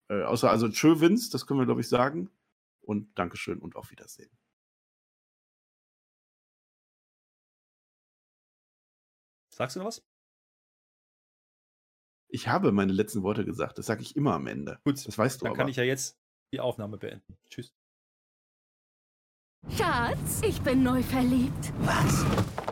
[0.09, 2.29] Äh, außer also Tschö Vince, das können wir, glaube ich, sagen.
[2.81, 4.29] Und Dankeschön und auf Wiedersehen.
[9.57, 10.03] Sagst du noch was?
[12.29, 13.79] Ich habe meine letzten Worte gesagt.
[13.79, 14.79] Das sage ich immer am Ende.
[14.85, 15.57] Gut, das weißt du Dann aber.
[15.57, 16.15] kann ich ja jetzt
[16.53, 17.35] die Aufnahme beenden.
[17.49, 17.73] Tschüss.
[19.75, 21.73] Schatz, ich bin neu verliebt.
[21.79, 22.23] Was?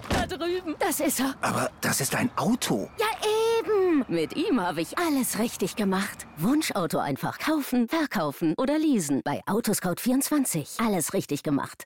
[0.10, 0.76] Da drüben.
[0.78, 1.36] Das ist er.
[1.42, 2.88] Aber das ist ein Auto.
[3.00, 3.08] Ja,
[3.60, 4.06] eben.
[4.08, 6.28] Mit ihm habe ich alles richtig gemacht.
[6.38, 9.22] Wunschauto einfach kaufen, verkaufen oder leasen.
[9.26, 10.86] Bei Autoscout24.
[10.86, 11.84] Alles richtig gemacht.